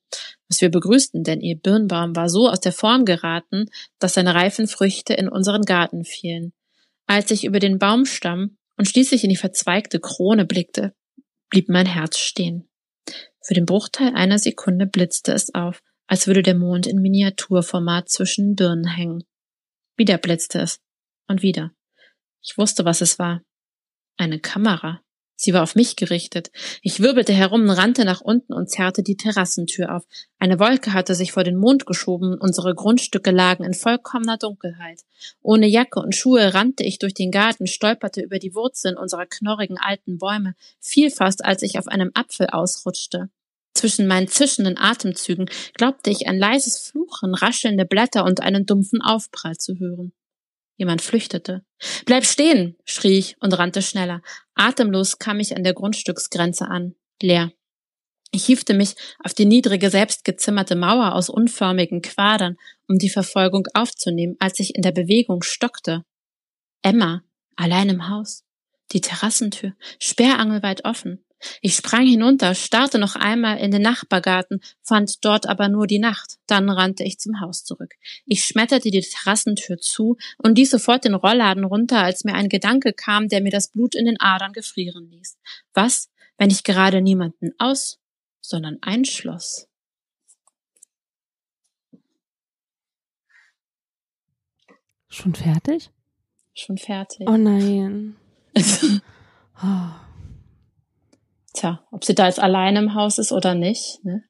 was 0.50 0.62
wir 0.62 0.70
begrüßten, 0.70 1.24
denn 1.24 1.42
ihr 1.42 1.56
Birnbaum 1.56 2.16
war 2.16 2.30
so 2.30 2.50
aus 2.50 2.60
der 2.60 2.74
Form 2.74 3.06
geraten, 3.06 3.68
dass 4.00 4.16
seine 4.16 4.36
reifen 4.36 4.68
Früchte 4.68 5.14
in 5.14 5.30
unseren 5.30 5.62
Garten 5.62 6.04
fielen. 6.04 6.54
Als 7.08 7.32
ich 7.32 7.46
über 7.46 7.60
den 7.60 7.80
Baumstamm 7.80 8.58
und 8.78 8.88
schließlich 8.88 9.24
in 9.24 9.30
die 9.30 9.38
verzweigte 9.38 10.00
Krone 10.00 10.46
blickte, 10.46 10.94
blieb 11.50 11.70
mein 11.70 11.86
Herz 11.86 12.18
stehen. 12.18 12.68
Für 13.44 13.54
den 13.54 13.66
Bruchteil 13.66 14.14
einer 14.14 14.38
Sekunde 14.38 14.86
blitzte 14.86 15.34
es 15.34 15.54
auf, 15.54 15.82
als 16.08 16.28
würde 16.28 16.44
der 16.44 16.56
Mond 16.56 16.88
in 16.88 17.02
Miniaturformat 17.02 18.10
zwischen 18.10 18.56
Birnen 18.56 18.88
hängen. 18.88 19.24
Wieder 19.96 20.18
blitzte 20.18 20.60
es. 20.60 20.80
Und 21.28 21.42
wieder. 21.42 21.72
Ich 22.44 22.58
wusste, 22.58 22.84
was 22.84 23.02
es 23.02 23.18
war. 23.18 23.42
Eine 24.18 24.40
Kamera. 24.40 25.02
Sie 25.44 25.56
war 25.56 25.64
auf 25.64 25.74
mich 25.74 25.96
gerichtet. 25.96 26.52
Ich 26.84 27.00
wirbelte 27.00 27.34
herum, 27.34 27.68
rannte 27.68 28.06
nach 28.06 28.22
unten 28.22 28.54
und 28.54 28.70
zerrte 28.70 29.02
die 29.02 29.18
Terrassentür 29.18 29.96
auf. 29.96 30.04
Eine 30.38 30.60
Wolke 30.60 30.94
hatte 30.94 31.16
sich 31.16 31.32
vor 31.32 31.44
den 31.44 31.56
Mond 31.58 31.88
geschoben, 31.88 32.38
unsere 32.40 32.76
Grundstücke 32.76 33.32
lagen 33.32 33.64
in 33.64 33.74
vollkommener 33.74 34.38
Dunkelheit. 34.38 35.02
Ohne 35.42 35.66
Jacke 35.66 36.00
und 36.00 36.16
Schuhe 36.16 36.54
rannte 36.54 36.84
ich 36.84 37.00
durch 37.00 37.16
den 37.16 37.32
Garten, 37.32 37.66
stolperte 37.66 38.22
über 38.22 38.38
die 38.38 38.54
Wurzeln 38.54 38.98
unserer 38.98 39.26
knorrigen 39.26 39.80
alten 39.80 40.20
Bäume, 40.20 40.54
fiel 40.80 41.10
fast, 41.10 41.44
als 41.44 41.64
ich 41.64 41.80
auf 41.80 41.88
einem 41.88 42.12
Apfel 42.14 42.46
ausrutschte. 42.52 43.32
Zwischen 43.74 44.06
meinen 44.06 44.28
zischenden 44.28 44.78
Atemzügen 44.78 45.50
glaubte 45.74 46.12
ich 46.12 46.28
ein 46.28 46.38
leises 46.38 46.78
Fluchen, 46.78 47.34
raschelnde 47.34 47.86
Blätter 47.86 48.26
und 48.26 48.42
einen 48.42 48.68
dumpfen 48.68 49.02
Aufprall 49.02 49.58
zu 49.58 49.80
hören. 49.80 50.14
Jemand 50.82 51.04
flüchtete. 51.04 51.64
Bleib 52.08 52.26
stehen, 52.26 52.76
schrie 52.86 53.20
ich 53.20 53.36
und 53.40 53.54
rannte 53.54 53.84
schneller. 53.84 54.24
Atemlos 54.56 55.20
kam 55.20 55.40
ich 55.40 55.56
an 55.56 55.64
der 55.64 55.76
Grundstücksgrenze 55.76 56.68
an. 56.68 56.96
Leer. 57.22 57.52
Ich 58.32 58.48
hiefte 58.48 58.74
mich 58.74 58.96
auf 59.24 59.36
die 59.36 59.46
niedrige, 59.46 59.92
selbstgezimmerte 59.92 60.76
Mauer 60.76 61.14
aus 61.14 61.30
unförmigen 61.30 62.02
Quadern, 62.02 62.58
um 62.88 62.98
die 62.98 63.12
Verfolgung 63.12 63.68
aufzunehmen, 63.76 64.38
als 64.40 64.60
ich 64.60 64.74
in 64.74 64.82
der 64.82 64.92
Bewegung 64.92 65.44
stockte. 65.44 66.04
Emma, 66.82 67.22
allein 67.56 67.90
im 67.90 68.10
Haus. 68.10 68.44
Die 68.92 69.02
Terrassentür, 69.02 69.74
sperrangelweit 70.00 70.84
offen. 70.84 71.24
Ich 71.62 71.76
sprang 71.76 72.06
hinunter, 72.06 72.56
starrte 72.56 73.00
noch 73.00 73.16
einmal 73.16 73.58
in 73.60 73.72
den 73.72 73.82
Nachbargarten, 73.82 74.62
fand 74.82 75.24
dort 75.26 75.48
aber 75.48 75.70
nur 75.70 75.88
die 75.88 76.00
Nacht. 76.00 76.38
Dann 76.48 76.70
rannte 76.70 77.04
ich 77.04 77.20
zum 77.20 77.40
Haus 77.40 77.64
zurück. 77.64 77.94
Ich 78.26 78.44
schmetterte 78.44 78.92
die 78.92 79.02
Terrassentür 79.02 79.78
zu 79.78 80.18
und 80.38 80.58
ließ 80.58 80.72
sofort 80.72 81.06
den 81.06 81.16
Rollladen 81.16 81.64
runter, 81.64 82.04
als 82.04 82.24
mir 82.24 82.34
ein 82.34 82.50
Gedanke 82.50 82.94
kam, 82.94 83.28
der 83.28 83.42
mir 83.42 83.52
das 83.52 83.70
Blut 83.70 83.96
in 83.96 84.06
den 84.06 84.20
Adern 84.20 84.54
gefrieren 84.54 85.10
ließ. 85.10 85.38
Was, 85.74 86.10
wenn 86.38 86.50
ich 86.50 86.64
gerade 86.64 87.02
niemanden 87.02 87.52
aus, 87.58 88.00
sondern 88.42 88.78
einschloss? 88.82 89.68
Schon 95.10 95.36
fertig? 95.36 95.90
Schon 96.54 96.78
fertig. 96.78 97.28
Oh 97.28 97.38
nein. 97.38 98.16
oh. 99.62 99.90
Tja, 101.54 101.86
ob 101.92 102.06
sie 102.06 102.16
da 102.16 102.28
jetzt 102.28 102.40
alleine 102.40 102.80
im 102.80 102.94
Haus 102.94 103.18
ist 103.18 103.32
oder 103.32 103.56
nicht, 103.56 104.04
ne? 104.04 104.24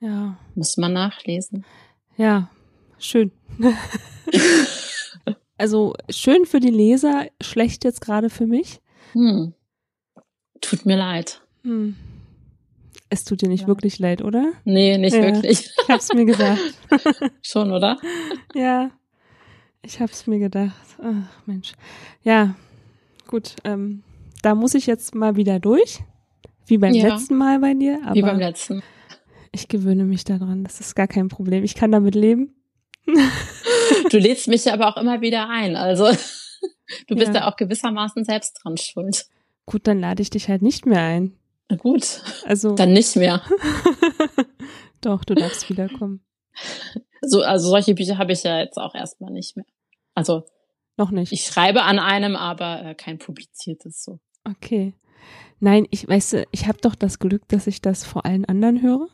Ja. 0.00 0.38
Muss 0.54 0.76
man 0.76 0.92
nachlesen. 0.92 1.64
Ja, 2.16 2.50
schön. 2.98 3.32
also 5.58 5.94
schön 6.08 6.46
für 6.46 6.60
die 6.60 6.70
Leser, 6.70 7.26
schlecht 7.40 7.84
jetzt 7.84 8.00
gerade 8.00 8.30
für 8.30 8.46
mich. 8.46 8.80
Hm. 9.12 9.54
Tut 10.60 10.86
mir 10.86 10.96
leid. 10.96 11.42
Hm. 11.64 11.96
Es 13.08 13.24
tut 13.24 13.42
dir 13.42 13.48
nicht 13.48 13.62
ja. 13.62 13.66
wirklich 13.66 13.98
leid, 13.98 14.22
oder? 14.22 14.52
Nee, 14.64 14.96
nicht 14.96 15.16
ja, 15.16 15.22
wirklich. 15.22 15.68
Ich 15.82 15.88
hab's 15.88 16.12
mir 16.14 16.24
gedacht. 16.24 16.60
Schon, 17.42 17.72
oder? 17.72 17.98
Ja, 18.54 18.90
ich 19.82 20.00
hab's 20.00 20.26
mir 20.26 20.38
gedacht. 20.38 20.96
Ach, 21.02 21.46
Mensch. 21.46 21.72
Ja, 22.22 22.54
gut. 23.26 23.56
Ähm, 23.64 24.04
da 24.42 24.54
muss 24.54 24.74
ich 24.74 24.86
jetzt 24.86 25.14
mal 25.14 25.36
wieder 25.36 25.58
durch. 25.58 26.00
Wie 26.70 26.78
beim 26.78 26.94
ja. 26.94 27.08
letzten 27.08 27.36
Mal 27.36 27.58
bei 27.58 27.74
dir. 27.74 28.00
Wie 28.12 28.22
beim 28.22 28.38
letzten. 28.38 28.82
Ich 29.50 29.66
gewöhne 29.66 30.04
mich 30.04 30.22
daran. 30.22 30.62
Das 30.62 30.78
ist 30.78 30.94
gar 30.94 31.08
kein 31.08 31.26
Problem. 31.26 31.64
Ich 31.64 31.74
kann 31.74 31.90
damit 31.90 32.14
leben. 32.14 32.54
du 34.10 34.18
lädst 34.18 34.46
mich 34.46 34.70
aber 34.72 34.86
auch 34.86 34.96
immer 34.96 35.20
wieder 35.20 35.48
ein. 35.48 35.74
Also 35.74 36.04
du 37.08 37.16
bist 37.16 37.34
ja. 37.34 37.40
da 37.40 37.48
auch 37.48 37.56
gewissermaßen 37.56 38.24
selbst 38.24 38.60
dran 38.62 38.76
schuld. 38.76 39.26
Gut, 39.66 39.88
dann 39.88 39.98
lade 39.98 40.22
ich 40.22 40.30
dich 40.30 40.48
halt 40.48 40.62
nicht 40.62 40.86
mehr 40.86 41.02
ein. 41.02 41.36
Na 41.68 41.76
gut. 41.76 42.22
Also. 42.44 42.74
Dann 42.76 42.92
nicht 42.92 43.16
mehr. 43.16 43.42
Doch, 45.00 45.24
du 45.24 45.34
darfst 45.34 45.68
wiederkommen. 45.68 46.24
So, 47.22 47.42
also 47.42 47.68
solche 47.68 47.94
Bücher 47.94 48.18
habe 48.18 48.32
ich 48.32 48.42
ja 48.44 48.60
jetzt 48.60 48.76
auch 48.76 48.94
erstmal 48.94 49.32
nicht 49.32 49.56
mehr. 49.56 49.66
Also. 50.14 50.44
Noch 50.96 51.10
nicht. 51.10 51.32
Ich 51.32 51.44
schreibe 51.44 51.82
an 51.82 51.98
einem, 51.98 52.36
aber 52.36 52.84
äh, 52.84 52.94
kein 52.94 53.18
publiziertes 53.18 54.04
so. 54.04 54.20
Okay. 54.44 54.94
Nein, 55.60 55.86
ich 55.90 56.08
weiß, 56.08 56.36
ich 56.50 56.66
habe 56.66 56.78
doch 56.80 56.94
das 56.94 57.18
Glück, 57.18 57.46
dass 57.48 57.66
ich 57.66 57.82
das 57.82 58.04
vor 58.04 58.24
allen 58.24 58.44
anderen 58.44 58.82
höre. 58.82 59.08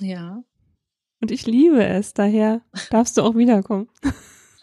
Ja. 0.00 0.42
Und 1.20 1.30
ich 1.30 1.46
liebe 1.46 1.84
es, 1.84 2.14
daher 2.14 2.62
darfst 2.90 3.16
du 3.16 3.22
auch 3.22 3.36
wiederkommen. 3.36 3.88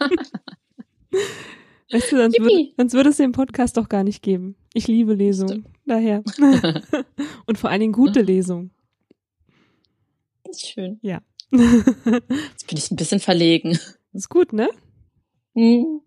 weißt 1.92 2.12
du, 2.12 2.18
sonst, 2.18 2.40
würd, 2.40 2.74
sonst 2.78 2.94
würde 2.94 3.10
es 3.10 3.18
den 3.18 3.32
Podcast 3.32 3.78
doch 3.78 3.90
gar 3.90 4.04
nicht 4.04 4.22
geben. 4.22 4.56
Ich 4.74 4.88
liebe 4.88 5.14
Lesungen, 5.14 5.68
daher. 5.86 6.24
Und 7.46 7.58
vor 7.58 7.70
allen 7.70 7.82
Dingen 7.82 7.94
gute 7.94 8.22
Lesungen. 8.22 8.72
Das 10.44 10.58
ist 10.58 10.70
schön. 10.70 11.00
Ja. 11.02 11.22
Jetzt 11.52 12.68
bin 12.68 12.78
ich 12.78 12.92
ein 12.92 12.96
bisschen 12.96 13.20
verlegen. 13.20 13.78
Ist 14.14 14.30
gut, 14.30 14.54
ne? 14.54 14.70
Mhm. 15.54 16.02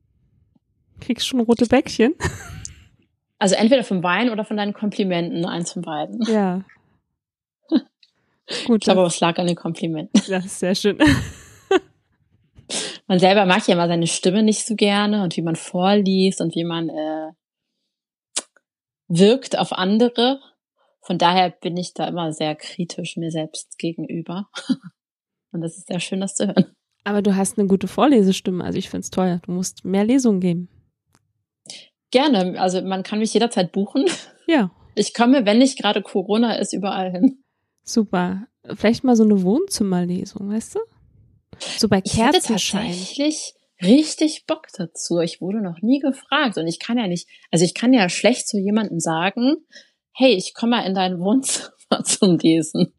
Kriegst 1.00 1.26
schon 1.26 1.40
rote 1.40 1.66
Bäckchen? 1.66 2.14
Also 3.38 3.54
entweder 3.54 3.84
vom 3.84 4.02
Wein 4.02 4.30
oder 4.30 4.44
von 4.44 4.56
deinen 4.56 4.72
Komplimenten, 4.72 5.44
eins 5.44 5.72
von 5.72 5.82
beiden. 5.82 6.22
Ja. 6.22 6.64
Gut. 8.66 8.82
Ich 8.82 8.84
glaube, 8.84 9.02
es 9.02 9.20
lag 9.20 9.38
an 9.38 9.46
den 9.46 9.56
Komplimenten. 9.56 10.20
Das 10.28 10.44
ist 10.44 10.58
sehr 10.58 10.74
schön. 10.74 10.98
Man 13.06 13.20
selber 13.20 13.46
mag 13.46 13.66
ja 13.68 13.74
immer 13.74 13.86
seine 13.86 14.08
Stimme 14.08 14.42
nicht 14.42 14.66
so 14.66 14.74
gerne 14.74 15.22
und 15.22 15.36
wie 15.36 15.42
man 15.42 15.54
vorliest 15.54 16.40
und 16.40 16.54
wie 16.56 16.64
man 16.64 16.88
äh, 16.88 17.32
wirkt 19.08 19.58
auf 19.58 19.72
andere. 19.72 20.40
Von 21.02 21.18
daher 21.18 21.50
bin 21.50 21.76
ich 21.76 21.94
da 21.94 22.08
immer 22.08 22.32
sehr 22.32 22.56
kritisch 22.56 23.16
mir 23.16 23.30
selbst 23.30 23.78
gegenüber. 23.78 24.48
Und 25.52 25.60
das 25.60 25.78
ist 25.78 25.86
sehr 25.86 26.00
schön, 26.00 26.20
das 26.20 26.34
zu 26.34 26.48
hören. 26.48 26.74
Aber 27.04 27.22
du 27.22 27.36
hast 27.36 27.56
eine 27.56 27.68
gute 27.68 27.86
Vorlesestimme, 27.86 28.64
also 28.64 28.76
ich 28.76 28.90
finde 28.90 29.04
es 29.04 29.10
toll. 29.10 29.40
Du 29.46 29.52
musst 29.52 29.84
mehr 29.84 30.04
Lesungen 30.04 30.40
geben. 30.40 30.68
Gerne, 32.16 32.58
also 32.58 32.80
man 32.80 33.02
kann 33.02 33.18
mich 33.18 33.34
jederzeit 33.34 33.72
buchen. 33.72 34.06
Ja. 34.48 34.70
Ich 34.94 35.12
komme, 35.12 35.44
wenn 35.44 35.58
nicht 35.58 35.76
gerade 35.76 36.02
Corona 36.02 36.54
ist, 36.54 36.72
überall 36.72 37.10
hin. 37.10 37.42
Super. 37.82 38.46
Vielleicht 38.76 39.02
mal 39.02 39.16
so 39.16 39.24
eine 39.24 39.42
Wohnzimmerlesung, 39.42 40.48
weißt 40.48 40.76
du? 40.76 40.78
So 41.58 41.88
bei 41.88 42.00
Kerzenschein. 42.00 42.90
Ich 42.90 42.96
tatsächlich 42.96 43.54
richtig 43.82 44.44
Bock 44.46 44.68
dazu. 44.78 45.18
Ich 45.18 45.40
wurde 45.40 45.60
noch 45.60 45.82
nie 45.82 45.98
gefragt 45.98 46.58
und 46.58 46.68
ich 46.68 46.78
kann 46.78 46.96
ja 46.96 47.08
nicht, 47.08 47.26
also 47.50 47.64
ich 47.64 47.74
kann 47.74 47.92
ja 47.92 48.08
schlecht 48.08 48.46
zu 48.46 48.56
jemandem 48.56 49.00
sagen, 49.00 49.56
hey, 50.12 50.32
ich 50.32 50.54
komme 50.54 50.76
mal 50.76 50.82
in 50.82 50.94
dein 50.94 51.18
Wohnzimmer 51.18 51.72
zum 52.04 52.38
Lesen. 52.38 52.92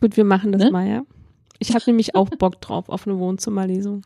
Gut, 0.00 0.16
wir 0.16 0.24
machen 0.24 0.50
das 0.50 0.64
ne? 0.64 0.70
mal, 0.72 0.88
ja. 0.88 1.02
Ich 1.60 1.74
habe 1.74 1.84
nämlich 1.86 2.16
auch 2.16 2.28
Bock 2.28 2.60
drauf 2.60 2.88
auf 2.88 3.06
eine 3.06 3.20
Wohnzimmerlesung. 3.20 4.04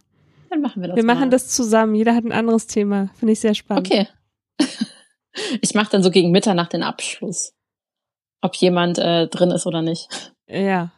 Dann 0.50 0.60
machen 0.60 0.82
wir 0.82 0.88
das. 0.88 0.96
Wir 0.96 1.04
mal. 1.04 1.14
machen 1.14 1.30
das 1.30 1.48
zusammen. 1.48 1.94
Jeder 1.94 2.14
hat 2.14 2.24
ein 2.24 2.32
anderes 2.32 2.66
Thema. 2.66 3.08
Finde 3.14 3.32
ich 3.32 3.40
sehr 3.40 3.54
spannend. 3.54 3.90
Okay. 3.90 4.08
Ich 5.62 5.74
mache 5.74 5.91
dann 5.91 6.03
so 6.03 6.11
gegen 6.11 6.30
Mitternacht 6.30 6.72
den 6.72 6.83
Abschluss. 6.83 7.55
Ob 8.43 8.55
jemand 8.57 8.99
äh, 8.99 9.28
drin 9.28 9.51
ist 9.51 9.66
oder 9.66 9.80
nicht. 9.80 10.33
Ja, 10.47 10.91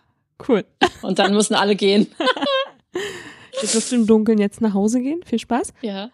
cool. 0.48 0.64
Und 1.02 1.18
dann 1.18 1.34
müssen 1.34 1.54
alle 1.54 1.76
gehen. 1.76 2.08
Jetzt 3.62 3.74
wirst 3.74 3.92
du 3.92 3.96
im 3.96 4.06
Dunkeln 4.06 4.38
jetzt 4.38 4.60
nach 4.60 4.74
Hause 4.74 5.00
gehen. 5.00 5.22
Viel 5.24 5.38
Spaß. 5.38 5.72
Ja. 5.80 6.10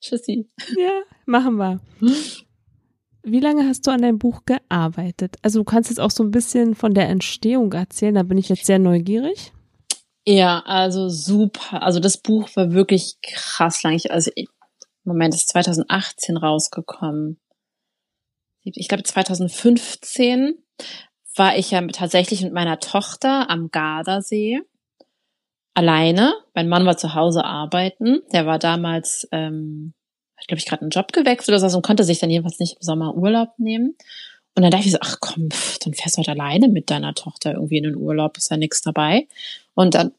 Tschüssi. 0.00 0.48
Ja, 0.78 1.02
machen 1.26 1.56
wir. 1.56 1.80
Wie 3.24 3.40
lange 3.40 3.66
hast 3.66 3.86
du 3.86 3.90
an 3.90 4.02
deinem 4.02 4.18
Buch 4.18 4.42
gearbeitet? 4.46 5.36
Also 5.42 5.58
du 5.58 5.64
kannst 5.64 5.90
jetzt 5.90 5.98
auch 5.98 6.12
so 6.12 6.22
ein 6.22 6.30
bisschen 6.30 6.76
von 6.76 6.94
der 6.94 7.08
Entstehung 7.08 7.72
erzählen, 7.72 8.14
da 8.14 8.22
bin 8.22 8.38
ich 8.38 8.48
jetzt 8.48 8.64
sehr 8.66 8.78
neugierig. 8.78 9.52
Ja, 10.24 10.60
also 10.66 11.08
super. 11.08 11.82
Also 11.82 11.98
das 11.98 12.18
Buch 12.18 12.48
war 12.54 12.72
wirklich 12.72 13.16
krass 13.22 13.82
lang. 13.82 13.94
Ich, 13.94 14.10
also 14.12 14.30
Moment, 15.06 15.34
ist 15.34 15.48
2018 15.48 16.36
rausgekommen. 16.36 17.40
Ich 18.62 18.88
glaube 18.88 19.04
2015 19.04 20.58
war 21.36 21.56
ich 21.56 21.70
ja 21.70 21.86
tatsächlich 21.86 22.42
mit 22.42 22.52
meiner 22.52 22.80
Tochter 22.80 23.48
am 23.48 23.70
Gardasee 23.70 24.60
alleine. 25.74 26.34
Mein 26.54 26.68
Mann 26.68 26.86
war 26.86 26.96
zu 26.96 27.14
Hause 27.14 27.44
arbeiten. 27.44 28.22
Der 28.32 28.46
war 28.46 28.58
damals 28.58 29.28
ähm, 29.30 29.94
hat, 30.36 30.48
glaube 30.48 30.58
ich, 30.58 30.66
gerade 30.66 30.82
einen 30.82 30.90
Job 30.90 31.12
gewechselt 31.12 31.50
oder 31.50 31.70
so 31.70 31.76
und 31.76 31.84
konnte 31.86 32.04
sich 32.04 32.18
dann 32.18 32.30
jedenfalls 32.30 32.58
nicht 32.58 32.76
im 32.76 32.82
Sommer 32.82 33.14
Urlaub 33.14 33.50
nehmen. 33.58 33.96
Und 34.54 34.62
dann 34.62 34.70
dachte 34.70 34.86
ich 34.86 34.92
so, 34.92 34.98
ach 35.00 35.18
komm, 35.20 35.50
pff, 35.50 35.78
dann 35.80 35.92
fährst 35.92 36.16
du 36.16 36.18
halt 36.18 36.28
alleine 36.28 36.68
mit 36.68 36.90
deiner 36.90 37.14
Tochter 37.14 37.52
irgendwie 37.52 37.78
in 37.78 37.84
den 37.84 37.96
Urlaub, 37.96 38.36
ist 38.38 38.50
ja 38.50 38.56
nichts 38.56 38.80
dabei. 38.80 39.28
Und 39.74 39.94
dann 39.94 40.12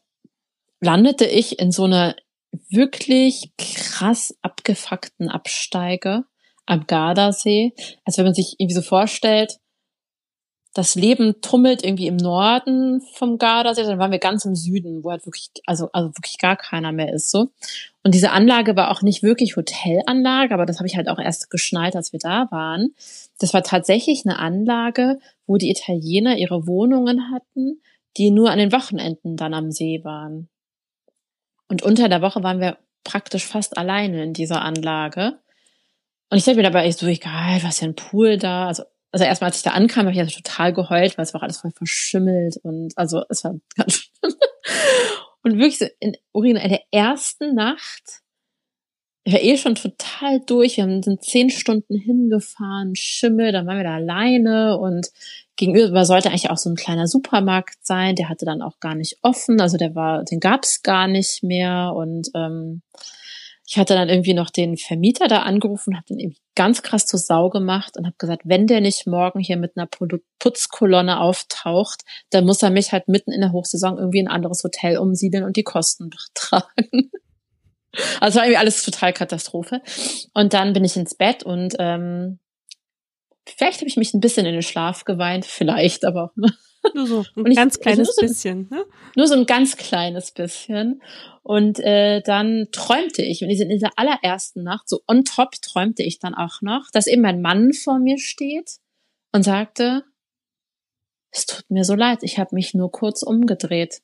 landete 0.80 1.26
ich 1.26 1.58
in 1.58 1.72
so 1.72 1.84
einer 1.84 2.14
wirklich 2.68 3.52
krass 3.58 4.36
abgefuckten 4.42 5.28
Absteige 5.28 6.24
am 6.66 6.86
Gardasee. 6.86 7.72
Als 8.04 8.18
wenn 8.18 8.24
man 8.24 8.34
sich 8.34 8.56
irgendwie 8.58 8.74
so 8.74 8.82
vorstellt, 8.82 9.58
das 10.74 10.94
Leben 10.94 11.40
tummelt 11.40 11.82
irgendwie 11.82 12.06
im 12.06 12.16
Norden 12.16 13.00
vom 13.14 13.38
Gardasee, 13.38 13.82
dann 13.82 13.98
waren 13.98 14.12
wir 14.12 14.18
ganz 14.18 14.44
im 14.44 14.54
Süden, 14.54 15.02
wo 15.02 15.10
halt 15.10 15.26
wirklich, 15.26 15.50
also, 15.66 15.88
also 15.92 16.10
wirklich 16.10 16.38
gar 16.38 16.56
keiner 16.56 16.92
mehr 16.92 17.12
ist, 17.12 17.30
so. 17.30 17.48
Und 18.04 18.14
diese 18.14 18.30
Anlage 18.30 18.76
war 18.76 18.90
auch 18.90 19.02
nicht 19.02 19.22
wirklich 19.22 19.56
Hotelanlage, 19.56 20.54
aber 20.54 20.66
das 20.66 20.78
habe 20.78 20.86
ich 20.86 20.96
halt 20.96 21.08
auch 21.08 21.18
erst 21.18 21.50
geschnallt, 21.50 21.96
als 21.96 22.12
wir 22.12 22.20
da 22.20 22.46
waren. 22.50 22.94
Das 23.40 23.54
war 23.54 23.62
tatsächlich 23.62 24.22
eine 24.24 24.38
Anlage, 24.38 25.18
wo 25.46 25.56
die 25.56 25.70
Italiener 25.70 26.36
ihre 26.36 26.66
Wohnungen 26.66 27.32
hatten, 27.32 27.80
die 28.16 28.30
nur 28.30 28.50
an 28.50 28.58
den 28.58 28.72
Wochenenden 28.72 29.36
dann 29.36 29.54
am 29.54 29.72
See 29.72 30.04
waren. 30.04 30.48
Und 31.68 31.82
unter 31.82 32.08
der 32.08 32.22
Woche 32.22 32.42
waren 32.42 32.60
wir 32.60 32.78
praktisch 33.04 33.46
fast 33.46 33.78
alleine 33.78 34.22
in 34.22 34.32
dieser 34.32 34.62
Anlage. 34.62 35.38
Und 36.30 36.38
ich 36.38 36.44
dachte 36.44 36.56
mir 36.56 36.62
dabei 36.62 36.84
echt 36.84 36.98
so, 36.98 37.06
egal, 37.06 37.62
was 37.62 37.76
ist 37.76 37.80
ja 37.80 37.88
ein 37.88 37.94
Pool 37.94 38.38
da? 38.38 38.66
Also 38.66 38.84
also 39.10 39.24
erstmal, 39.24 39.48
als 39.48 39.56
ich 39.58 39.62
da 39.62 39.70
ankam, 39.70 40.06
habe 40.06 40.12
ich 40.12 40.18
ja 40.18 40.26
total 40.26 40.72
geheult, 40.72 41.16
weil 41.16 41.24
es 41.24 41.32
war 41.32 41.42
alles 41.42 41.58
voll 41.58 41.70
verschimmelt 41.70 42.58
und 42.62 42.92
also 42.96 43.22
es 43.28 43.44
war 43.44 43.54
ganz 43.76 43.94
schlimm. 43.94 44.34
Und 45.42 45.52
wirklich 45.52 45.78
so 45.78 45.86
in 45.98 46.14
in 46.34 46.68
der 46.68 46.82
ersten 46.90 47.54
Nacht, 47.54 48.20
ich 49.28 49.34
war 49.34 49.42
eh 49.42 49.58
schon 49.58 49.74
total 49.74 50.40
durch. 50.40 50.78
Wir 50.78 51.02
sind 51.02 51.22
zehn 51.22 51.50
Stunden 51.50 51.94
hingefahren, 51.94 52.94
Schimmel, 52.96 53.52
dann 53.52 53.66
waren 53.66 53.76
wir 53.76 53.84
da 53.84 53.96
alleine 53.96 54.78
und 54.78 55.08
gegenüber 55.56 56.06
sollte 56.06 56.30
eigentlich 56.30 56.48
auch 56.48 56.56
so 56.56 56.70
ein 56.70 56.76
kleiner 56.76 57.06
Supermarkt 57.06 57.76
sein. 57.82 58.14
Der 58.14 58.30
hatte 58.30 58.46
dann 58.46 58.62
auch 58.62 58.80
gar 58.80 58.94
nicht 58.94 59.18
offen, 59.20 59.60
also 59.60 59.76
der 59.76 59.94
war, 59.94 60.24
den 60.24 60.40
gab's 60.40 60.82
gar 60.82 61.08
nicht 61.08 61.42
mehr 61.42 61.92
und 61.94 62.30
ähm, 62.34 62.80
ich 63.66 63.76
hatte 63.76 63.92
dann 63.92 64.08
irgendwie 64.08 64.32
noch 64.32 64.48
den 64.48 64.78
Vermieter 64.78 65.28
da 65.28 65.42
angerufen, 65.42 65.94
habe 65.94 66.06
den 66.06 66.20
irgendwie 66.20 66.40
ganz 66.54 66.82
krass 66.82 67.04
zur 67.04 67.20
Sau 67.20 67.50
gemacht 67.50 67.98
und 67.98 68.06
habe 68.06 68.16
gesagt, 68.16 68.42
wenn 68.46 68.66
der 68.66 68.80
nicht 68.80 69.06
morgen 69.06 69.40
hier 69.40 69.58
mit 69.58 69.76
einer 69.76 69.90
Putzkolonne 70.38 71.20
auftaucht, 71.20 72.00
dann 72.30 72.46
muss 72.46 72.62
er 72.62 72.70
mich 72.70 72.92
halt 72.92 73.08
mitten 73.08 73.32
in 73.32 73.42
der 73.42 73.52
Hochsaison 73.52 73.98
irgendwie 73.98 74.20
in 74.20 74.28
ein 74.28 74.34
anderes 74.34 74.64
Hotel 74.64 74.96
umsiedeln 74.96 75.44
und 75.44 75.56
die 75.56 75.64
Kosten 75.64 76.08
tragen. 76.34 77.10
Also 78.20 78.38
war 78.38 78.46
irgendwie 78.46 78.58
alles 78.58 78.82
total 78.82 79.12
Katastrophe. 79.12 79.82
Und 80.34 80.54
dann 80.54 80.72
bin 80.72 80.84
ich 80.84 80.96
ins 80.96 81.14
Bett 81.14 81.42
und 81.42 81.74
ähm, 81.78 82.38
vielleicht 83.46 83.80
habe 83.80 83.88
ich 83.88 83.96
mich 83.96 84.14
ein 84.14 84.20
bisschen 84.20 84.46
in 84.46 84.52
den 84.52 84.62
Schlaf 84.62 85.04
geweint, 85.04 85.44
vielleicht, 85.44 86.04
aber 86.04 86.32
ne? 86.36 86.52
Nur 86.94 87.06
so 87.06 87.24
ein 87.36 87.46
ich, 87.46 87.56
ganz 87.56 87.80
kleines 87.80 88.08
also 88.08 88.20
bisschen, 88.22 88.68
ne? 88.70 88.84
Nur 89.16 89.26
so 89.26 89.34
ein 89.34 89.46
ganz 89.46 89.76
kleines 89.76 90.32
bisschen. 90.32 91.02
Und 91.42 91.80
äh, 91.80 92.20
dann 92.22 92.68
träumte 92.72 93.22
ich, 93.22 93.42
und 93.42 93.50
in 93.50 93.68
dieser 93.68 93.90
allerersten 93.96 94.62
Nacht, 94.62 94.88
so 94.88 95.00
on 95.06 95.24
top 95.24 95.52
träumte 95.62 96.02
ich 96.02 96.18
dann 96.18 96.34
auch 96.34 96.60
noch, 96.60 96.90
dass 96.92 97.06
eben 97.06 97.22
mein 97.22 97.40
Mann 97.40 97.72
vor 97.72 97.98
mir 97.98 98.18
steht 98.18 98.78
und 99.32 99.42
sagte, 99.42 100.04
es 101.30 101.46
tut 101.46 101.64
mir 101.70 101.84
so 101.84 101.94
leid, 101.94 102.18
ich 102.22 102.38
habe 102.38 102.54
mich 102.54 102.74
nur 102.74 102.90
kurz 102.90 103.22
umgedreht. 103.22 104.00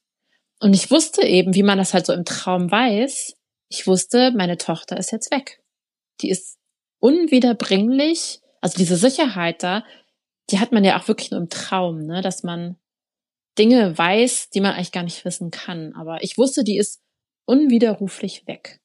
Und 0.61 0.75
ich 0.75 0.91
wusste 0.91 1.23
eben, 1.23 1.55
wie 1.55 1.63
man 1.63 1.79
das 1.79 1.95
halt 1.95 2.07
so 2.07 2.13
im 2.13 2.25
Traum 2.25 2.71
weiß, 2.71 3.35
ich 3.69 3.87
wusste, 3.87 4.33
meine 4.33 4.57
Tochter 4.57 4.97
ist 4.97 5.13
jetzt 5.13 5.31
weg. 5.31 5.63
Die 6.21 6.31
ist 6.31 6.59
unwiederbringlich, 7.01 8.41
also 8.61 8.79
diese 8.79 8.97
Sicherheit 8.97 9.63
da, 9.63 9.85
die 10.51 10.59
hat 10.59 10.73
man 10.73 10.85
ja 10.85 10.99
auch 10.99 11.09
wirklich 11.09 11.31
nur 11.31 11.41
im 11.41 11.49
Traum, 11.49 12.07
ne, 12.07 12.23
dass 12.23 12.43
man 12.43 12.77
Dinge 13.59 13.97
weiß, 13.97 14.51
die 14.51 14.61
man 14.61 14.73
eigentlich 14.73 14.93
gar 14.93 15.03
nicht 15.03 15.25
wissen 15.25 15.51
kann. 15.51 15.95
Aber 15.95 16.23
ich 16.23 16.39
wusste, 16.39 16.65
die 16.65 16.79
ist 16.79 17.03
unwiderruflich 17.47 18.47
weg. 18.47 18.81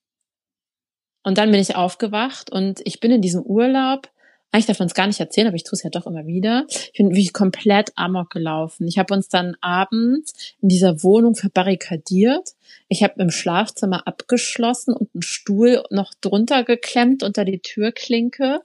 Und 1.24 1.38
dann 1.38 1.52
bin 1.52 1.60
ich 1.60 1.76
aufgewacht 1.76 2.52
und 2.52 2.82
ich 2.86 3.00
bin 3.00 3.12
in 3.12 3.22
diesem 3.22 3.44
Urlaub, 3.44 4.12
eigentlich 4.52 4.66
darf 4.66 4.80
man 4.80 4.88
es 4.88 4.96
gar 4.96 5.06
nicht 5.06 5.20
erzählen, 5.20 5.48
aber 5.48 5.56
ich 5.56 5.64
tue 5.64 5.78
es 5.78 5.84
ja 5.84 5.92
doch 5.92 6.08
immer 6.08 6.26
wieder. 6.26 6.66
Ich 6.70 6.94
bin 6.98 7.16
wie 7.16 7.28
komplett 7.28 7.92
amok 7.96 8.32
gelaufen. 8.32 8.88
Ich 8.88 8.98
habe 8.98 9.14
uns 9.14 9.30
dann 9.30 9.56
abends 9.62 10.56
in 10.62 10.70
dieser 10.70 11.04
Wohnung 11.04 11.36
verbarrikadiert. 11.36 12.56
Ich 12.88 13.04
habe 13.04 13.22
im 13.22 13.30
Schlafzimmer 13.30 14.08
abgeschlossen 14.08 14.96
und 14.96 15.14
einen 15.14 15.22
Stuhl 15.22 15.84
noch 15.92 16.14
drunter 16.20 16.64
geklemmt 16.64 17.22
unter 17.22 17.46
die 17.46 17.60
Türklinke. 17.60 18.62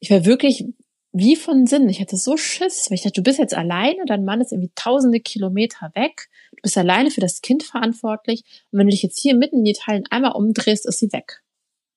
Ich 0.00 0.10
war 0.10 0.24
wirklich 0.24 0.64
wie 1.12 1.36
von 1.36 1.66
Sinn. 1.66 1.90
Ich 1.90 2.00
hatte 2.00 2.16
so 2.16 2.38
Schiss, 2.38 2.86
weil 2.88 2.94
ich 2.94 3.02
dachte, 3.02 3.20
du 3.20 3.22
bist 3.22 3.38
jetzt 3.38 3.54
alleine, 3.54 4.04
dein 4.06 4.24
Mann 4.24 4.40
ist 4.40 4.52
irgendwie 4.52 4.72
tausende 4.74 5.20
Kilometer 5.20 5.90
weg, 5.94 6.30
du 6.52 6.62
bist 6.62 6.78
alleine 6.78 7.10
für 7.10 7.20
das 7.20 7.42
Kind 7.42 7.62
verantwortlich 7.62 8.44
und 8.70 8.78
wenn 8.78 8.86
du 8.86 8.92
dich 8.92 9.02
jetzt 9.02 9.20
hier 9.20 9.34
mitten 9.34 9.58
in 9.58 9.66
Italien 9.66 10.04
einmal 10.10 10.32
umdrehst, 10.32 10.86
ist 10.86 11.00
sie 11.00 11.12
weg. 11.12 11.42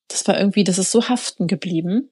Das 0.10 0.28
war 0.28 0.38
irgendwie, 0.38 0.64
das 0.64 0.78
ist 0.78 0.92
so 0.92 1.08
haften 1.08 1.48
geblieben. 1.48 2.10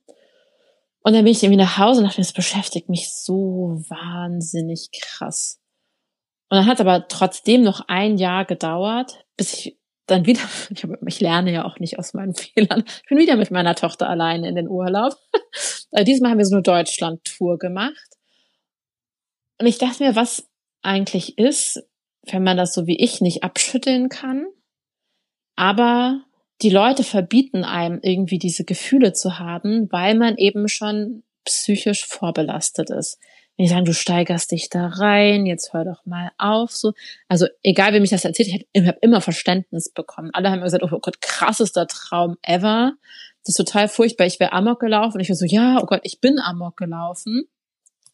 Und 1.03 1.13
dann 1.13 1.25
bin 1.25 1.33
ich 1.33 1.43
irgendwie 1.43 1.61
nach 1.61 1.77
Hause 1.77 1.99
und 1.99 2.07
dachte, 2.07 2.21
das 2.21 2.33
beschäftigt 2.33 2.89
mich 2.89 3.13
so 3.13 3.83
wahnsinnig 3.89 4.89
krass. 4.91 5.59
Und 6.49 6.57
dann 6.57 6.65
hat 6.65 6.75
es 6.75 6.81
aber 6.81 7.07
trotzdem 7.07 7.61
noch 7.61 7.81
ein 7.87 8.17
Jahr 8.17 8.45
gedauert, 8.45 9.25
bis 9.35 9.53
ich 9.53 9.79
dann 10.07 10.25
wieder, 10.25 10.41
ich, 10.69 10.83
hab, 10.83 10.91
ich 11.05 11.19
lerne 11.19 11.51
ja 11.51 11.65
auch 11.65 11.79
nicht 11.79 11.99
aus 11.99 12.13
meinen 12.13 12.35
Fehlern, 12.35 12.83
ich 12.87 13.09
bin 13.09 13.17
wieder 13.17 13.35
mit 13.35 13.51
meiner 13.51 13.75
Tochter 13.75 14.09
alleine 14.09 14.47
in 14.47 14.55
den 14.55 14.67
Urlaub. 14.67 15.15
Also 15.95 16.05
diesmal 16.05 16.31
haben 16.31 16.39
wir 16.39 16.45
so 16.45 16.55
eine 16.55 16.63
Deutschland-Tour 16.63 17.59
gemacht. 17.59 18.17
Und 19.59 19.67
ich 19.67 19.77
dachte 19.77 20.03
mir, 20.03 20.15
was 20.15 20.49
eigentlich 20.81 21.37
ist, 21.37 21.83
wenn 22.23 22.41
man 22.41 22.57
das 22.57 22.73
so 22.73 22.87
wie 22.87 22.99
ich 22.99 23.21
nicht 23.21 23.43
abschütteln 23.43 24.09
kann, 24.09 24.47
aber 25.55 26.23
die 26.61 26.69
Leute 26.69 27.03
verbieten 27.03 27.63
einem 27.63 27.99
irgendwie 28.01 28.37
diese 28.37 28.63
Gefühle 28.63 29.13
zu 29.13 29.39
haben, 29.39 29.91
weil 29.91 30.15
man 30.15 30.37
eben 30.37 30.67
schon 30.67 31.23
psychisch 31.45 32.05
vorbelastet 32.05 32.89
ist. 32.89 33.19
Wenn 33.57 33.65
die 33.65 33.69
sagen, 33.69 33.85
du 33.85 33.93
steigerst 33.93 34.51
dich 34.51 34.69
da 34.69 34.87
rein, 34.87 35.45
jetzt 35.45 35.73
hör 35.73 35.85
doch 35.85 36.05
mal 36.05 36.31
auf, 36.37 36.71
so. 36.71 36.93
Also, 37.27 37.47
egal, 37.61 37.93
wie 37.93 37.99
mich 37.99 38.09
das 38.09 38.25
erzählt, 38.25 38.65
ich 38.71 38.87
habe 38.87 38.97
immer 39.01 39.21
Verständnis 39.21 39.91
bekommen. 39.91 40.31
Alle 40.33 40.49
haben 40.49 40.55
immer 40.55 40.65
gesagt, 40.65 40.83
oh 40.83 40.99
Gott, 40.99 41.21
krassester 41.21 41.85
Traum 41.85 42.37
ever. 42.41 42.93
Das 43.45 43.49
ist 43.49 43.57
total 43.57 43.89
furchtbar. 43.89 44.25
Ich 44.25 44.39
wäre 44.39 44.53
Amok 44.53 44.79
gelaufen. 44.79 45.17
Und 45.17 45.19
ich 45.19 45.29
war 45.29 45.35
so, 45.35 45.45
ja, 45.45 45.79
oh 45.81 45.85
Gott, 45.85 45.99
ich 46.03 46.19
bin 46.19 46.39
Amok 46.39 46.77
gelaufen. 46.77 47.43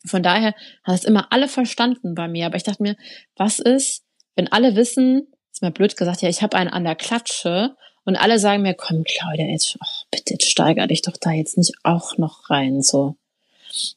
Von 0.05 0.23
daher 0.23 0.55
hat 0.83 0.95
es 0.95 1.05
immer 1.05 1.31
alle 1.31 1.47
verstanden 1.47 2.15
bei 2.15 2.27
mir. 2.27 2.47
Aber 2.47 2.57
ich 2.57 2.63
dachte 2.63 2.83
mir, 2.83 2.95
was 3.35 3.59
ist, 3.59 4.03
wenn 4.35 4.51
alle 4.51 4.75
wissen, 4.75 5.27
ist 5.53 5.61
mir 5.61 5.71
blöd 5.71 5.95
gesagt, 5.95 6.21
ja, 6.21 6.29
ich 6.29 6.41
habe 6.41 6.57
einen 6.57 6.69
an 6.69 6.83
der 6.83 6.95
Klatsche 6.95 7.75
und 8.06 8.16
alle 8.16 8.39
sagen 8.39 8.64
mir, 8.64 8.74
komm, 8.74 9.04
Claudia, 9.04 9.45
jetzt, 9.45 9.78
oh, 9.80 10.06
bitte, 10.12 10.34
jetzt 10.34 10.50
steiger 10.50 10.88
dich 10.88 11.02
doch 11.02 11.18
da 11.18 11.32
jetzt 11.32 11.58
nicht 11.58 11.74
auch 11.84 12.18
noch 12.18 12.50
rein, 12.50 12.82
so. 12.82 13.16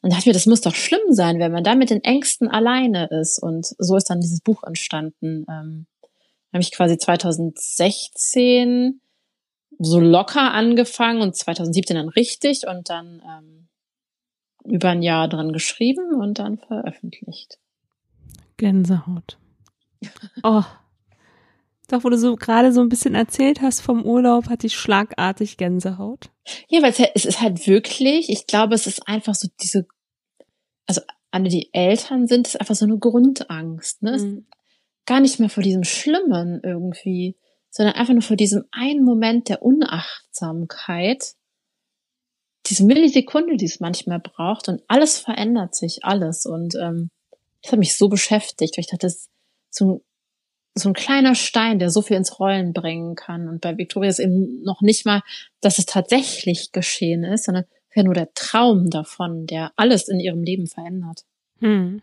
Und 0.03 0.13
dachte 0.13 0.29
mir, 0.29 0.35
das 0.35 0.47
muss 0.47 0.61
doch 0.61 0.75
schlimm 0.75 1.01
sein, 1.11 1.39
wenn 1.39 1.53
man 1.53 1.65
da 1.65 1.75
mit 1.75 1.91
den 1.91 2.05
Ängsten 2.05 2.49
alleine 2.49 3.07
ist. 3.07 3.39
Und 3.39 3.67
so 3.79 3.97
ist 3.97 4.11
dann 4.11 4.21
dieses 4.21 4.41
Buch 4.41 4.63
entstanden. 4.65 5.47
Ähm, 5.49 5.87
habe 6.53 6.63
ich 6.63 6.73
quasi 6.73 6.99
2016 6.99 9.01
so 9.79 9.99
locker 9.99 10.53
angefangen 10.53 11.23
und 11.23 11.35
2017 11.35 11.97
dann 11.97 12.11
richtig 12.11 12.67
und 12.67 12.91
dann 12.91 13.23
ähm, 13.27 13.69
über 14.65 14.91
ein 14.91 15.03
Jahr 15.03 15.29
dran 15.29 15.53
geschrieben 15.53 16.15
und 16.15 16.39
dann 16.39 16.59
veröffentlicht. 16.59 17.59
Gänsehaut. 18.59 19.39
Oh, 20.43 20.63
doch, 21.93 22.05
wo 22.05 22.09
du 22.09 22.18
so 22.18 22.36
gerade 22.36 22.72
so 22.72 22.80
ein 22.80 22.88
bisschen 22.88 23.14
erzählt 23.14 23.61
hast 23.61 23.80
vom 23.80 24.05
Urlaub, 24.05 24.49
hatte 24.49 24.66
ich 24.66 24.74
schlagartig 24.74 25.57
Gänsehaut. 25.57 26.30
Ja, 26.68 26.82
weil 26.82 26.90
es, 26.90 26.99
halt, 26.99 27.12
es 27.14 27.24
ist 27.24 27.40
halt 27.40 27.66
wirklich, 27.66 28.28
ich 28.30 28.47
glaube, 28.47 28.74
es 28.74 28.86
ist 28.86 29.07
einfach 29.07 29.34
so 29.34 29.49
diese, 29.61 29.86
also 30.86 31.01
alle 31.30 31.49
die 31.49 31.70
Eltern 31.72 32.26
sind, 32.26 32.47
es 32.47 32.55
ist 32.55 32.61
einfach 32.61 32.74
so 32.74 32.84
eine 32.84 32.99
Grundangst, 32.99 34.03
ne? 34.03 34.18
Mhm. 34.18 34.47
Gar 35.07 35.20
nicht 35.20 35.40
mehr 35.40 35.49
vor 35.49 35.62
diesem 35.62 35.84
Schlimmen 35.84 36.61
irgendwie, 36.62 37.36
sondern 37.70 37.95
einfach 37.97 38.12
nur 38.12 38.22
vor 38.22 38.36
diesem 38.36 38.64
einen 38.70 39.05
Moment 39.05 39.49
der 39.49 39.62
Unachtsamkeit, 39.62 41.34
diese 42.66 42.84
Millisekunde, 42.84 43.57
die 43.57 43.64
es 43.64 43.80
manchmal 43.80 44.20
braucht 44.20 44.68
und 44.68 44.82
alles 44.86 45.18
verändert 45.18 45.74
sich, 45.74 46.05
alles. 46.05 46.47
Und 46.47 46.74
ähm, 46.76 47.11
das 47.62 47.72
hat 47.72 47.78
mich 47.78 47.97
so 47.97 48.09
beschäftigt, 48.09 48.76
weil 48.76 48.82
ich 48.82 48.86
dachte, 48.88 49.07
das 49.07 49.14
ist 49.14 49.30
so 49.70 49.84
ein 49.86 50.01
so 50.75 50.89
ein 50.89 50.95
kleiner 50.95 51.35
Stein, 51.35 51.79
der 51.79 51.91
so 51.91 52.03
viel 52.03 52.16
ins 52.16 52.39
Rollen 52.39 52.73
bringen 52.73 53.14
kann. 53.14 53.49
Und 53.49 53.61
bei 53.61 53.77
Victoria 53.77 54.09
ist 54.09 54.18
eben 54.18 54.62
noch 54.62 54.81
nicht 54.81 55.05
mal, 55.05 55.23
dass 55.61 55.79
es 55.79 55.87
tatsächlich 55.87 56.73
geschehen 56.73 57.25
ist, 57.25 57.45
sondern 57.45 57.64
ja 57.95 58.03
nur 58.03 58.14
der 58.14 58.33
Traum 58.35 58.89
davon, 58.89 59.47
der 59.47 59.73
alles 59.77 60.09
in 60.09 60.18
ihrem 60.18 60.43
Leben 60.43 60.66
verändert. 60.66 61.25
Hm. 61.61 62.01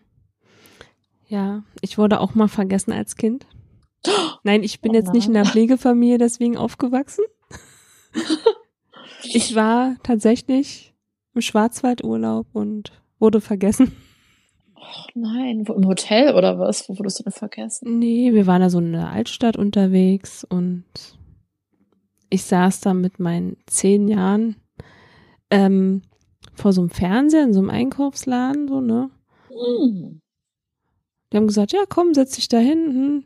Ja, 1.28 1.63
ich 1.82 1.97
wurde 1.97 2.20
auch 2.20 2.36
mal 2.36 2.47
vergessen 2.47 2.91
als 2.91 3.15
Kind. 3.15 3.47
Nein, 4.43 4.63
ich 4.63 4.82
bin 4.82 4.91
oh 4.91 4.95
jetzt 4.95 5.13
nicht 5.13 5.28
in 5.28 5.34
der 5.34 5.45
Pflegefamilie 5.45 6.17
deswegen 6.17 6.57
aufgewachsen. 6.57 7.26
ich 9.24 9.55
war 9.55 9.95
tatsächlich 10.03 10.93
im 11.34 11.41
Schwarzwaldurlaub 11.41 12.47
und 12.53 12.91
wurde 13.20 13.41
vergessen. 13.41 13.95
Ach 14.82 15.07
nein, 15.13 15.67
wo, 15.67 15.73
im 15.73 15.86
Hotel 15.88 16.36
oder 16.36 16.59
was? 16.59 16.88
Wo 16.88 16.97
wurdest 16.97 17.19
du 17.19 17.23
denn 17.23 17.34
vergessen? 17.34 17.99
Nee, 17.99 18.34
wir 18.34 18.47
waren 18.47 18.61
da 18.61 18.69
so 18.69 18.80
in 18.80 18.93
der 18.93 19.09
Altstadt 19.09 19.57
unterwegs 19.57 20.43
und 20.43 20.86
ich 22.30 22.43
saß 22.43 22.82
da 22.82 22.93
mit 22.93 23.19
meinen 23.19 23.57
zehn 23.65 24.07
Jahren 24.07 24.55
ähm, 25.49 26.03
vor 26.53 26.73
so 26.73 26.82
einem 26.82 26.89
Fernseher 26.89 27.43
in 27.43 27.53
so 27.53 27.59
einem 27.59 27.69
Einkaufsladen, 27.69 28.67
so, 28.67 28.82
ne? 28.82 29.09
Mm. 29.49 30.19
Die 31.32 31.38
haben 31.38 31.47
gesagt, 31.47 31.71
ja, 31.71 31.84
komm, 31.88 32.13
setz 32.13 32.36
dich 32.36 32.47
da 32.47 32.57
hin. 32.57 32.93
Hm. 32.93 33.23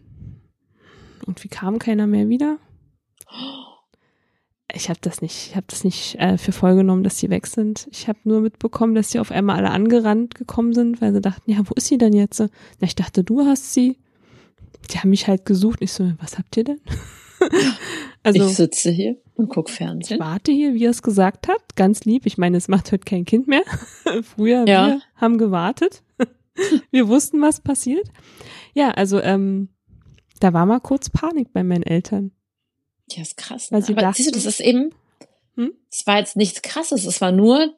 Und 1.26 1.44
wie 1.44 1.48
kam 1.48 1.80
keiner 1.80 2.08
mehr 2.08 2.30
wieder? 2.30 2.58
ich 4.76 4.90
habe 4.90 5.00
das 5.02 5.22
nicht, 5.22 5.50
ich 5.50 5.56
habe 5.56 5.68
das 5.70 5.84
nicht 5.84 6.16
äh, 6.16 6.38
für 6.38 6.52
voll 6.52 6.76
genommen, 6.76 7.04
dass 7.04 7.20
sie 7.20 7.30
weg 7.30 7.48
sind. 7.48 7.88
Ich 7.92 8.08
habe 8.08 8.20
nur 8.24 8.42
mitbekommen, 8.42 8.96
dass 8.96 9.12
sie 9.12 9.20
auf 9.20 9.32
einmal 9.32 9.58
alle 9.58 9.70
angerannt 9.70 10.36
gekommen 10.36 10.74
sind, 10.74 11.00
weil 11.00 11.14
sie 11.14 11.22
dachten, 11.22 11.50
ja, 11.50 11.60
wo 11.64 11.74
ist 11.76 11.88
sie 11.88 11.98
denn 11.98 12.14
jetzt? 12.14 12.40
Na, 12.40 12.50
ich 12.82 12.96
dachte, 12.96 13.24
du 13.24 13.42
hast 13.42 13.74
sie. 13.74 13.98
Die 14.92 14.98
haben 14.98 15.12
mich 15.12 15.28
halt 15.28 15.46
gesucht. 15.46 15.80
Ich 15.82 15.94
so, 15.94 16.12
was 16.20 16.38
habt 16.38 16.58
ihr 16.58 16.64
denn? 16.64 16.82
also 18.24 18.46
ich 18.46 18.56
sitze 18.56 18.90
hier 18.90 19.18
und 19.36 19.50
guck 19.50 19.70
Fernsehen. 19.70 20.18
Ich 20.18 20.20
warte 20.20 20.52
hier, 20.52 20.74
wie 20.74 20.86
er 20.86 20.92
es 20.92 21.04
gesagt 21.04 21.48
hat, 21.48 21.76
ganz 21.76 22.04
lieb. 22.04 22.26
Ich 22.26 22.38
meine, 22.38 22.58
es 22.58 22.68
macht 22.68 22.92
heute 22.92 23.06
kein 23.06 23.26
Kind 23.26 23.48
mehr. 23.48 23.64
Früher 24.24 24.68
ja. 24.68 24.88
wir 24.88 25.02
haben 25.16 25.38
gewartet. 25.38 26.04
wir 26.92 27.08
wussten, 27.08 27.42
was 27.42 27.62
passiert. 27.62 28.08
Ja, 28.74 28.90
also 28.90 29.22
ähm, 29.22 29.70
da 30.40 30.52
war 30.52 30.66
mal 30.66 30.80
kurz 30.80 31.10
Panik 31.10 31.54
bei 31.54 31.64
meinen 31.64 31.84
Eltern. 31.84 32.32
Ja, 33.16 33.22
ist 33.22 33.38
krass. 33.38 33.72
Ne? 33.72 33.78
Aber 33.78 33.94
dachten, 33.94 34.16
siehst 34.16 34.30
du, 34.30 34.34
das 34.34 34.46
ist 34.46 34.60
eben, 34.60 34.94
hm? 35.56 35.74
es 35.92 36.08
war 36.08 36.18
jetzt 36.18 36.36
nichts 36.36 36.62
krasses, 36.62 37.06
es 37.06 37.22
war 37.22 37.32
nur 37.32 37.74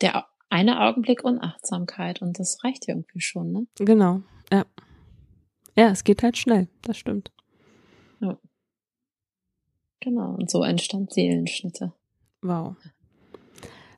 der 0.00 0.26
eine 0.50 0.82
Augenblick 0.82 1.24
Unachtsamkeit 1.24 2.20
und 2.20 2.38
das 2.38 2.62
reicht 2.62 2.86
ja 2.86 2.94
irgendwie 2.94 3.20
schon, 3.20 3.52
ne? 3.52 3.66
Genau, 3.78 4.22
ja. 4.52 4.66
Ja, 5.76 5.88
es 5.88 6.04
geht 6.04 6.22
halt 6.22 6.36
schnell, 6.36 6.68
das 6.82 6.98
stimmt. 6.98 7.32
Ja. 8.20 8.38
Genau, 10.00 10.34
und 10.34 10.50
so 10.50 10.62
entstand 10.62 11.12
Seelenschnitte. 11.12 11.94
Wow. 12.42 12.76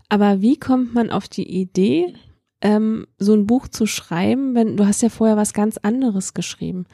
Aber 0.09 0.41
wie 0.41 0.57
kommt 0.57 0.95
man 0.95 1.11
auf 1.11 1.29
die 1.29 1.61
Idee, 1.61 2.15
ähm, 2.61 3.09
so 3.19 3.35
ein 3.35 3.47
Buch 3.47 3.67
zu 3.67 3.87
schreiben, 3.87 4.55
wenn 4.55 4.77
du 4.77 4.87
hast 4.87 5.03
ja 5.03 5.09
vorher 5.09 5.37
was 5.37 5.55
ganz 5.55 5.79
anderes 5.79 6.35
geschrieben? 6.35 6.87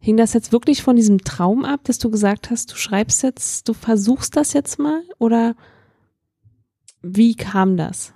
Hing 0.00 0.16
das 0.16 0.32
jetzt 0.32 0.52
wirklich 0.52 0.82
von 0.82 0.96
diesem 0.96 1.18
Traum 1.18 1.64
ab, 1.64 1.80
dass 1.84 1.98
du 1.98 2.10
gesagt 2.10 2.50
hast, 2.50 2.70
du 2.70 2.76
schreibst 2.76 3.22
jetzt, 3.22 3.68
du 3.68 3.74
versuchst 3.74 4.36
das 4.36 4.52
jetzt 4.52 4.78
mal? 4.78 5.02
Oder 5.18 5.56
wie 7.02 7.34
kam 7.34 7.76
das? 7.76 8.12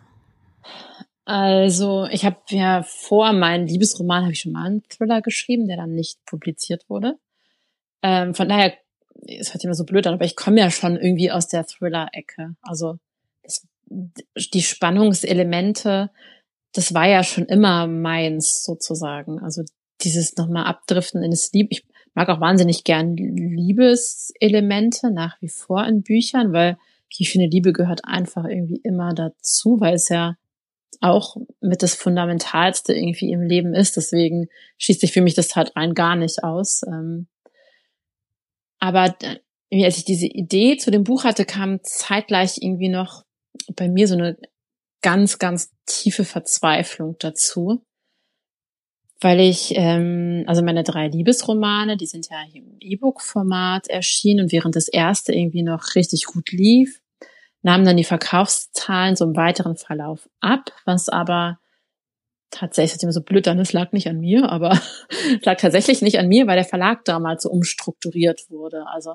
Also, 1.24 2.06
ich 2.10 2.24
habe 2.24 2.38
ja 2.50 2.82
vor 2.82 3.32
meinem 3.32 3.66
Liebesroman 3.66 4.22
habe 4.22 4.32
ich 4.32 4.40
schon 4.40 4.52
mal 4.52 4.66
einen 4.66 4.82
Thriller 4.88 5.22
geschrieben, 5.22 5.68
der 5.68 5.76
dann 5.76 5.94
nicht 5.94 6.24
publiziert 6.24 6.88
wurde. 6.88 7.18
Ähm, 8.02 8.34
von 8.34 8.48
daher, 8.48 8.74
es 9.26 9.54
hört 9.54 9.62
immer 9.64 9.74
so 9.74 9.84
blöd 9.84 10.06
an, 10.06 10.14
aber 10.14 10.24
ich 10.24 10.34
komme 10.34 10.58
ja 10.58 10.70
schon 10.70 10.96
irgendwie 10.96 11.30
aus 11.30 11.46
der 11.46 11.64
Thriller-Ecke. 11.64 12.56
Also 12.62 12.96
das, 13.42 13.66
die 13.86 14.62
Spannungselemente, 14.62 16.10
das 16.72 16.94
war 16.94 17.06
ja 17.06 17.22
schon 17.22 17.46
immer 17.46 17.86
meins 17.86 18.64
sozusagen. 18.64 19.38
Also 19.38 19.62
dieses 20.04 20.36
nochmal 20.36 20.64
abdriften 20.64 21.22
in 21.22 21.30
das 21.30 21.52
Liebe. 21.52 21.68
Ich 21.70 21.84
mag 22.14 22.28
auch 22.28 22.40
wahnsinnig 22.40 22.84
gern 22.84 23.16
Liebeselemente 23.16 25.10
nach 25.10 25.40
wie 25.40 25.48
vor 25.48 25.86
in 25.86 26.02
Büchern, 26.02 26.52
weil 26.52 26.76
ich 27.18 27.30
finde, 27.30 27.46
Liebe 27.46 27.72
gehört 27.72 28.04
einfach 28.04 28.44
irgendwie 28.44 28.80
immer 28.82 29.14
dazu, 29.14 29.80
weil 29.80 29.94
es 29.94 30.08
ja 30.08 30.36
auch 31.00 31.36
mit 31.60 31.82
das 31.82 31.94
Fundamentalste 31.94 32.94
irgendwie 32.94 33.32
im 33.32 33.42
Leben 33.42 33.74
ist. 33.74 33.96
Deswegen 33.96 34.48
schließt 34.78 35.00
sich 35.00 35.12
für 35.12 35.20
mich 35.20 35.34
das 35.34 35.54
halt 35.54 35.76
rein 35.76 35.94
gar 35.94 36.16
nicht 36.16 36.42
aus. 36.42 36.82
Ähm. 36.86 37.26
Aber 38.78 39.14
als 39.70 39.98
ich 39.98 40.04
diese 40.04 40.26
Idee 40.26 40.76
zu 40.76 40.90
dem 40.90 41.04
Buch 41.04 41.24
hatte, 41.24 41.44
kam 41.44 41.80
zeitgleich 41.82 42.58
irgendwie 42.60 42.88
noch 42.88 43.24
bei 43.74 43.88
mir 43.88 44.08
so 44.08 44.14
eine 44.14 44.38
ganz, 45.02 45.38
ganz 45.38 45.70
tiefe 45.86 46.24
Verzweiflung 46.24 47.16
dazu 47.18 47.84
weil 49.22 49.40
ich, 49.40 49.72
ähm, 49.76 50.44
also 50.46 50.62
meine 50.62 50.82
drei 50.82 51.08
Liebesromane, 51.08 51.96
die 51.96 52.06
sind 52.06 52.28
ja 52.30 52.38
im 52.52 52.76
E-Book-Format 52.80 53.88
erschienen 53.88 54.44
und 54.44 54.52
während 54.52 54.76
das 54.76 54.88
erste 54.88 55.32
irgendwie 55.32 55.62
noch 55.62 55.94
richtig 55.94 56.24
gut 56.26 56.50
lief, 56.52 57.00
nahmen 57.62 57.84
dann 57.84 57.96
die 57.96 58.04
Verkaufszahlen 58.04 59.16
so 59.16 59.24
im 59.24 59.36
weiteren 59.36 59.76
Verlauf 59.76 60.28
ab, 60.40 60.70
was 60.84 61.08
aber 61.08 61.58
tatsächlich, 62.50 63.02
immer 63.02 63.12
so 63.12 63.22
blöd 63.22 63.48
an, 63.48 63.58
es 63.58 63.72
lag 63.72 63.92
nicht 63.92 64.08
an 64.08 64.20
mir, 64.20 64.50
aber 64.50 64.72
es 65.38 65.44
lag 65.44 65.58
tatsächlich 65.58 66.02
nicht 66.02 66.18
an 66.18 66.28
mir, 66.28 66.46
weil 66.46 66.56
der 66.56 66.64
Verlag 66.64 67.04
damals 67.04 67.44
so 67.44 67.50
umstrukturiert 67.50 68.50
wurde. 68.50 68.86
Also 68.86 69.14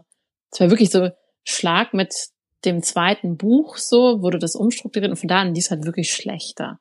es 0.52 0.60
war 0.60 0.70
wirklich 0.70 0.90
so 0.90 1.10
Schlag 1.44 1.94
mit 1.94 2.14
dem 2.66 2.82
zweiten 2.82 3.38
Buch 3.38 3.78
so, 3.78 4.22
wurde 4.22 4.40
das 4.40 4.56
umstrukturiert 4.56 5.12
und 5.12 5.18
von 5.18 5.30
da 5.30 5.42
an 5.42 5.54
lief 5.54 5.66
es 5.66 5.72
halt 5.72 5.86
wirklich 5.86 6.14
schlechter. 6.14 6.80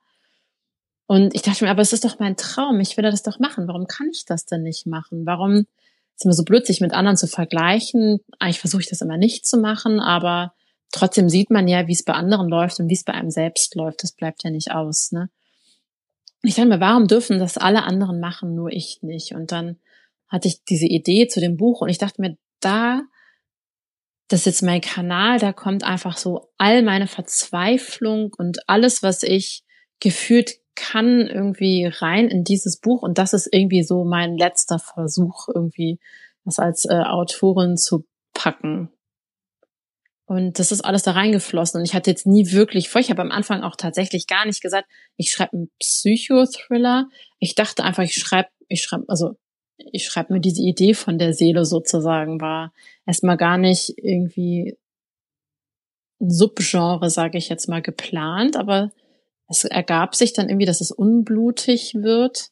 Und 1.07 1.33
ich 1.33 1.41
dachte 1.41 1.63
mir, 1.63 1.71
aber 1.71 1.81
es 1.81 1.93
ist 1.93 2.03
doch 2.03 2.19
mein 2.19 2.35
Traum, 2.35 2.79
ich 2.79 2.97
will 2.97 3.03
das 3.03 3.23
doch 3.23 3.39
machen. 3.39 3.67
Warum 3.67 3.87
kann 3.87 4.09
ich 4.11 4.25
das 4.25 4.45
denn 4.45 4.63
nicht 4.63 4.85
machen? 4.85 5.25
Warum 5.25 5.65
ist 6.15 6.25
immer 6.25 6.33
so 6.33 6.43
blöd, 6.43 6.65
sich 6.65 6.81
mit 6.81 6.93
anderen 6.93 7.17
zu 7.17 7.27
vergleichen? 7.27 8.19
Eigentlich 8.39 8.59
versuche 8.59 8.81
ich 8.81 8.89
das 8.89 9.01
immer 9.01 9.17
nicht 9.17 9.45
zu 9.45 9.57
machen, 9.57 10.01
aber 10.01 10.53
trotzdem 10.91 11.29
sieht 11.29 11.49
man 11.49 11.67
ja, 11.67 11.87
wie 11.87 11.93
es 11.93 12.03
bei 12.03 12.13
anderen 12.13 12.49
läuft 12.49 12.79
und 12.79 12.89
wie 12.89 12.93
es 12.93 13.05
bei 13.05 13.13
einem 13.13 13.31
selbst 13.31 13.75
läuft. 13.75 14.03
Das 14.03 14.11
bleibt 14.11 14.43
ja 14.43 14.49
nicht 14.49 14.71
aus, 14.71 15.11
ne? 15.11 15.29
Ich 16.43 16.55
dachte 16.55 16.69
mir, 16.69 16.79
warum 16.79 17.07
dürfen 17.07 17.39
das 17.39 17.57
alle 17.57 17.83
anderen 17.83 18.19
machen, 18.19 18.53
nur 18.53 18.71
ich 18.71 18.99
nicht? 19.01 19.33
Und 19.33 19.51
dann 19.51 19.77
hatte 20.27 20.47
ich 20.47 20.63
diese 20.65 20.85
Idee 20.85 21.27
zu 21.27 21.39
dem 21.39 21.57
Buch 21.57 21.81
und 21.81 21.89
ich 21.89 21.97
dachte 21.97 22.21
mir, 22.21 22.37
da 22.59 23.01
das 24.27 24.41
ist 24.41 24.45
jetzt 24.45 24.63
mein 24.63 24.81
Kanal, 24.81 25.39
da 25.39 25.53
kommt 25.53 25.83
einfach 25.83 26.17
so 26.17 26.51
all 26.57 26.83
meine 26.83 27.07
Verzweiflung 27.07 28.33
und 28.37 28.67
alles, 28.67 29.01
was 29.01 29.23
ich 29.23 29.63
gefühlt 29.99 30.59
kann, 30.77 31.27
irgendwie 31.27 31.85
rein 31.85 32.29
in 32.29 32.43
dieses 32.43 32.79
Buch. 32.79 33.01
Und 33.01 33.17
das 33.17 33.33
ist 33.33 33.49
irgendwie 33.51 33.83
so 33.83 34.05
mein 34.05 34.37
letzter 34.37 34.79
Versuch, 34.79 35.47
irgendwie 35.53 35.99
das 36.45 36.59
als 36.59 36.85
äh, 36.85 37.03
Autorin 37.03 37.75
zu 37.75 38.05
packen. 38.33 38.89
Und 40.25 40.59
das 40.59 40.71
ist 40.71 40.81
alles 40.81 41.03
da 41.03 41.11
reingeflossen. 41.11 41.79
Und 41.79 41.85
ich 41.85 41.95
hatte 41.95 42.09
jetzt 42.09 42.27
nie 42.27 42.51
wirklich 42.51 42.89
vor, 42.89 43.01
ich 43.01 43.09
habe 43.09 43.21
am 43.21 43.31
Anfang 43.31 43.63
auch 43.63 43.75
tatsächlich 43.75 44.27
gar 44.27 44.45
nicht 44.45 44.61
gesagt, 44.61 44.87
ich 45.15 45.31
schreibe 45.31 45.53
einen 45.53 45.71
Psychothriller. 45.79 47.09
Ich 47.39 47.55
dachte 47.55 47.83
einfach, 47.83 48.03
ich 48.03 48.15
schreibe, 48.15 48.49
ich 48.67 48.83
schreibe, 48.83 49.05
also 49.07 49.35
ich 49.77 50.05
schreibe 50.05 50.33
mir 50.33 50.39
diese 50.39 50.61
Idee 50.61 50.93
von 50.93 51.17
der 51.17 51.33
Seele 51.33 51.65
sozusagen, 51.65 52.41
war 52.41 52.73
erstmal 53.05 53.37
gar 53.37 53.57
nicht 53.57 53.93
irgendwie 53.97 54.77
ein 56.19 56.29
Subgenre, 56.29 57.09
sage 57.09 57.37
ich 57.37 57.47
jetzt 57.49 57.67
mal, 57.67 57.81
geplant, 57.81 58.57
aber 58.57 58.91
es 59.47 59.63
ergab 59.63 60.15
sich 60.15 60.33
dann 60.33 60.49
irgendwie, 60.49 60.65
dass 60.65 60.81
es 60.81 60.91
unblutig 60.91 61.95
wird. 61.95 62.49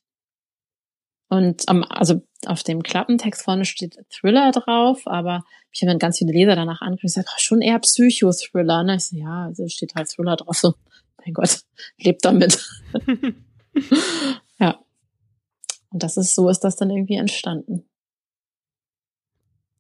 Und 1.28 1.68
am, 1.68 1.84
also 1.84 2.22
auf 2.46 2.64
dem 2.64 2.84
Klappentext 2.84 3.44
vorne 3.44 3.66
steht 3.66 3.98
Thriller 4.10 4.52
drauf, 4.52 5.02
aber 5.06 5.44
ich 5.72 5.82
habe 5.82 5.92
dann 5.92 6.00
ganz 6.00 6.20
viele 6.20 6.32
Leser 6.32 6.56
danach 6.56 6.82
angeguckt 6.82 7.04
und 7.04 7.08
gesagt, 7.08 7.30
oh, 7.32 7.40
schon 7.40 7.62
eher 7.62 7.80
Psychothriller. 7.80 8.84
Ne? 8.84 8.96
Ich 8.96 9.08
so, 9.08 9.18
ja, 9.18 9.46
also 9.46 9.68
steht 9.68 9.96
halt 9.96 10.08
Thriller 10.08 10.38
drauf. 10.38 10.56
So, 10.56 10.76
mein 11.18 11.34
Gott, 11.34 11.62
lebt 11.98 12.24
damit. 12.24 12.64
ja. 14.60 14.80
Und 15.90 16.04
das 16.04 16.18
ist, 16.18 16.36
so 16.36 16.50
ist 16.50 16.60
das 16.60 16.76
dann 16.76 16.90
irgendwie 16.90 17.16
entstanden. 17.16 17.86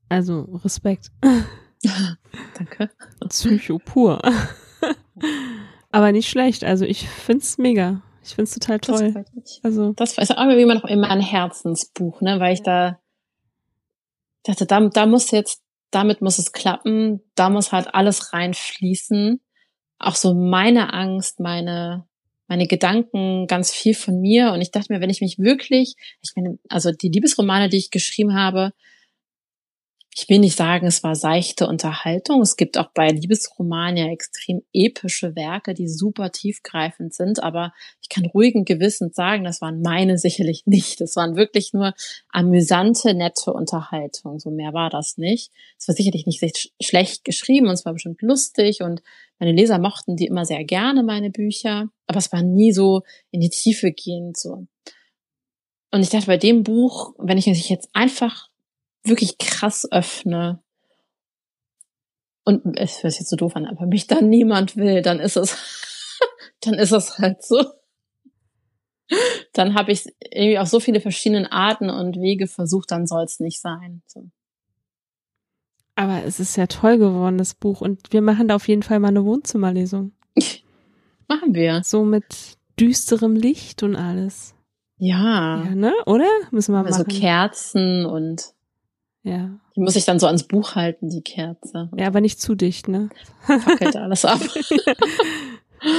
Also 0.10 0.42
Respekt. 0.64 1.12
Danke. 2.58 2.90
Psycho 3.28 3.80
pur. 3.80 4.22
Aber 5.96 6.12
nicht 6.12 6.30
schlecht. 6.30 6.66
Also 6.66 6.84
ich 6.84 7.08
find's 7.08 7.58
mega. 7.58 8.02
Ich 8.22 8.36
find's 8.36 8.54
total 8.54 8.82
toll. 8.82 9.14
Das 9.14 9.62
also 9.64 9.94
das 9.94 10.18
ist 10.18 10.30
wie 10.30 10.66
man 10.66 10.78
noch 10.78 10.84
immer 10.84 11.10
ein 11.10 11.22
Herzensbuch, 11.22 12.20
ne, 12.20 12.38
weil 12.42 12.54
ich 12.54 12.64
da 12.64 13.00
dachte, 14.44 14.66
da, 14.66 14.82
da 14.90 15.06
muss 15.06 15.32
jetzt, 15.32 15.64
damit 15.92 16.22
muss 16.22 16.38
es 16.38 16.52
klappen, 16.52 17.22
da 17.36 17.50
muss 17.50 17.72
halt 17.72 17.94
alles 17.94 18.34
reinfließen. 18.34 19.40
Auch 19.98 20.16
so 20.16 20.34
meine 20.34 20.94
Angst, 20.94 21.40
meine 21.40 22.06
meine 22.48 22.68
Gedanken, 22.68 23.48
ganz 23.48 23.72
viel 23.72 23.96
von 23.96 24.20
mir. 24.20 24.52
Und 24.52 24.62
ich 24.62 24.72
dachte 24.72 24.94
mir, 24.94 25.00
wenn 25.00 25.10
ich 25.10 25.22
mich 25.22 25.40
wirklich, 25.40 25.96
ich 26.22 26.32
meine, 26.36 26.60
also 26.70 26.92
die 26.92 27.10
Liebesromane, 27.10 27.70
die 27.70 27.78
ich 27.78 27.90
geschrieben 27.90 28.36
habe, 28.36 28.74
ich 30.18 30.30
will 30.30 30.40
nicht 30.40 30.56
sagen, 30.56 30.88
es 30.88 31.04
war 31.04 31.14
seichte 31.14 31.68
Unterhaltung. 31.68 32.42
Es 32.42 32.56
gibt 32.56 32.78
auch 32.78 32.90
bei 32.94 33.10
Liebesromanen 33.10 33.98
ja 33.98 34.08
extrem 34.08 34.62
epische 34.72 35.36
Werke, 35.36 35.74
die 35.74 35.90
super 35.90 36.32
tiefgreifend 36.32 37.14
sind. 37.14 37.44
Aber 37.44 37.74
ich 38.02 38.08
kann 38.08 38.26
ruhigen 38.26 38.64
Gewissens 38.64 39.14
sagen, 39.14 39.44
das 39.44 39.60
waren 39.60 39.82
meine 39.82 40.18
sicherlich 40.18 40.64
nicht. 40.66 41.02
Das 41.02 41.18
waren 41.18 41.36
wirklich 41.36 41.74
nur 41.74 41.94
amüsante, 42.30 43.14
nette 43.14 43.52
Unterhaltung. 43.52 44.40
So 44.40 44.52
mehr 44.52 44.74
war 44.74 44.90
das 44.90 45.18
nicht. 45.18 45.52
Es 45.78 45.90
war 45.90 45.96
sicherlich 45.96 46.26
nicht 46.26 46.72
schlecht 46.82 47.26
geschrieben 47.26 47.68
und 47.68 47.74
es 47.74 47.84
war 47.84 47.92
bestimmt 47.92 48.22
lustig 48.22 48.82
und 48.82 49.04
meine 49.38 49.52
Leser 49.52 49.80
mochten 49.80 50.16
die 50.16 50.28
immer 50.28 50.46
sehr 50.46 50.64
gerne, 50.64 51.04
meine 51.04 51.30
Bücher. 51.30 51.90
Aber 52.08 52.20
es 52.20 52.32
war 52.32 52.42
nie 52.42 52.72
so 52.72 53.02
in 53.32 53.42
die 53.42 53.50
Tiefe 53.50 53.92
gehend 53.92 54.38
so. 54.38 54.66
Und 55.92 56.02
ich 56.02 56.10
dachte, 56.10 56.28
bei 56.28 56.38
dem 56.38 56.64
Buch, 56.64 57.16
wenn 57.18 57.38
ich 57.38 57.48
mich 57.48 57.68
jetzt 57.68 57.90
einfach 57.92 58.50
wirklich 59.06 59.38
krass 59.38 59.88
öffne 59.92 60.62
und 62.46 62.78
es 62.78 63.04
hört 63.04 63.20
jetzt 63.20 63.30
so 63.30 63.36
doof 63.36 63.56
an, 63.56 63.66
aber 63.66 63.88
mich 63.88 64.08
dann 64.08 64.30
niemand 64.30 64.78
will, 64.78 65.02
dann 65.02 65.20
ist 65.20 65.36
es, 65.36 65.58
dann 66.62 66.76
ist 66.76 66.92
es 66.92 67.18
halt 67.18 67.44
so. 67.44 67.64
Dann 69.54 69.76
habe 69.76 69.92
ich 69.92 70.06
irgendwie 70.32 70.60
auf 70.60 70.68
so 70.68 70.80
viele 70.80 71.02
verschiedene 71.02 71.52
Arten 71.52 71.90
und 71.90 72.20
Wege 72.20 72.48
versucht, 72.48 72.92
dann 72.92 73.08
soll 73.08 73.24
es 73.24 73.40
nicht 73.40 73.62
sein. 73.62 74.02
So. 74.06 74.30
Aber 75.96 76.24
es 76.24 76.40
ist 76.40 76.56
ja 76.56 76.68
toll 76.68 76.98
geworden, 76.98 77.38
das 77.38 77.54
Buch. 77.54 77.82
Und 77.82 78.12
wir 78.12 78.22
machen 78.22 78.48
da 78.48 78.56
auf 78.56 78.68
jeden 78.68 78.84
Fall 78.84 79.00
mal 79.00 79.10
eine 79.10 79.26
Wohnzimmerlesung. 79.26 80.12
machen 81.28 81.56
wir. 81.56 81.82
So 81.84 82.04
mit 82.04 82.58
düsterem 82.80 83.36
Licht 83.36 83.82
und 83.84 83.96
alles. 83.96 84.56
Ja. 84.98 85.64
Ja, 85.64 85.76
ne? 85.76 85.94
Oder? 86.06 86.28
Müssen 86.52 86.74
wir 86.74 86.82
mal 86.82 86.88
also 86.88 87.04
machen. 87.04 87.12
So 87.12 87.20
Kerzen 87.20 88.06
und 88.06 88.55
ja. 89.26 89.50
Die 89.76 89.82
muss 89.82 89.96
ich 89.96 90.06
dann 90.06 90.20
so 90.20 90.28
ans 90.28 90.44
Buch 90.44 90.76
halten, 90.76 91.10
die 91.10 91.22
Kerze. 91.22 91.90
Ja, 91.98 92.08
aber 92.08 92.22
nicht 92.22 92.40
zu 92.40 92.56
dicht, 92.56 92.88
ne? 92.88 93.10
Fackelt 93.42 93.96
alles 93.98 94.24
ab. 94.26 94.40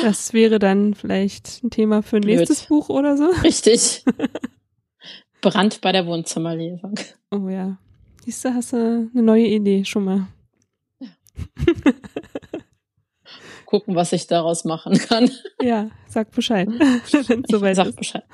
Das 0.03 0.33
wäre 0.33 0.59
dann 0.59 0.95
vielleicht 0.95 1.63
ein 1.63 1.71
Thema 1.71 2.03
für 2.03 2.17
ein 2.17 2.23
Blöd. 2.23 2.39
nächstes 2.39 2.67
Buch 2.67 2.89
oder 2.89 3.17
so. 3.17 3.31
Richtig. 3.45 4.05
Brand 5.41 5.81
bei 5.81 5.93
der 5.93 6.07
Wohnzimmerlesung. 6.07 6.99
Oh 7.31 7.49
ja. 7.49 7.79
Siehst 8.25 8.45
du, 8.45 8.55
hast 8.55 8.73
du 8.73 9.09
eine 9.13 9.23
neue 9.23 9.47
Idee 9.47 9.85
schon 9.85 10.05
mal. 10.05 10.27
Ja. 10.99 11.09
Gucken, 13.67 13.95
was 13.95 14.13
ich 14.13 14.27
daraus 14.27 14.65
machen 14.65 14.99
kann. 14.99 15.31
Ja, 15.63 15.91
sag 16.09 16.33
Bescheid. 16.33 16.69
Soweit 17.49 17.77
sag 17.77 17.89
ist. 17.89 17.97
Bescheid. 17.97 18.25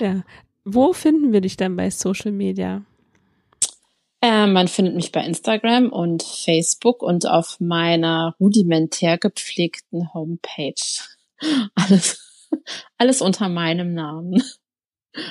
ja. 0.00 0.24
Wo 0.64 0.92
finden 0.92 1.32
wir 1.32 1.42
dich 1.42 1.56
dann 1.56 1.76
bei 1.76 1.90
Social 1.90 2.32
Media? 2.32 2.82
Äh, 4.22 4.46
man 4.46 4.68
findet 4.68 4.94
mich 4.94 5.12
bei 5.12 5.24
Instagram 5.24 5.90
und 5.90 6.22
Facebook 6.22 7.02
und 7.02 7.26
auf 7.26 7.58
meiner 7.58 8.34
rudimentär 8.38 9.18
gepflegten 9.18 10.12
Homepage. 10.12 10.74
Alles, 11.74 12.46
alles 12.98 13.22
unter 13.22 13.48
meinem 13.48 13.94
Namen. 13.94 14.42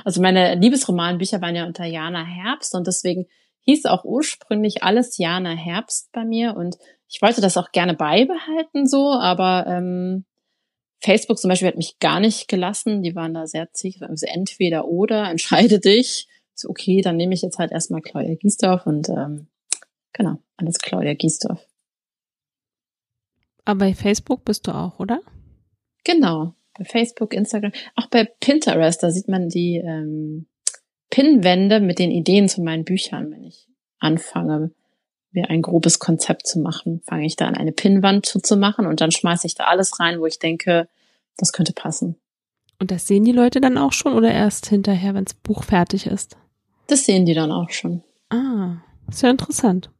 Also 0.03 0.21
meine 0.21 0.55
Liebesromanbücher 0.55 1.41
waren 1.41 1.55
ja 1.55 1.65
unter 1.65 1.85
Jana 1.85 2.23
Herbst 2.23 2.73
und 2.73 2.87
deswegen 2.87 3.27
hieß 3.65 3.85
auch 3.85 4.05
ursprünglich 4.05 4.81
alles 4.83 5.17
Jana 5.17 5.51
Herbst 5.51 6.11
bei 6.11 6.25
mir 6.25 6.55
und 6.55 6.77
ich 7.07 7.21
wollte 7.21 7.41
das 7.41 7.57
auch 7.57 7.71
gerne 7.71 7.93
beibehalten 7.93 8.87
so, 8.87 9.11
aber 9.11 9.67
ähm, 9.67 10.25
Facebook 11.01 11.37
zum 11.37 11.49
Beispiel 11.49 11.67
hat 11.67 11.77
mich 11.77 11.99
gar 11.99 12.19
nicht 12.19 12.47
gelassen. 12.47 13.03
Die 13.03 13.15
waren 13.15 13.33
da 13.33 13.45
sehr 13.45 13.71
zig, 13.71 14.01
also 14.01 14.25
entweder 14.25 14.85
oder, 14.85 15.25
entscheide 15.29 15.79
dich 15.79 16.27
okay, 16.67 17.01
dann 17.01 17.17
nehme 17.17 17.33
ich 17.33 17.41
jetzt 17.41 17.59
halt 17.59 17.71
erstmal 17.71 18.01
Claudia 18.01 18.35
Giesdorf 18.35 18.85
und 18.85 19.09
ähm, 19.09 19.47
genau, 20.13 20.37
alles 20.57 20.79
Claudia 20.79 21.13
Giesdorf. 21.13 21.65
Aber 23.65 23.79
bei 23.79 23.93
Facebook 23.93 24.45
bist 24.45 24.67
du 24.67 24.71
auch, 24.71 24.99
oder? 24.99 25.21
Genau, 26.03 26.55
bei 26.77 26.85
Facebook, 26.85 27.33
Instagram, 27.33 27.71
auch 27.95 28.07
bei 28.07 28.25
Pinterest, 28.25 29.03
da 29.03 29.11
sieht 29.11 29.27
man 29.27 29.49
die 29.49 29.77
ähm, 29.77 30.47
Pinwände 31.09 31.79
mit 31.79 31.99
den 31.99 32.11
Ideen 32.11 32.49
zu 32.49 32.61
meinen 32.61 32.85
Büchern. 32.85 33.31
Wenn 33.31 33.43
ich 33.43 33.67
anfange, 33.99 34.71
mir 35.31 35.49
ein 35.49 35.61
grobes 35.61 35.99
Konzept 35.99 36.47
zu 36.47 36.59
machen, 36.59 37.01
fange 37.05 37.25
ich 37.25 37.35
da 37.35 37.47
an, 37.47 37.55
eine 37.55 37.71
Pinnwand 37.71 38.25
zu 38.25 38.57
machen 38.57 38.87
und 38.87 39.01
dann 39.01 39.11
schmeiße 39.11 39.45
ich 39.45 39.55
da 39.55 39.65
alles 39.65 39.99
rein, 39.99 40.19
wo 40.19 40.25
ich 40.25 40.39
denke, 40.39 40.87
das 41.37 41.53
könnte 41.53 41.73
passen. 41.73 42.15
Und 42.79 42.91
das 42.91 43.07
sehen 43.07 43.25
die 43.25 43.33
Leute 43.33 43.61
dann 43.61 43.77
auch 43.77 43.93
schon 43.93 44.13
oder 44.13 44.31
erst 44.31 44.67
hinterher, 44.67 45.13
wenn 45.13 45.25
das 45.25 45.33
Buch 45.33 45.63
fertig 45.63 46.07
ist? 46.07 46.37
Das 46.89 47.05
sehen 47.05 47.25
die 47.25 47.35
dann 47.35 47.51
auch 47.51 47.69
schon. 47.69 48.03
Ah, 48.29 48.77
sehr 49.09 49.29
interessant. 49.29 49.91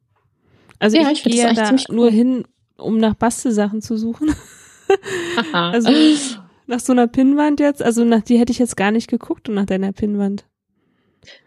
Also 0.80 0.96
ja, 0.96 1.10
ich, 1.10 1.24
ich 1.24 1.32
gehe 1.32 1.54
da 1.54 1.70
cool. 1.72 1.94
nur 1.94 2.10
hin, 2.10 2.44
um 2.76 2.98
nach 2.98 3.14
Bastelsachen 3.14 3.80
zu 3.80 3.96
suchen. 3.96 4.34
also 5.52 5.90
nach 6.66 6.80
so 6.80 6.92
einer 6.92 7.06
Pinnwand 7.06 7.60
jetzt, 7.60 7.82
also 7.82 8.04
nach 8.04 8.22
die 8.22 8.38
hätte 8.38 8.52
ich 8.52 8.58
jetzt 8.58 8.76
gar 8.76 8.90
nicht 8.90 9.08
geguckt 9.08 9.48
und 9.48 9.54
nach 9.54 9.66
deiner 9.66 9.92
Pinnwand. 9.92 10.46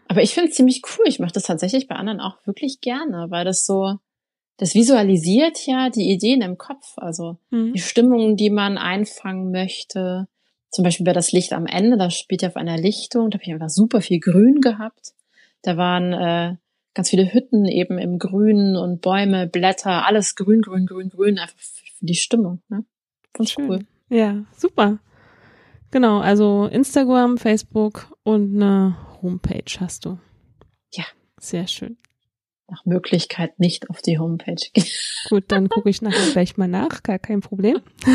Aber 0.08 0.22
ich 0.22 0.34
finde 0.34 0.50
es 0.50 0.56
ziemlich 0.56 0.82
cool. 0.84 1.06
Ich 1.06 1.18
mache 1.18 1.32
das 1.32 1.44
tatsächlich 1.44 1.88
bei 1.88 1.96
anderen 1.96 2.20
auch 2.20 2.36
wirklich 2.46 2.80
gerne, 2.80 3.26
weil 3.30 3.44
das 3.44 3.66
so, 3.66 3.96
das 4.56 4.74
visualisiert 4.74 5.66
ja 5.66 5.90
die 5.90 6.10
Ideen 6.10 6.40
im 6.40 6.56
Kopf, 6.56 6.94
also 6.96 7.38
mhm. 7.50 7.72
die 7.72 7.80
Stimmungen, 7.80 8.36
die 8.36 8.50
man 8.50 8.78
einfangen 8.78 9.50
möchte. 9.50 10.26
Zum 10.70 10.84
Beispiel 10.84 11.06
bei 11.06 11.12
das 11.12 11.32
Licht 11.32 11.52
am 11.52 11.66
Ende, 11.66 11.96
das 11.96 12.14
spielt 12.14 12.42
ja 12.42 12.48
auf 12.48 12.56
einer 12.56 12.78
Lichtung, 12.78 13.30
da 13.30 13.36
habe 13.36 13.44
ich 13.44 13.52
einfach 13.52 13.70
super 13.70 14.00
viel 14.00 14.20
Grün 14.20 14.60
gehabt. 14.60 15.14
Da 15.64 15.78
waren 15.78 16.12
äh, 16.12 16.56
ganz 16.92 17.10
viele 17.10 17.32
Hütten 17.32 17.64
eben 17.64 17.98
im 17.98 18.18
Grünen 18.18 18.76
und 18.76 19.00
Bäume, 19.00 19.46
Blätter, 19.46 20.06
alles 20.06 20.36
grün, 20.36 20.60
grün, 20.60 20.86
grün, 20.86 21.08
grün, 21.08 21.38
einfach 21.38 21.58
für 21.58 22.06
die 22.06 22.14
Stimmung. 22.14 22.62
Ne? 22.68 22.84
Ganz 23.32 23.50
Schön. 23.50 23.68
cool. 23.68 23.78
Ja, 24.10 24.44
super. 24.56 24.98
Genau, 25.90 26.20
also 26.20 26.66
Instagram, 26.66 27.38
Facebook 27.38 28.14
und 28.24 28.56
eine 28.56 28.96
Homepage 29.22 29.80
hast 29.80 30.04
du. 30.04 30.18
Ja. 30.92 31.04
Sehr 31.40 31.66
schön. 31.66 31.96
Nach 32.68 32.84
Möglichkeit 32.86 33.58
nicht 33.58 33.90
auf 33.90 34.00
die 34.00 34.18
Homepage 34.18 34.54
gehen. 34.72 34.86
Gut, 35.28 35.44
dann 35.48 35.68
gucke 35.68 35.90
ich 35.90 36.02
nachher 36.02 36.30
gleich 36.32 36.56
mal 36.56 36.68
nach, 36.68 37.02
gar 37.02 37.18
kein 37.18 37.40
Problem. 37.40 37.80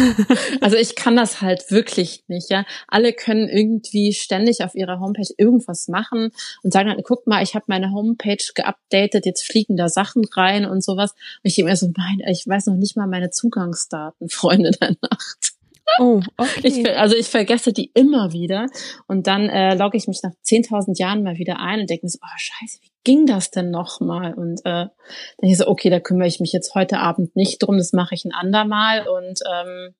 Also 0.61 0.75
ich 0.75 0.95
kann 0.95 1.15
das 1.15 1.41
halt 1.41 1.71
wirklich 1.71 2.23
nicht, 2.27 2.49
ja. 2.49 2.65
Alle 2.87 3.13
können 3.13 3.47
irgendwie 3.47 4.13
ständig 4.13 4.63
auf 4.63 4.75
ihrer 4.75 4.99
Homepage 4.99 5.31
irgendwas 5.37 5.87
machen 5.87 6.31
und 6.63 6.73
sagen 6.73 6.89
dann, 6.89 7.01
guck 7.03 7.27
mal, 7.27 7.41
ich 7.41 7.55
habe 7.55 7.65
meine 7.67 7.91
Homepage 7.91 8.43
geupdatet, 8.53 9.25
jetzt 9.25 9.45
fliegen 9.45 9.77
da 9.77 9.87
Sachen 9.87 10.23
rein 10.35 10.65
und 10.65 10.83
sowas. 10.83 11.11
Und 11.11 11.39
ich 11.43 11.55
denke 11.55 11.71
mir 11.71 11.77
so, 11.77 11.91
mein, 11.95 12.19
ich 12.27 12.45
weiß 12.45 12.67
noch 12.67 12.75
nicht 12.75 12.97
mal 12.97 13.07
meine 13.07 13.29
Zugangsdaten, 13.29 14.29
Freunde 14.29 14.71
der 14.71 14.95
Nacht. 15.01 15.53
Oh, 15.97 16.21
okay. 16.37 16.61
Ich, 16.63 16.97
also 16.97 17.15
ich 17.15 17.27
vergesse 17.27 17.73
die 17.73 17.91
immer 17.93 18.31
wieder 18.31 18.67
und 19.07 19.27
dann 19.27 19.49
äh, 19.49 19.75
logge 19.75 19.97
ich 19.97 20.07
mich 20.07 20.21
nach 20.21 20.33
10.000 20.45 20.99
Jahren 20.99 21.23
mal 21.23 21.37
wieder 21.37 21.59
ein 21.59 21.81
und 21.81 21.89
denke 21.89 22.05
mir 22.05 22.09
so, 22.09 22.19
oh 22.21 22.37
scheiße, 22.37 22.79
wie 22.81 22.88
ging 23.03 23.25
das 23.25 23.51
denn 23.51 23.71
nochmal? 23.71 24.33
Und 24.33 24.59
äh, 24.65 24.87
dann 24.87 25.49
ich 25.49 25.57
so, 25.57 25.67
okay, 25.67 25.89
da 25.89 25.99
kümmere 25.99 26.27
ich 26.27 26.39
mich 26.39 26.51
jetzt 26.51 26.75
heute 26.75 26.99
Abend 26.99 27.35
nicht 27.35 27.59
drum, 27.59 27.77
das 27.77 27.93
mache 27.93 28.15
ich 28.15 28.25
ein 28.25 28.33
andermal 28.33 29.07
und 29.07 29.39
ähm, 29.51 29.95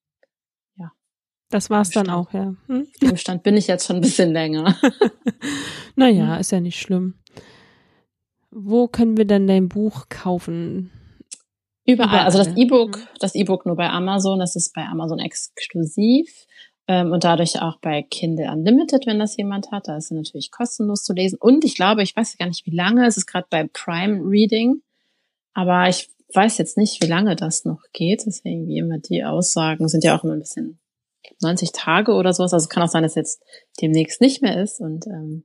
ja. 0.78 0.92
Das 1.50 1.70
war's 1.70 1.90
dann 1.90 2.10
auch, 2.10 2.34
ja. 2.34 2.54
Hm? 2.68 2.88
Im 3.02 3.18
Stand 3.18 3.44
bin 3.44 3.58
ich 3.58 3.68
jetzt 3.68 3.88
schon 3.88 3.98
ein 3.98 4.02
bisschen 4.02 4.32
länger. 4.32 4.76
naja, 5.96 6.38
ist 6.38 6.52
ja 6.52 6.60
nicht 6.60 6.80
schlimm. 6.80 7.16
Wo 8.52 8.88
können 8.88 9.18
wir 9.18 9.26
denn 9.26 9.48
dein 9.48 9.70
Buch 9.70 10.10
kaufen? 10.10 10.92
Überall. 11.86 12.26
Also 12.26 12.38
das 12.38 12.56
E-Book, 12.56 12.98
mhm. 12.98 13.08
das 13.20 13.36
E-Book 13.36 13.66
nur 13.66 13.76
bei 13.76 13.90
Amazon, 13.90 14.40
das 14.40 14.56
ist 14.56 14.74
bei 14.74 14.86
Amazon 14.86 15.20
exklusiv 15.20 16.46
und 16.90 17.24
dadurch 17.24 17.62
auch 17.62 17.78
bei 17.80 18.02
Kindle 18.02 18.52
Unlimited, 18.52 19.06
wenn 19.06 19.20
das 19.20 19.38
jemand 19.38 19.72
hat. 19.72 19.88
Da 19.88 19.98
ist 19.98 20.06
es 20.06 20.12
natürlich 20.12 20.52
kostenlos 20.52 21.04
zu 21.04 21.14
lesen. 21.14 21.38
Und 21.40 21.64
ich 21.64 21.76
glaube, 21.76 22.02
ich 22.02 22.16
weiß 22.16 22.38
gar 22.38 22.48
nicht, 22.48 22.66
wie 22.66 22.76
lange, 22.76 23.06
es 23.06 23.16
ist 23.16 23.28
gerade 23.28 23.48
bei 23.50 23.68
Prime 23.72 24.22
Reading, 24.24 24.82
aber 25.54 25.88
ich 25.88 26.10
weiß 26.34 26.58
jetzt 26.58 26.78
nicht, 26.78 27.02
wie 27.04 27.08
lange 27.08 27.36
das 27.36 27.64
noch 27.64 27.84
geht. 27.94 28.24
Deswegen 28.26 28.68
wie 28.68 28.78
immer 28.78 28.98
die 28.98 29.24
Aussagen 29.24 29.88
sind 29.88 30.04
ja 30.04 30.18
auch 30.18 30.24
immer 30.24 30.34
ein 30.34 30.40
bisschen 30.40 30.80
90 31.42 31.72
Tage 31.74 32.14
oder 32.14 32.34
sowas. 32.34 32.54
Also 32.54 32.68
kann 32.68 32.84
auch 32.84 32.90
sein, 32.90 33.04
dass 33.04 33.16
jetzt 33.16 33.44
demnächst 33.82 34.20
nicht 34.20 34.42
mehr 34.42 34.62
ist. 34.62 34.80
Und 34.80 35.06
ähm, 35.08 35.44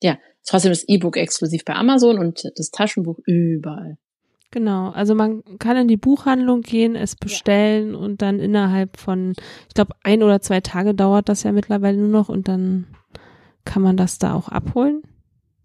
ja, 0.00 0.18
trotzdem 0.46 0.70
das 0.70 0.84
E-Book 0.86 1.16
exklusiv 1.16 1.64
bei 1.64 1.74
Amazon 1.74 2.18
und 2.18 2.52
das 2.56 2.70
Taschenbuch 2.70 3.18
überall. 3.26 3.98
Genau, 4.54 4.90
also 4.90 5.16
man 5.16 5.42
kann 5.58 5.76
in 5.76 5.88
die 5.88 5.96
Buchhandlung 5.96 6.60
gehen, 6.60 6.94
es 6.94 7.16
bestellen 7.16 7.94
ja. 7.94 7.98
und 7.98 8.22
dann 8.22 8.38
innerhalb 8.38 8.98
von, 8.98 9.32
ich 9.66 9.74
glaube, 9.74 9.96
ein 10.04 10.22
oder 10.22 10.40
zwei 10.40 10.60
Tage 10.60 10.94
dauert 10.94 11.28
das 11.28 11.42
ja 11.42 11.50
mittlerweile 11.50 11.98
nur 11.98 12.06
noch 12.06 12.28
und 12.28 12.46
dann 12.46 12.86
kann 13.64 13.82
man 13.82 13.96
das 13.96 14.20
da 14.20 14.32
auch 14.32 14.48
abholen. 14.48 15.02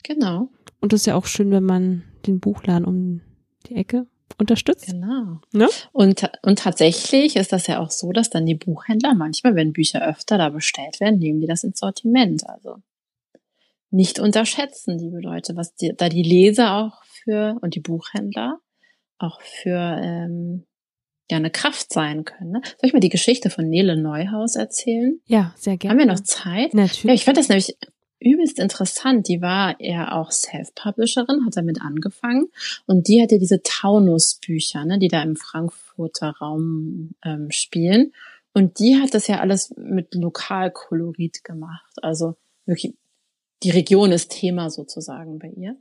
Genau. 0.01 0.49
Und 0.81 0.91
das 0.91 1.01
ist 1.01 1.05
ja 1.05 1.13
auch 1.13 1.27
schön, 1.27 1.51
wenn 1.51 1.65
man 1.65 2.01
den 2.25 2.39
Buchladen 2.39 2.83
um 2.83 3.21
die 3.67 3.75
Ecke 3.75 4.07
unterstützt. 4.39 4.87
Genau. 4.87 5.39
Ne? 5.51 5.69
Und, 5.91 6.27
und 6.41 6.57
tatsächlich 6.57 7.35
ist 7.35 7.53
das 7.53 7.67
ja 7.67 7.81
auch 7.81 7.91
so, 7.91 8.11
dass 8.11 8.31
dann 8.31 8.47
die 8.47 8.55
Buchhändler 8.55 9.13
manchmal, 9.13 9.53
wenn 9.53 9.71
Bücher 9.71 10.03
öfter 10.03 10.39
da 10.39 10.49
bestellt 10.49 10.99
werden, 10.99 11.19
nehmen 11.19 11.41
die 11.41 11.47
das 11.47 11.63
ins 11.63 11.77
Sortiment. 11.77 12.49
Also 12.49 12.77
nicht 13.91 14.17
unterschätzen, 14.17 14.97
liebe 14.97 15.19
Leute, 15.19 15.55
was 15.55 15.75
die, 15.75 15.93
da 15.95 16.09
die 16.09 16.23
Leser 16.23 16.73
auch 16.73 17.03
für 17.03 17.55
und 17.61 17.75
die 17.75 17.81
Buchhändler 17.81 18.59
auch 19.19 19.41
für 19.41 19.99
ähm, 20.01 20.65
ja 21.29 21.37
eine 21.37 21.51
Kraft 21.51 21.93
sein 21.93 22.25
können. 22.25 22.51
Ne? 22.51 22.61
Soll 22.63 22.87
ich 22.87 22.93
mal 22.93 22.99
die 22.99 23.09
Geschichte 23.09 23.49
von 23.49 23.69
Nele 23.69 23.95
Neuhaus 23.95 24.55
erzählen? 24.55 25.19
Ja, 25.25 25.53
sehr 25.55 25.77
gerne. 25.77 25.91
Haben 25.91 26.07
wir 26.07 26.13
noch 26.13 26.23
Zeit? 26.23 26.73
Natürlich. 26.73 27.03
Ja, 27.03 27.13
ich 27.13 27.25
fand 27.25 27.37
das 27.37 27.49
nämlich 27.49 27.77
übelst 28.19 28.59
interessant. 28.59 29.27
Die 29.27 29.41
war 29.41 29.75
ja 29.79 30.13
auch 30.13 30.31
Self-Publisherin, 30.31 31.45
hat 31.45 31.55
damit 31.55 31.81
angefangen 31.81 32.47
und 32.85 33.07
die 33.07 33.21
hatte 33.21 33.39
diese 33.39 33.61
Taunus-Bücher, 33.63 34.85
ne, 34.85 34.99
die 34.99 35.07
da 35.07 35.21
im 35.21 35.35
Frankfurter 35.35 36.35
Raum 36.41 37.11
ähm, 37.23 37.51
spielen. 37.51 38.13
Und 38.53 38.79
die 38.79 38.99
hat 38.99 39.13
das 39.13 39.27
ja 39.27 39.39
alles 39.39 39.73
mit 39.77 40.15
Lokalkolorit 40.15 41.43
gemacht. 41.43 41.93
Also 42.01 42.35
wirklich, 42.65 42.95
die 43.63 43.69
Region 43.69 44.11
ist 44.11 44.31
Thema 44.31 44.69
sozusagen 44.69 45.39
bei 45.39 45.49
ihr. 45.49 45.77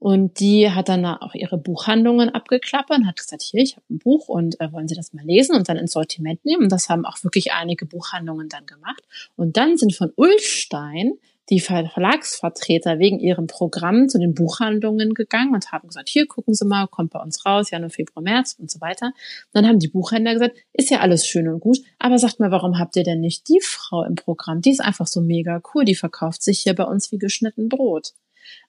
Und 0.00 0.40
die 0.40 0.70
hat 0.70 0.88
dann 0.88 1.04
auch 1.04 1.34
ihre 1.34 1.58
Buchhandlungen 1.58 2.30
abgeklappert 2.30 2.98
und 2.98 3.06
hat 3.06 3.16
gesagt, 3.16 3.42
hier, 3.42 3.62
ich 3.62 3.76
habe 3.76 3.84
ein 3.90 3.98
Buch 3.98 4.28
und 4.28 4.58
äh, 4.58 4.72
wollen 4.72 4.88
Sie 4.88 4.94
das 4.94 5.12
mal 5.12 5.24
lesen 5.24 5.54
und 5.54 5.68
dann 5.68 5.76
ins 5.76 5.92
Sortiment 5.92 6.42
nehmen. 6.44 6.64
Und 6.64 6.72
das 6.72 6.88
haben 6.88 7.04
auch 7.04 7.22
wirklich 7.22 7.52
einige 7.52 7.84
Buchhandlungen 7.84 8.48
dann 8.48 8.64
gemacht. 8.64 9.02
Und 9.36 9.58
dann 9.58 9.76
sind 9.76 9.94
von 9.94 10.10
Ulstein 10.16 11.18
die 11.50 11.60
Verlagsvertreter 11.60 12.98
wegen 12.98 13.18
ihrem 13.18 13.46
Programm 13.46 14.08
zu 14.08 14.18
den 14.18 14.34
Buchhandlungen 14.34 15.12
gegangen 15.12 15.52
und 15.52 15.70
haben 15.70 15.88
gesagt, 15.88 16.08
hier 16.08 16.26
gucken 16.26 16.54
Sie 16.54 16.64
mal, 16.64 16.86
kommt 16.86 17.10
bei 17.10 17.20
uns 17.20 17.44
raus, 17.44 17.70
Januar, 17.70 17.90
Februar, 17.90 18.22
März 18.22 18.56
und 18.58 18.70
so 18.70 18.80
weiter. 18.80 19.12
Dann 19.52 19.66
haben 19.66 19.80
die 19.80 19.88
Buchhändler 19.88 20.32
gesagt, 20.32 20.56
ist 20.72 20.90
ja 20.90 21.00
alles 21.00 21.26
schön 21.26 21.48
und 21.48 21.60
gut, 21.60 21.78
aber 21.98 22.18
sagt 22.18 22.40
mal, 22.40 22.50
warum 22.50 22.78
habt 22.78 22.96
ihr 22.96 23.04
denn 23.04 23.20
nicht 23.20 23.48
die 23.48 23.60
Frau 23.60 24.04
im 24.04 24.14
Programm? 24.14 24.62
Die 24.62 24.70
ist 24.70 24.80
einfach 24.80 25.08
so 25.08 25.20
mega 25.20 25.60
cool, 25.74 25.84
die 25.84 25.96
verkauft 25.96 26.42
sich 26.42 26.60
hier 26.60 26.74
bei 26.74 26.84
uns 26.84 27.12
wie 27.12 27.18
geschnitten 27.18 27.68
Brot. 27.68 28.14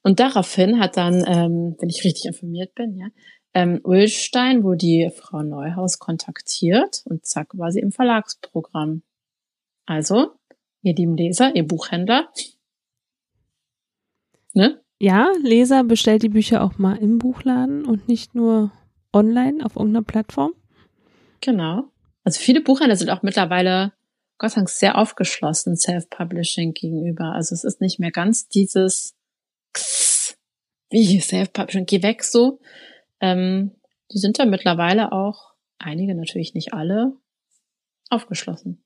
Und 0.03 0.19
daraufhin 0.19 0.79
hat 0.79 0.97
dann, 0.97 1.23
ähm, 1.27 1.75
wenn 1.79 1.89
ich 1.89 2.03
richtig 2.03 2.25
informiert 2.25 2.73
bin, 2.75 2.97
ja, 2.97 3.07
ähm, 3.53 3.82
Ulstein, 3.84 4.63
wo 4.63 4.75
die 4.75 5.11
Frau 5.13 5.43
Neuhaus 5.43 5.99
kontaktiert 5.99 7.01
und 7.05 7.25
zack, 7.25 7.57
war 7.57 7.71
sie 7.71 7.82
im 7.82 7.91
Verlagsprogramm. 7.91 9.03
Also, 9.86 10.32
ihr 10.82 10.95
lieben 10.95 11.17
Leser, 11.17 11.55
ihr 11.55 11.67
Buchhändler, 11.67 12.29
ne? 14.53 14.82
Ja, 14.99 15.32
Leser 15.41 15.84
bestellt 15.84 16.23
die 16.23 16.29
Bücher 16.29 16.63
auch 16.63 16.77
mal 16.77 16.95
im 16.95 17.17
Buchladen 17.17 17.86
und 17.86 18.07
nicht 18.07 18.36
nur 18.36 18.71
online 19.11 19.65
auf 19.65 19.75
irgendeiner 19.75 20.05
Plattform. 20.05 20.53
Genau. 21.41 21.86
Also 22.23 22.39
viele 22.39 22.61
Buchhändler 22.61 22.95
sind 22.95 23.09
auch 23.09 23.23
mittlerweile, 23.23 23.93
Gott 24.38 24.51
sei 24.51 24.57
Dank, 24.57 24.69
sehr 24.69 24.97
aufgeschlossen 24.97 25.75
Self-Publishing 25.75 26.73
gegenüber. 26.73 27.34
Also 27.34 27.55
es 27.55 27.63
ist 27.63 27.82
nicht 27.82 27.99
mehr 27.99 28.11
ganz 28.11 28.47
dieses 28.47 29.15
wie 30.91 31.19
Self-Publishing, 31.19 31.85
geh 31.85 32.03
weg 32.03 32.23
so. 32.23 32.59
Ähm, 33.19 33.71
die 34.13 34.19
sind 34.19 34.39
da 34.39 34.45
mittlerweile 34.45 35.11
auch, 35.11 35.53
einige 35.79 36.15
natürlich 36.15 36.53
nicht 36.53 36.73
alle, 36.73 37.13
aufgeschlossen. 38.09 38.83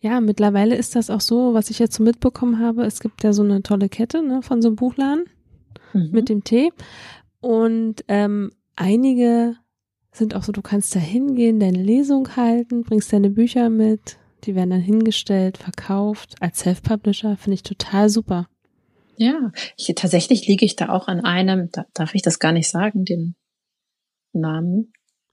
Ja, 0.00 0.20
mittlerweile 0.20 0.74
ist 0.74 0.96
das 0.96 1.08
auch 1.08 1.20
so, 1.20 1.54
was 1.54 1.70
ich 1.70 1.78
jetzt 1.78 1.94
so 1.94 2.02
mitbekommen 2.02 2.58
habe. 2.58 2.84
Es 2.84 3.00
gibt 3.00 3.22
ja 3.24 3.32
so 3.32 3.42
eine 3.42 3.62
tolle 3.62 3.88
Kette 3.88 4.22
ne, 4.22 4.42
von 4.42 4.60
so 4.60 4.68
einem 4.68 4.76
Buchladen 4.76 5.24
mhm. 5.92 6.10
mit 6.12 6.28
dem 6.28 6.44
Tee. 6.44 6.72
Und 7.40 8.04
ähm, 8.08 8.50
einige 8.76 9.56
sind 10.12 10.34
auch 10.34 10.42
so, 10.42 10.52
du 10.52 10.62
kannst 10.62 10.94
da 10.94 11.00
hingehen, 11.00 11.60
deine 11.60 11.82
Lesung 11.82 12.36
halten, 12.36 12.82
bringst 12.82 13.12
deine 13.12 13.30
Bücher 13.30 13.70
mit, 13.70 14.18
die 14.44 14.54
werden 14.54 14.70
dann 14.70 14.80
hingestellt, 14.80 15.56
verkauft. 15.56 16.34
Als 16.40 16.60
Self-Publisher 16.60 17.36
finde 17.36 17.54
ich 17.54 17.62
total 17.62 18.08
super. 18.08 18.48
Ja, 19.16 19.52
ich, 19.76 19.92
tatsächlich 19.94 20.46
liege 20.46 20.64
ich 20.64 20.76
da 20.76 20.88
auch 20.88 21.08
an 21.08 21.20
einem, 21.20 21.70
da, 21.72 21.86
darf 21.94 22.14
ich 22.14 22.22
das 22.22 22.38
gar 22.38 22.52
nicht 22.52 22.68
sagen, 22.68 23.04
den 23.04 23.36
Namen? 24.32 24.92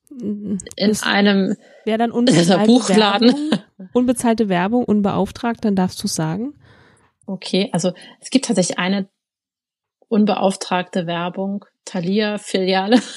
In 0.10 0.60
das 0.76 1.04
einem 1.04 1.56
wäre 1.86 1.98
dann 1.98 2.12
unbezahlte 2.12 2.66
Buchladen. 2.66 3.30
Werbung, 3.30 3.90
unbezahlte 3.94 4.50
Werbung, 4.50 4.84
unbeauftragt, 4.84 5.64
dann 5.64 5.76
darfst 5.76 6.04
du 6.04 6.08
sagen. 6.08 6.54
Okay, 7.26 7.70
also 7.72 7.94
es 8.20 8.30
gibt 8.30 8.46
tatsächlich 8.46 8.78
eine 8.78 9.10
unbeauftragte 10.10 11.08
Werbung, 11.08 11.66
Thalia-Filiale. 11.86 13.02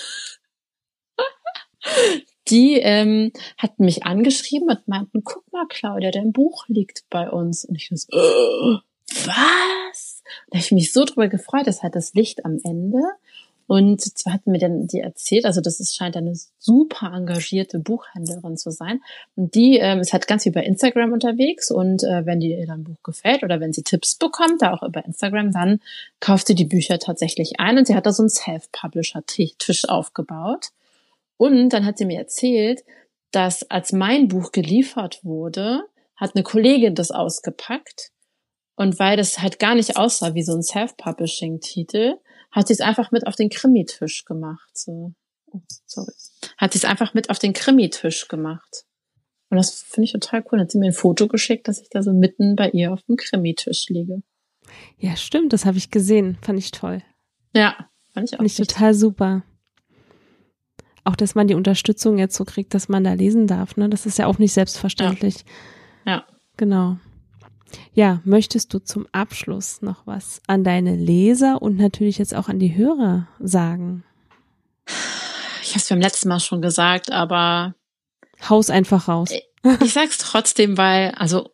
Die 2.48 2.78
ähm, 2.78 3.32
hat 3.56 3.78
mich 3.78 4.04
angeschrieben 4.04 4.68
und 4.68 4.86
meinten, 4.86 5.22
guck 5.24 5.50
mal, 5.52 5.66
Claudia, 5.68 6.10
dein 6.10 6.32
Buch 6.32 6.66
liegt 6.68 7.04
bei 7.10 7.28
uns. 7.28 7.64
Und 7.64 7.74
ich 7.74 7.90
so, 7.92 8.16
äh, 8.16 8.78
was? 9.26 10.13
Da 10.50 10.58
habe 10.58 10.64
ich 10.64 10.72
mich 10.72 10.92
so 10.92 11.04
drüber 11.04 11.28
gefreut, 11.28 11.66
das 11.66 11.82
hat 11.82 11.94
das 11.94 12.14
Licht 12.14 12.44
am 12.44 12.58
Ende. 12.64 13.00
Und 13.66 14.02
zwar 14.02 14.34
hat 14.34 14.46
mir 14.46 14.58
dann 14.58 14.86
die 14.86 15.00
erzählt, 15.00 15.46
also 15.46 15.60
das 15.60 15.80
ist, 15.80 15.96
scheint 15.96 16.16
eine 16.16 16.34
super 16.58 17.12
engagierte 17.14 17.78
Buchhändlerin 17.78 18.58
zu 18.58 18.70
sein. 18.70 19.00
Und 19.36 19.54
die 19.54 19.78
ähm, 19.78 20.00
ist 20.00 20.12
halt 20.12 20.26
ganz 20.26 20.42
viel 20.42 20.52
bei 20.52 20.62
Instagram 20.62 21.12
unterwegs 21.12 21.70
und 21.70 22.02
äh, 22.02 22.26
wenn 22.26 22.42
ihr 22.42 22.66
dann 22.66 22.84
Buch 22.84 23.02
gefällt 23.02 23.42
oder 23.42 23.60
wenn 23.60 23.72
sie 23.72 23.82
Tipps 23.82 24.16
bekommt, 24.16 24.60
da 24.60 24.74
auch 24.74 24.82
über 24.82 25.04
Instagram, 25.04 25.50
dann 25.50 25.80
kauft 26.20 26.46
sie 26.46 26.54
die 26.54 26.66
Bücher 26.66 26.98
tatsächlich 26.98 27.58
ein 27.58 27.78
und 27.78 27.86
sie 27.86 27.94
hat 27.94 28.04
da 28.04 28.12
so 28.12 28.22
einen 28.22 28.30
Self-Publisher-Tisch 28.30 29.88
aufgebaut. 29.88 30.68
Und 31.38 31.70
dann 31.70 31.86
hat 31.86 31.96
sie 31.96 32.04
mir 32.04 32.18
erzählt, 32.18 32.84
dass 33.30 33.68
als 33.70 33.92
mein 33.92 34.28
Buch 34.28 34.52
geliefert 34.52 35.20
wurde, 35.24 35.84
hat 36.16 36.34
eine 36.34 36.44
Kollegin 36.44 36.94
das 36.94 37.10
ausgepackt 37.10 38.12
und 38.76 38.98
weil 38.98 39.16
das 39.16 39.40
halt 39.40 39.58
gar 39.58 39.74
nicht 39.74 39.96
aussah 39.96 40.34
wie 40.34 40.42
so 40.42 40.54
ein 40.54 40.62
Self-Publishing-Titel, 40.62 42.14
hat 42.50 42.68
sie 42.68 42.74
es 42.74 42.80
einfach 42.80 43.10
mit 43.10 43.26
auf 43.26 43.36
den 43.36 43.48
Krimi-Tisch 43.48 44.24
gemacht. 44.24 44.70
So. 44.76 45.12
Oh, 45.52 45.60
sorry. 45.86 46.12
Hat 46.56 46.72
sie 46.72 46.78
es 46.78 46.84
einfach 46.84 47.14
mit 47.14 47.30
auf 47.30 47.38
den 47.38 47.52
Krimi-Tisch 47.52 48.28
gemacht. 48.28 48.84
Und 49.50 49.58
das 49.58 49.82
finde 49.82 50.06
ich 50.06 50.12
total 50.12 50.40
cool. 50.40 50.58
Dann 50.58 50.60
hat 50.62 50.70
sie 50.72 50.78
mir 50.78 50.86
ein 50.86 50.92
Foto 50.92 51.28
geschickt, 51.28 51.68
dass 51.68 51.80
ich 51.80 51.88
da 51.90 52.02
so 52.02 52.12
mitten 52.12 52.56
bei 52.56 52.70
ihr 52.70 52.92
auf 52.92 53.02
dem 53.02 53.16
Krimi-Tisch 53.16 53.86
liege. 53.88 54.22
Ja, 54.98 55.16
stimmt, 55.16 55.52
das 55.52 55.66
habe 55.66 55.78
ich 55.78 55.90
gesehen. 55.90 56.38
Fand 56.42 56.58
ich 56.58 56.70
toll. 56.70 57.02
Ja, 57.54 57.76
fand 58.12 58.28
ich 58.28 58.34
auch. 58.34 58.38
Fand 58.38 58.50
ich 58.50 58.56
total 58.56 58.94
super. 58.94 59.44
auch, 61.04 61.16
dass 61.16 61.34
man 61.34 61.46
die 61.46 61.54
Unterstützung 61.54 62.18
jetzt 62.18 62.34
so 62.34 62.44
kriegt, 62.44 62.74
dass 62.74 62.88
man 62.88 63.04
da 63.04 63.12
lesen 63.12 63.46
darf. 63.46 63.76
Ne? 63.76 63.88
Das 63.88 64.06
ist 64.06 64.18
ja 64.18 64.26
auch 64.26 64.38
nicht 64.38 64.52
selbstverständlich. 64.52 65.44
Ja. 66.06 66.12
ja. 66.12 66.26
Genau. 66.56 66.96
Ja, 67.92 68.20
möchtest 68.24 68.72
du 68.74 68.78
zum 68.78 69.06
Abschluss 69.12 69.82
noch 69.82 70.06
was 70.06 70.40
an 70.46 70.64
deine 70.64 70.96
Leser 70.96 71.62
und 71.62 71.76
natürlich 71.76 72.18
jetzt 72.18 72.34
auch 72.34 72.48
an 72.48 72.58
die 72.58 72.76
Hörer 72.76 73.28
sagen? 73.40 74.04
Ich 75.62 75.70
habe 75.70 75.80
es 75.80 75.88
beim 75.88 76.00
letzten 76.00 76.28
Mal 76.28 76.40
schon 76.40 76.62
gesagt, 76.62 77.10
aber 77.10 77.74
Haus 78.48 78.70
einfach 78.70 79.08
raus. 79.08 79.30
Ich 79.82 79.92
sag's 79.92 80.18
trotzdem, 80.18 80.76
weil 80.76 81.12
also 81.12 81.50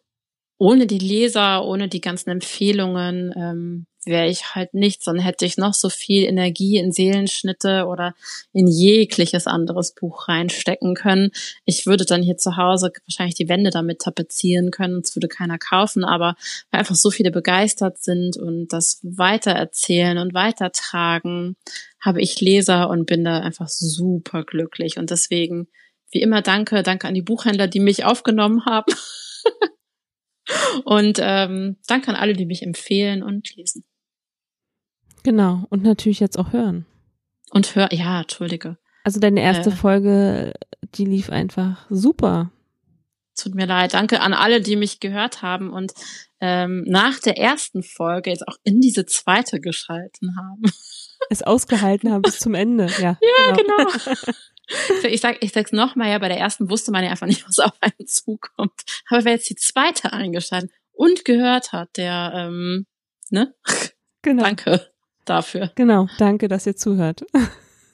ohne 0.59 0.87
die 0.87 0.99
Leser, 0.99 1.64
ohne 1.64 1.89
die 1.89 2.01
ganzen 2.01 2.31
Empfehlungen 2.31 3.33
ähm, 3.37 3.87
wäre 4.05 4.28
ich 4.28 4.55
halt 4.55 4.72
nichts, 4.74 5.05
dann 5.05 5.18
hätte 5.18 5.44
ich 5.44 5.57
noch 5.57 5.74
so 5.74 5.88
viel 5.88 6.24
Energie 6.24 6.78
in 6.78 6.92
Seelenschnitte 6.92 7.86
oder 7.86 8.14
in 8.53 8.66
jegliches 8.66 9.46
anderes 9.46 9.94
Buch 9.94 10.28
reinstecken 10.28 10.94
können. 10.94 11.30
Ich 11.64 11.86
würde 11.86 12.05
dann 12.05 12.22
hier 12.22 12.36
zu 12.36 12.57
Hause 12.57 12.92
wahrscheinlich 13.07 13.34
die 13.34 13.48
Wände 13.48 13.70
damit 13.70 14.01
tapezieren 14.01 14.70
können, 14.70 15.01
es 15.05 15.14
würde 15.14 15.28
keiner 15.28 15.59
kaufen, 15.59 16.05
aber 16.05 16.34
weil 16.70 16.80
einfach 16.80 16.94
so 16.94 17.11
viele 17.11 17.30
begeistert 17.30 17.98
sind 17.98 18.36
und 18.36 18.68
das 18.68 19.01
weitererzählen 19.03 20.18
und 20.18 20.34
weitertragen, 20.34 21.57
habe 22.01 22.22
ich 22.22 22.40
Leser 22.40 22.88
und 22.88 23.05
bin 23.05 23.24
da 23.24 23.40
einfach 23.40 23.68
super 23.68 24.44
glücklich 24.44 24.96
und 24.96 25.11
deswegen 25.11 25.68
wie 26.12 26.22
immer 26.22 26.42
danke, 26.42 26.82
danke 26.82 27.07
an 27.07 27.14
die 27.14 27.22
Buchhändler, 27.22 27.68
die 27.68 27.80
mich 27.80 28.05
aufgenommen 28.05 28.64
haben. 28.64 28.92
Und 30.84 31.18
ähm, 31.22 31.76
danke 31.86 32.09
an 32.09 32.16
alle, 32.16 32.32
die 32.32 32.46
mich 32.46 32.62
empfehlen 32.62 33.22
und 33.22 33.55
lesen. 33.55 33.84
Genau. 35.23 35.66
Und 35.71 35.83
natürlich 35.83 36.21
jetzt 36.21 36.39
auch 36.39 36.53
hören. 36.53 36.87
Und 37.51 37.75
hör, 37.75 37.93
ja, 37.93 38.21
entschuldige. 38.21 38.79
Also 39.05 39.21
deine 39.21 39.41
erste 39.41 39.71
äh, 39.71 39.75
Folge, 39.75 40.55
die 40.95 41.05
lief 41.05 41.31
einfach 41.31 41.87
super. 41.91 42.51
Tut 43.37 43.55
mir 43.55 43.66
leid. 43.66 43.95
Danke 43.95 44.21
an 44.21 44.35
alle, 44.35 44.61
die 44.61 44.77
mich 44.77 45.01
gehört 45.01 45.43
haben 45.43 45.71
und 45.71 45.93
ähm, 46.41 46.85
nach 46.87 47.18
der 47.18 47.39
ersten 47.39 47.83
Folge 47.83 48.31
jetzt 48.31 48.47
auch 48.47 48.57
in 48.64 48.81
diese 48.81 49.07
zweite 49.07 49.61
geschalten 49.61 50.37
haben. 50.37 50.62
Es 51.29 51.43
ausgehalten 51.43 52.11
haben 52.11 52.23
bis 52.23 52.39
zum 52.39 52.55
Ende, 52.55 52.87
ja. 52.99 53.18
Ja, 53.47 53.53
genau. 53.53 53.77
genau. 53.77 54.33
Ich 55.03 55.21
sag, 55.21 55.43
ich 55.43 55.53
sag's 55.53 55.73
nochmal, 55.73 56.11
ja, 56.11 56.18
bei 56.18 56.29
der 56.29 56.39
ersten 56.39 56.71
wusste 56.71 56.93
man 56.93 57.03
ja 57.03 57.11
einfach 57.11 57.27
nicht, 57.27 57.47
was 57.47 57.59
auf 57.59 57.73
einen 57.81 58.07
zukommt. 58.07 58.73
Aber 59.09 59.25
wer 59.25 59.33
jetzt 59.33 59.51
die 59.51 59.57
zweite 59.57 60.12
eingeschaltet 60.12 60.71
und 60.93 61.25
gehört 61.25 61.73
hat, 61.73 61.97
der, 61.97 62.33
ähm, 62.35 62.87
ne? 63.31 63.53
Genau. 64.23 64.45
Danke 64.45 64.91
dafür. 65.25 65.71
Genau, 65.75 66.07
danke, 66.18 66.49
dass 66.49 66.66
ihr 66.66 66.77
zuhört. 66.77 67.25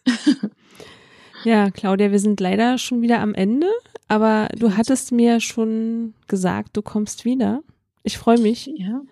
ja, 1.45 1.71
Claudia, 1.71 2.11
wir 2.11 2.19
sind 2.19 2.41
leider 2.41 2.79
schon 2.79 3.03
wieder 3.03 3.21
am 3.21 3.35
Ende, 3.35 3.69
aber 4.09 4.49
du 4.57 4.77
hattest 4.77 5.13
mir 5.13 5.41
schon 5.41 6.15
gesagt, 6.29 6.77
du 6.77 6.83
kommst 6.83 7.25
wieder. 7.25 7.63
Ich 8.03 8.19
freue 8.19 8.39
mich. 8.39 8.67
Ja. 8.77 9.03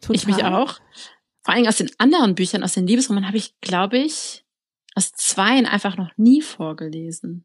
Total. 0.00 0.16
Ich 0.16 0.26
mich 0.26 0.44
auch. 0.44 0.80
Vor 1.42 1.54
allem 1.54 1.66
aus 1.66 1.76
den 1.76 1.90
anderen 1.98 2.34
Büchern, 2.34 2.62
aus 2.62 2.74
den 2.74 2.86
Liebesromanen 2.86 3.26
habe 3.26 3.38
ich, 3.38 3.58
glaube 3.60 3.98
ich, 3.98 4.44
aus 4.94 5.12
zweien 5.12 5.66
einfach 5.66 5.96
noch 5.96 6.10
nie 6.16 6.42
vorgelesen. 6.42 7.44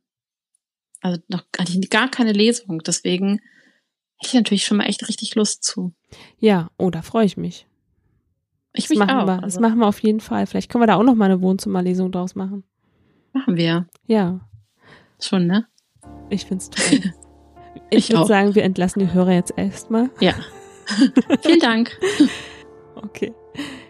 Also 1.02 1.22
noch 1.28 1.44
hatte 1.58 1.78
ich 1.78 1.90
gar 1.90 2.10
keine 2.10 2.32
Lesung. 2.32 2.80
Deswegen 2.80 3.40
hätte 4.18 4.30
ich 4.30 4.34
natürlich 4.34 4.66
schon 4.66 4.78
mal 4.78 4.86
echt 4.86 5.08
richtig 5.08 5.36
Lust 5.36 5.64
zu. 5.64 5.94
Ja, 6.40 6.72
oh, 6.78 6.90
da 6.90 7.02
freue 7.02 7.26
ich 7.26 7.38
mich. 7.38 7.68
Ich 8.76 8.86
das 8.86 8.90
mich 8.90 9.00
machen 9.00 9.20
auch. 9.20 9.26
Wir. 9.26 9.34
Also. 9.34 9.46
Das 9.46 9.60
machen 9.60 9.80
wir 9.80 9.88
auf 9.88 10.00
jeden 10.00 10.20
Fall. 10.20 10.46
Vielleicht 10.46 10.72
können 10.72 10.82
wir 10.82 10.88
da 10.88 10.96
auch 10.96 11.04
noch 11.04 11.16
mal 11.16 11.26
eine 11.26 11.42
Wohnzimmerlesung 11.42 12.12
draus 12.12 12.36
machen. 12.36 12.64
Machen 13.34 13.58
wir. 13.58 13.88
Ja. 14.08 14.40
Schon, 15.20 15.48
ne? 15.48 15.66
Ich 16.30 16.46
find's 16.46 16.70
toll. 16.70 17.00
Ich, 17.90 18.10
ich 18.10 18.16
würde 18.16 18.26
sagen, 18.26 18.56
wir 18.56 18.64
entlassen 18.64 19.00
die 19.00 19.14
Hörer 19.14 19.34
jetzt 19.34 19.54
erstmal. 19.58 20.10
Ja. 20.20 20.34
Vielen 21.42 21.60
Dank. 21.60 21.92
Okay. 22.96 23.34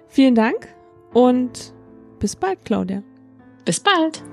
Vielen 0.08 0.36
Dank 0.36 0.68
und 1.14 1.74
bis 2.20 2.36
bald, 2.36 2.66
Claudia. 2.66 3.04
Bis 3.64 3.80
bald. 3.80 4.24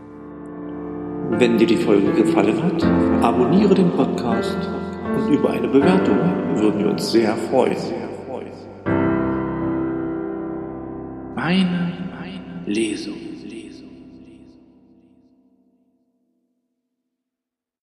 Wenn 1.31 1.59
dir 1.59 1.67
die 1.67 1.77
Folge 1.77 2.13
gefallen 2.13 2.63
hat, 2.63 2.83
abonniere 3.23 3.75
den 3.75 3.91
Podcast 3.93 4.57
und 5.17 5.33
über 5.33 5.51
eine 5.51 5.69
Bewertung 5.69 6.19
würden 6.57 6.81
wir 6.81 6.89
uns 6.91 7.13
sehr 7.13 7.37
freuen. 7.37 8.02
Meine 11.43 11.91
Lesung. 12.67 13.32